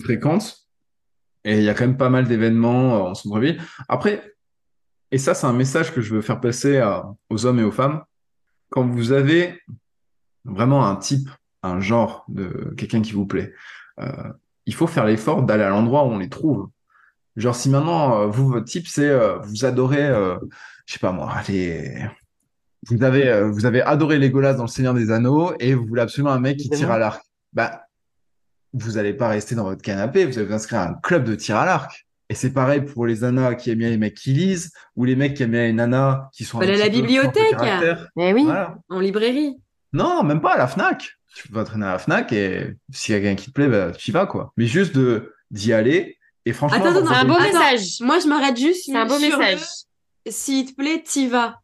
fréquentent. 0.01 0.57
Et 1.45 1.59
il 1.59 1.63
y 1.63 1.69
a 1.69 1.73
quand 1.73 1.85
même 1.85 1.97
pas 1.97 2.09
mal 2.09 2.27
d'événements 2.27 2.95
euh, 2.95 3.09
en 3.11 3.13
centre-ville. 3.13 3.61
Après, 3.87 4.33
et 5.11 5.17
ça, 5.19 5.35
c'est 5.35 5.47
un 5.47 5.53
message 5.53 5.93
que 5.93 6.01
je 6.01 6.13
veux 6.13 6.21
faire 6.21 6.39
passer 6.39 6.83
aux 7.29 7.45
hommes 7.45 7.59
et 7.59 7.63
aux 7.63 7.71
femmes. 7.71 8.03
Quand 8.69 8.85
vous 8.85 9.11
avez 9.11 9.59
vraiment 10.45 10.85
un 10.85 10.95
type, 10.95 11.29
un 11.63 11.79
genre 11.79 12.25
de 12.27 12.73
quelqu'un 12.77 13.01
qui 13.01 13.13
vous 13.13 13.25
plaît, 13.25 13.53
euh, 13.99 14.33
il 14.65 14.73
faut 14.73 14.87
faire 14.87 15.05
l'effort 15.05 15.43
d'aller 15.43 15.63
à 15.63 15.69
l'endroit 15.69 16.05
où 16.05 16.09
on 16.09 16.19
les 16.19 16.29
trouve. 16.29 16.69
Genre, 17.35 17.55
si 17.55 17.69
maintenant, 17.69 18.21
euh, 18.21 18.27
vous, 18.27 18.47
votre 18.47 18.65
type, 18.65 18.87
c'est, 18.87 19.07
euh, 19.07 19.37
vous 19.39 19.65
adorez, 19.65 20.05
euh, 20.05 20.37
je 20.85 20.93
sais 20.93 20.99
pas 20.99 21.11
moi, 21.11 21.33
les, 21.47 22.05
vous 22.87 23.03
avez, 23.03 23.27
euh, 23.27 23.49
vous 23.49 23.65
avez 23.65 23.81
adoré 23.81 24.19
Legolas 24.19 24.53
dans 24.53 24.63
Le 24.63 24.69
Seigneur 24.69 24.93
des 24.93 25.11
Anneaux 25.11 25.53
et 25.59 25.73
vous 25.73 25.85
voulez 25.85 26.01
absolument 26.01 26.31
un 26.31 26.39
mec 26.39 26.57
qui 26.57 26.69
tire 26.69 26.91
à 26.91 26.97
l'arc. 26.97 27.21
Bah, 27.53 27.83
vous 28.73 28.97
allez 28.97 29.13
pas 29.13 29.27
rester 29.27 29.55
dans 29.55 29.63
votre 29.63 29.81
canapé, 29.81 30.25
vous 30.25 30.37
allez 30.37 30.47
vous 30.47 30.53
inscrire 30.53 30.79
à 30.79 30.89
un 30.89 30.93
club 30.93 31.23
de 31.23 31.35
tir 31.35 31.57
à 31.57 31.65
l'arc. 31.65 32.05
Et 32.29 32.35
c'est 32.35 32.53
pareil 32.53 32.81
pour 32.81 33.07
les 33.07 33.21
nanas 33.21 33.55
qui 33.55 33.71
aiment 33.71 33.79
bien 33.79 33.89
les 33.89 33.97
mecs 33.97 34.13
qui 34.13 34.33
lisent 34.33 34.71
ou 34.95 35.03
les 35.03 35.15
mecs 35.15 35.33
qui 35.33 35.43
aiment 35.43 35.51
bien 35.51 35.63
les 35.63 35.73
nanas 35.73 36.29
qui 36.31 36.45
sont 36.45 36.59
à 36.59 36.61
petit 36.61 36.77
la 36.77 36.89
bibliothèque. 36.89 37.55
Eh 38.17 38.33
oui. 38.33 38.43
Voilà. 38.43 38.77
En 38.89 38.99
librairie. 38.99 39.57
Non, 39.93 40.23
même 40.23 40.41
pas 40.41 40.53
à 40.53 40.57
la 40.57 40.67
Fnac. 40.67 41.11
Tu 41.35 41.47
peux 41.47 41.63
traîner 41.63 41.85
à 41.85 41.91
la 41.93 41.99
Fnac 41.99 42.31
et 42.33 42.75
s'il 42.91 43.13
y 43.13 43.17
a 43.17 43.21
quelqu'un 43.21 43.35
qui 43.41 43.47
te 43.47 43.51
plaît, 43.53 43.67
bah, 43.67 43.91
tu 43.91 44.09
y 44.09 44.13
vas, 44.13 44.25
quoi. 44.25 44.51
Mais 44.57 44.65
juste 44.65 44.95
de, 44.95 45.33
d'y 45.51 45.73
aller. 45.73 46.17
Et 46.45 46.53
franchement, 46.53 46.77
Attends, 46.77 46.97
attends, 46.97 47.07
C'est 47.07 47.13
un 47.15 47.25
beau 47.25 47.33
Attends, 47.35 47.43
message. 47.43 47.99
Moi, 48.01 48.19
je 48.19 48.27
m'arrête 48.27 48.57
juste 48.57 48.85
C'est 48.85 48.95
un 48.95 49.05
beau 49.05 49.15
le 49.15 49.21
message. 49.29 49.59
s'il 50.27 50.65
te 50.71 50.75
plaît, 50.75 51.03
t'y 51.05 51.27
vas. 51.27 51.59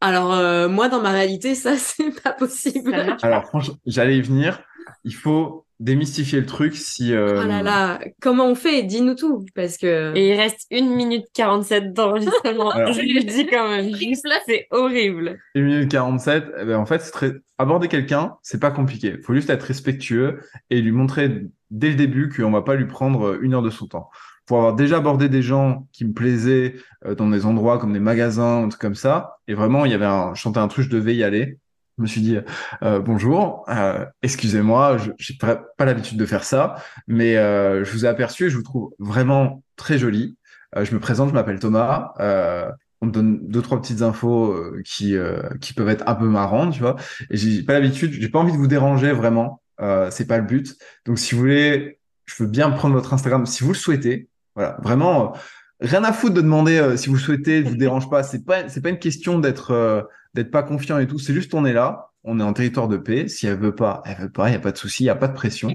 Alors, 0.00 0.32
euh, 0.34 0.68
moi, 0.68 0.88
dans 0.88 1.00
ma 1.00 1.10
réalité, 1.10 1.54
ça, 1.54 1.76
c'est 1.78 2.10
pas 2.22 2.32
possible. 2.32 3.16
Alors, 3.22 3.46
franchement, 3.46 3.76
j'allais 3.86 4.18
y 4.18 4.22
venir. 4.22 4.60
Il 5.04 5.14
faut 5.14 5.64
démystifier 5.82 6.40
le 6.40 6.46
truc 6.46 6.74
si. 6.76 7.12
euh, 7.12 7.42
Oh 7.42 7.46
là 7.46 7.62
là, 7.62 8.00
comment 8.20 8.46
on 8.46 8.54
fait? 8.54 8.82
Dis-nous 8.84 9.14
tout, 9.14 9.44
parce 9.54 9.76
que... 9.76 10.14
Et 10.16 10.30
il 10.30 10.36
reste 10.40 10.66
1 10.72 10.82
minute 10.96 11.26
47 11.34 11.92
d'enregistrement. 11.92 12.70
Alors. 12.74 12.92
Je 12.92 13.00
le 13.00 13.22
dis 13.24 13.46
quand 13.46 13.68
même. 13.68 13.94
Juste 13.96 14.26
là, 14.26 14.36
c'est 14.46 14.66
horrible. 14.70 15.38
1 15.56 15.60
minute 15.60 15.90
47, 15.90 16.44
eh 16.60 16.64
ben, 16.64 16.76
en 16.78 16.86
fait, 16.86 17.00
c'est 17.00 17.10
très... 17.10 17.32
aborder 17.58 17.88
quelqu'un, 17.88 18.36
c'est 18.42 18.60
pas 18.60 18.70
compliqué. 18.70 19.14
Il 19.18 19.22
faut 19.22 19.34
juste 19.34 19.50
être 19.50 19.64
respectueux 19.64 20.40
et 20.70 20.80
lui 20.80 20.92
montrer 20.92 21.46
dès 21.70 21.88
le 21.90 21.96
début 21.96 22.28
qu'on 22.28 22.50
va 22.50 22.62
pas 22.62 22.74
lui 22.76 22.86
prendre 22.86 23.38
une 23.42 23.54
heure 23.54 23.62
de 23.62 23.70
son 23.70 23.86
temps. 23.86 24.10
pour 24.46 24.58
avoir 24.58 24.74
déjà 24.74 24.98
abordé 24.98 25.28
des 25.28 25.42
gens 25.42 25.86
qui 25.92 26.04
me 26.04 26.12
plaisaient 26.12 26.74
euh, 27.06 27.14
dans 27.14 27.28
des 27.28 27.46
endroits 27.46 27.78
comme 27.78 27.92
des 27.92 28.00
magasins, 28.00 28.62
ou 28.62 28.68
trucs 28.68 28.80
comme 28.80 28.94
ça. 28.94 29.36
Et 29.48 29.54
vraiment, 29.54 29.84
il 29.84 29.90
y 29.92 29.94
avait 29.94 30.04
un, 30.06 30.34
je 30.34 30.40
chantais 30.40 30.58
un 30.58 30.68
truc, 30.68 30.84
je 30.84 30.90
devais 30.90 31.14
y 31.14 31.24
aller. 31.24 31.58
Je 31.98 32.02
me 32.02 32.06
suis 32.06 32.20
dit 32.20 32.38
euh, 32.82 33.00
bonjour, 33.00 33.64
euh, 33.68 34.06
excusez-moi, 34.22 34.96
je 34.98 35.10
j'ai 35.18 35.34
pas, 35.36 35.84
l'habitude 35.84 36.16
de 36.16 36.26
faire 36.26 36.44
ça, 36.44 36.76
mais 37.06 37.36
euh, 37.36 37.84
je 37.84 37.92
vous 37.92 38.06
ai 38.06 38.08
aperçu 38.08 38.46
et 38.46 38.50
je 38.50 38.56
vous 38.56 38.62
trouve 38.62 38.92
vraiment 38.98 39.62
très 39.76 39.98
joli. 39.98 40.36
Euh, 40.76 40.84
je 40.84 40.94
me 40.94 41.00
présente, 41.00 41.28
je 41.28 41.34
m'appelle 41.34 41.58
Thomas. 41.58 42.12
Euh, 42.20 42.70
on 43.02 43.06
me 43.06 43.10
donne 43.10 43.46
deux 43.48 43.60
trois 43.60 43.80
petites 43.80 44.00
infos 44.02 44.52
euh, 44.52 44.80
qui 44.84 45.16
euh, 45.16 45.42
qui 45.60 45.74
peuvent 45.74 45.88
être 45.88 46.04
un 46.08 46.14
peu 46.14 46.26
marrantes, 46.26 46.72
tu 46.72 46.80
vois. 46.80 46.96
Et 47.30 47.36
j'ai 47.36 47.62
pas 47.62 47.74
l'habitude, 47.74 48.12
j'ai 48.12 48.28
pas 48.28 48.38
envie 48.38 48.52
de 48.52 48.56
vous 48.56 48.68
déranger 48.68 49.12
vraiment. 49.12 49.60
Euh, 49.80 50.10
c'est 50.10 50.26
pas 50.26 50.38
le 50.38 50.44
but. 50.44 50.76
Donc 51.04 51.18
si 51.18 51.34
vous 51.34 51.40
voulez, 51.40 51.98
je 52.26 52.42
veux 52.42 52.48
bien 52.48 52.70
prendre 52.70 52.94
votre 52.94 53.12
Instagram 53.12 53.44
si 53.44 53.64
vous 53.64 53.72
le 53.72 53.78
souhaitez. 53.78 54.28
Voilà, 54.54 54.78
vraiment. 54.82 55.34
Rien 55.82 56.04
à 56.04 56.12
foutre 56.12 56.34
de 56.34 56.40
demander 56.40 56.78
euh, 56.78 56.96
si 56.96 57.08
vous 57.08 57.16
le 57.16 57.20
souhaitez, 57.20 57.62
vous 57.62 57.76
dérange 57.76 58.08
pas. 58.08 58.22
C'est 58.22 58.44
pas, 58.44 58.68
c'est 58.68 58.80
pas 58.80 58.88
une 58.90 58.98
question 58.98 59.38
d'être, 59.38 59.72
euh, 59.72 60.02
d'être 60.34 60.50
pas 60.50 60.62
confiant 60.62 60.98
et 60.98 61.06
tout. 61.06 61.18
C'est 61.18 61.34
juste 61.34 61.52
on 61.54 61.64
est 61.64 61.72
là, 61.72 62.08
on 62.24 62.38
est 62.38 62.42
en 62.42 62.52
territoire 62.52 62.86
de 62.88 62.96
paix. 62.96 63.26
Si 63.28 63.46
elle 63.46 63.58
veut 63.58 63.74
pas, 63.74 64.02
elle 64.06 64.16
veut 64.16 64.30
pas. 64.30 64.48
Il 64.48 64.52
y 64.52 64.56
a 64.56 64.60
pas 64.60 64.70
de 64.72 64.76
souci, 64.78 65.02
il 65.02 65.06
y 65.06 65.10
a 65.10 65.16
pas 65.16 65.28
de 65.28 65.34
pression. 65.34 65.70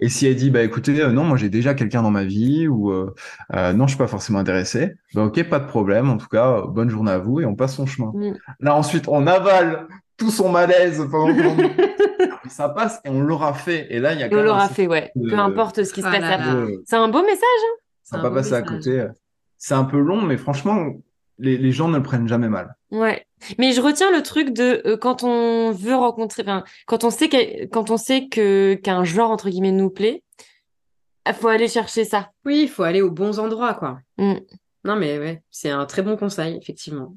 Et 0.00 0.08
si 0.08 0.26
elle 0.26 0.36
dit 0.36 0.50
bah 0.50 0.62
écoutez, 0.62 1.00
euh, 1.02 1.12
non, 1.12 1.24
moi 1.24 1.36
j'ai 1.36 1.50
déjà 1.50 1.74
quelqu'un 1.74 2.02
dans 2.02 2.10
ma 2.10 2.24
vie 2.24 2.66
ou 2.66 2.90
euh, 2.90 3.14
euh, 3.54 3.72
non, 3.74 3.86
je 3.86 3.90
suis 3.90 3.98
pas 3.98 4.06
forcément 4.08 4.38
intéressé. 4.38 4.94
Bah 5.14 5.24
ok, 5.24 5.42
pas 5.48 5.58
de 5.60 5.66
problème. 5.66 6.08
En 6.10 6.16
tout 6.16 6.28
cas, 6.28 6.48
euh, 6.58 6.66
bonne 6.66 6.88
journée 6.88 7.12
à 7.12 7.18
vous 7.18 7.40
et 7.40 7.44
on 7.46 7.54
passe 7.54 7.74
son 7.76 7.86
chemin. 7.86 8.10
Mm. 8.14 8.32
Là 8.60 8.74
ensuite, 8.74 9.06
on 9.08 9.26
avale 9.26 9.86
tout 10.16 10.30
son 10.30 10.48
malaise 10.50 11.04
pendant 11.10 11.34
que 11.34 11.62
ça 12.48 12.68
passe 12.70 13.00
et 13.04 13.10
on 13.10 13.20
l'aura 13.20 13.52
fait. 13.54 13.86
Et 13.90 13.98
là, 13.98 14.12
il 14.14 14.20
y 14.20 14.22
a 14.22 14.28
quand 14.28 14.34
On 14.34 14.38
même 14.38 14.46
l'aura 14.46 14.68
fait, 14.68 14.86
ouais. 14.86 15.10
de- 15.16 15.28
Peu 15.30 15.38
importe 15.38 15.84
ce 15.84 15.92
qui 15.92 16.00
se 16.00 16.06
Ah 16.06 16.10
passe 16.12 16.20
là 16.20 16.34
après. 16.34 16.52
de- 16.54 16.82
C'est 16.86 16.96
un 16.96 17.08
beau 17.08 17.22
message. 17.22 17.38
hein. 17.42 17.76
ça 18.02 18.16
va 18.18 18.22
pas 18.24 18.30
passer 18.36 18.54
à 18.54 18.62
côté. 18.62 19.06
C'est 19.64 19.74
un 19.74 19.84
peu 19.84 20.00
long, 20.00 20.22
mais 20.22 20.38
franchement, 20.38 20.88
les, 21.38 21.56
les 21.56 21.70
gens 21.70 21.86
ne 21.86 21.96
le 21.96 22.02
prennent 22.02 22.26
jamais 22.26 22.48
mal. 22.48 22.74
Ouais. 22.90 23.24
Mais 23.58 23.70
je 23.70 23.80
retiens 23.80 24.10
le 24.10 24.20
truc 24.20 24.50
de 24.50 24.82
euh, 24.86 24.96
quand 24.96 25.22
on 25.22 25.70
veut 25.70 25.94
rencontrer, 25.94 26.42
enfin, 26.42 26.64
quand 26.88 27.04
on 27.04 27.10
sait 27.10 27.28
que, 27.28 27.66
quand 27.66 27.88
on 27.88 27.96
sait 27.96 28.26
que 28.26 28.74
qu'un 28.74 29.04
genre 29.04 29.30
entre 29.30 29.50
guillemets 29.50 29.70
nous 29.70 29.88
plaît, 29.88 30.24
il 31.28 31.32
faut 31.32 31.46
aller 31.46 31.68
chercher 31.68 32.04
ça. 32.04 32.32
Oui, 32.44 32.62
il 32.62 32.68
faut 32.68 32.82
aller 32.82 33.02
aux 33.02 33.12
bons 33.12 33.38
endroits, 33.38 33.74
quoi. 33.74 34.00
Mm. 34.18 34.40
Non, 34.84 34.96
mais 34.96 35.16
ouais, 35.20 35.44
c'est 35.52 35.70
un 35.70 35.86
très 35.86 36.02
bon 36.02 36.16
conseil, 36.16 36.58
effectivement. 36.60 37.16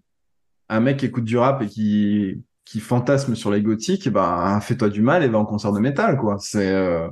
Un 0.70 0.82
mec 0.82 0.98
qui 0.98 1.08
écoute 1.08 1.26
du 1.26 1.40
rap 1.40 1.64
et 1.64 1.68
qui, 1.68 2.44
qui 2.64 2.80
fantasme 2.80 3.34
sur 3.34 3.50
les 3.50 3.64
gothiques, 3.64 4.08
ben, 4.10 4.60
fais-toi 4.62 4.90
du 4.90 5.02
mal 5.02 5.24
et 5.24 5.30
va 5.30 5.40
en 5.40 5.46
concert 5.46 5.74
de 5.74 5.80
métal, 5.80 6.16
quoi. 6.18 6.38
C'est, 6.40 6.72
euh, 6.72 7.08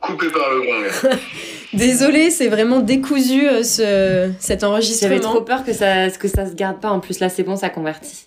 Coupé 0.00 0.30
par 0.30 0.48
le 0.50 0.62
gong. 0.62 1.18
Désolée, 1.76 2.30
c'est 2.30 2.48
vraiment 2.48 2.80
décousu 2.80 3.46
euh, 3.48 3.62
ce, 3.62 4.30
cet 4.38 4.60
J'avais 4.60 4.72
enregistrement. 4.72 5.18
trop 5.20 5.40
peur 5.42 5.64
que 5.64 5.72
ça, 5.72 6.08
que 6.10 6.28
ça 6.28 6.46
se 6.46 6.54
garde 6.54 6.80
pas. 6.80 6.88
En 6.90 7.00
plus, 7.00 7.20
là, 7.20 7.28
c'est 7.28 7.42
bon, 7.42 7.56
ça 7.56 7.68
convertit. 7.68 8.26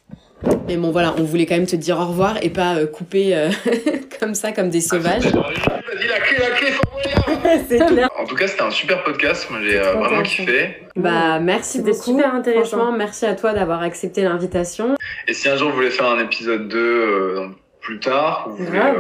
Mais 0.68 0.78
bon, 0.78 0.92
voilà, 0.92 1.16
on 1.18 1.24
voulait 1.24 1.48
quand 1.48 1.56
même 1.56 1.66
te 1.66 1.76
dire 1.76 1.98
au 2.00 2.06
revoir 2.06 2.36
et 2.44 2.50
pas 2.50 2.76
euh, 2.76 2.86
couper 2.86 3.36
euh, 3.36 3.50
comme 4.20 4.36
ça, 4.36 4.52
comme 4.52 4.70
des 4.70 4.82
sauvages. 4.82 5.24
Vas-y, 5.24 6.08
la 6.08 6.20
clé, 6.20 6.38
la 6.40 6.50
clé, 6.56 6.68
sans 6.72 6.92
moyen. 7.42 7.64
c'est 7.68 7.78
clair. 7.88 8.10
En 8.20 8.26
tout 8.26 8.36
cas, 8.36 8.48
c'était 8.48 8.62
un 8.62 8.70
super 8.70 9.04
podcast. 9.04 9.48
Moi, 9.50 9.62
j'ai 9.64 9.80
euh, 9.80 9.94
vraiment 9.94 10.22
kiffé. 10.22 10.78
Bah, 10.96 11.40
merci 11.40 11.80
C'était 11.80 11.92
beaucoup. 11.92 12.04
super 12.04 12.36
intéressant. 12.36 12.92
Merci 12.92 13.26
à 13.26 13.34
toi 13.34 13.54
d'avoir 13.54 13.82
accepté 13.82 14.22
l'invitation. 14.22 14.96
Et 15.28 15.34
si 15.34 15.50
un 15.50 15.56
jour 15.58 15.70
vous 15.70 15.76
voulez 15.76 15.90
faire 15.90 16.06
un 16.08 16.20
épisode 16.20 16.68
2 16.68 16.78
euh, 16.78 17.48
plus 17.82 18.00
tard, 18.00 18.46
vous 18.50 18.58
voulez 18.66 18.78
Grave. 18.78 18.96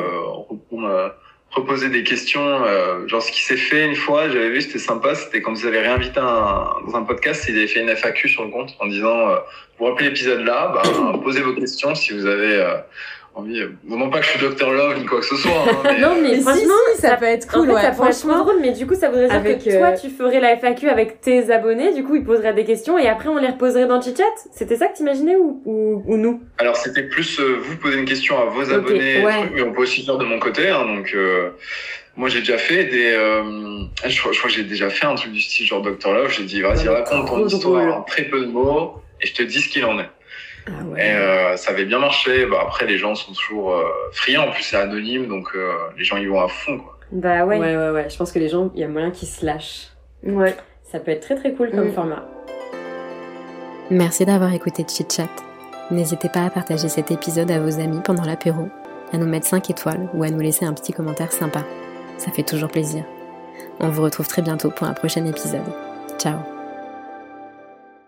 Reposer 1.57 1.89
des 1.89 2.03
questions, 2.03 2.63
euh, 2.63 3.07
genre 3.07 3.21
ce 3.21 3.31
qui 3.31 3.41
s'est 3.41 3.57
fait 3.57 3.85
une 3.85 3.95
fois, 3.95 4.29
j'avais 4.29 4.49
vu, 4.49 4.61
c'était 4.61 4.79
sympa, 4.79 5.15
c'était 5.15 5.41
quand 5.41 5.53
vous 5.53 5.65
avez 5.65 5.79
réinvité 5.79 6.19
un, 6.19 6.67
dans 6.85 6.95
un 6.95 7.03
podcast, 7.03 7.45
ils 7.49 7.57
avaient 7.57 7.67
fait 7.67 7.81
une 7.81 7.89
FAQ 7.89 8.29
sur 8.29 8.43
le 8.43 8.51
compte 8.51 8.75
en 8.79 8.87
disant, 8.87 9.29
euh, 9.29 9.37
vous 9.77 9.85
rappelez 9.85 10.09
l'épisode 10.09 10.41
là, 10.41 10.71
bah, 10.73 10.83
posez 11.23 11.41
vos 11.41 11.53
questions 11.53 11.95
si 11.95 12.13
vous 12.13 12.25
avez 12.25 12.55
euh, 12.55 12.75
envie. 13.37 13.61
Bon, 13.83 13.97
non 13.97 14.09
pas 14.09 14.19
que 14.19 14.25
je 14.25 14.31
suis 14.31 14.39
Dr 14.39 14.71
Love 14.71 14.99
ni 14.99 15.05
quoi 15.05 15.19
que 15.19 15.25
ce 15.25 15.35
soit, 15.35 15.51
hein, 15.51 15.77
mais, 15.83 15.99
Non, 15.99 16.15
mais 16.21 16.39
franchement, 16.39 16.73
si, 16.95 17.01
ça 17.01 17.15
peut 17.15 17.25
être 17.25 17.47
cool, 17.47 17.61
en 17.61 17.65
fait, 17.65 17.73
ouais, 17.73 17.81
ça 17.81 17.91
pourrait 17.91 18.09
être 18.09 18.17
trop 18.17 18.27
franchement. 18.29 18.43
drôle, 18.43 18.61
mais 18.61 18.71
du 18.71 18.87
coup, 18.87 18.95
ça 18.95 19.09
voudrait 19.09 19.27
dire 19.27 19.35
Avec, 19.35 19.63
que 19.63 19.77
toi, 19.77 19.87
euh, 19.87 19.95
tu 19.95 20.09
ferais 20.09 20.39
la 20.39 20.57
FAQ 20.57 20.89
avec 20.89 21.21
tes 21.21 21.51
abonnés, 21.51 21.93
du 21.93 22.03
coup, 22.03 22.15
ils 22.15 22.23
poseraient 22.23 22.53
des 22.53 22.65
questions 22.65 22.97
et 22.97 23.07
après, 23.07 23.29
on 23.29 23.37
les 23.37 23.47
reposerait 23.47 23.87
dans 23.87 23.97
le 23.97 24.01
chit-chat? 24.01 24.23
C'était 24.51 24.75
ça 24.75 24.87
que 24.87 24.97
t'imaginais 24.97 25.35
ou, 25.35 25.61
ou, 25.65 26.03
ou 26.05 26.17
nous? 26.17 26.41
Alors 26.57 26.75
c'était 26.75 27.03
plus 27.03 27.39
euh, 27.39 27.57
vous 27.61 27.77
poser 27.77 27.99
une 27.99 28.05
question 28.05 28.37
à 28.39 28.45
vos 28.45 28.71
abonnés, 28.71 29.23
ouais. 29.23 29.31
trucs, 29.39 29.51
mais 29.53 29.61
on 29.61 29.73
peut 29.73 29.81
aussi 29.83 30.03
faire 30.05 30.17
de 30.17 30.25
mon 30.25 30.39
côté. 30.39 30.69
Hein, 30.69 30.85
donc 30.85 31.11
euh, 31.13 31.51
moi 32.15 32.29
j'ai 32.29 32.39
déjà 32.39 32.57
fait 32.57 32.85
des, 32.85 33.11
euh, 33.11 33.43
je, 34.05 34.19
crois, 34.19 34.31
je 34.31 34.39
crois 34.39 34.49
que 34.49 34.55
j'ai 34.55 34.63
déjà 34.63 34.89
fait 34.89 35.05
un 35.05 35.15
truc 35.15 35.31
du 35.31 35.41
style 35.41 35.67
genre 35.67 35.81
Dr 35.81 36.13
Love. 36.13 36.31
J'ai 36.31 36.43
dit 36.43 36.61
vas-y 36.61 36.87
raconte 36.87 37.27
ton 37.27 37.45
histoire 37.45 37.97
en 37.99 38.01
très 38.03 38.23
peu 38.23 38.41
de 38.41 38.47
mots 38.47 39.01
et 39.21 39.27
je 39.27 39.33
te 39.33 39.43
dis 39.43 39.61
ce 39.61 39.69
qu'il 39.69 39.85
en 39.85 39.99
est. 39.99 40.09
Ah 40.67 40.99
Et 40.99 41.11
euh, 41.11 41.55
ça 41.57 41.71
avait 41.71 41.85
bien 41.85 41.99
marché. 41.99 42.45
Bah, 42.45 42.59
après 42.61 42.85
les 42.85 42.97
gens 42.97 43.15
sont 43.15 43.33
toujours 43.33 43.73
euh, 43.73 43.83
friands. 44.11 44.47
En 44.47 44.51
plus 44.51 44.63
c'est 44.63 44.77
anonyme 44.77 45.27
donc 45.27 45.47
euh, 45.55 45.71
les 45.97 46.03
gens 46.03 46.17
y 46.17 46.25
vont 46.25 46.41
à 46.41 46.47
fond 46.47 46.77
quoi. 46.79 46.97
Bah 47.11 47.45
Ouais, 47.45 47.57
ouais. 47.57 47.75
ouais, 47.77 47.89
ouais. 47.91 48.09
Je 48.09 48.17
pense 48.17 48.31
que 48.33 48.39
les 48.39 48.49
gens, 48.49 48.69
il 48.75 48.81
y 48.81 48.83
a 48.83 48.87
moyen 48.89 49.11
qu'ils 49.11 49.29
se 49.29 49.45
lâchent. 49.45 49.87
Ouais. 50.23 50.55
Ça 50.83 50.99
peut 50.99 51.11
être 51.11 51.21
très 51.21 51.35
très 51.35 51.53
cool 51.53 51.71
comme 51.71 51.87
Mm. 51.87 51.93
format. 51.93 52.25
Merci 53.89 54.25
d'avoir 54.25 54.53
écouté 54.53 54.83
Chit 54.87 55.07
Chat. 55.09 55.29
N'hésitez 55.91 56.27
pas 56.27 56.43
à 56.43 56.49
partager 56.49 56.89
cet 56.89 57.11
épisode 57.11 57.49
à 57.49 57.59
vos 57.59 57.79
amis 57.79 58.01
pendant 58.03 58.23
l'apéro, 58.25 58.67
à 59.13 59.17
nous 59.17 59.25
mettre 59.25 59.45
5 59.47 59.69
étoiles 59.69 60.09
ou 60.13 60.23
à 60.23 60.29
nous 60.29 60.41
laisser 60.41 60.65
un 60.65 60.73
petit 60.73 60.91
commentaire 60.91 61.31
sympa. 61.31 61.63
Ça 62.17 62.31
fait 62.31 62.43
toujours 62.43 62.69
plaisir. 62.69 63.05
On 63.79 63.87
vous 63.87 64.01
retrouve 64.03 64.27
très 64.27 64.41
bientôt 64.41 64.69
pour 64.71 64.85
un 64.87 64.93
prochain 64.93 65.25
épisode. 65.25 65.61
Ciao 66.19 66.56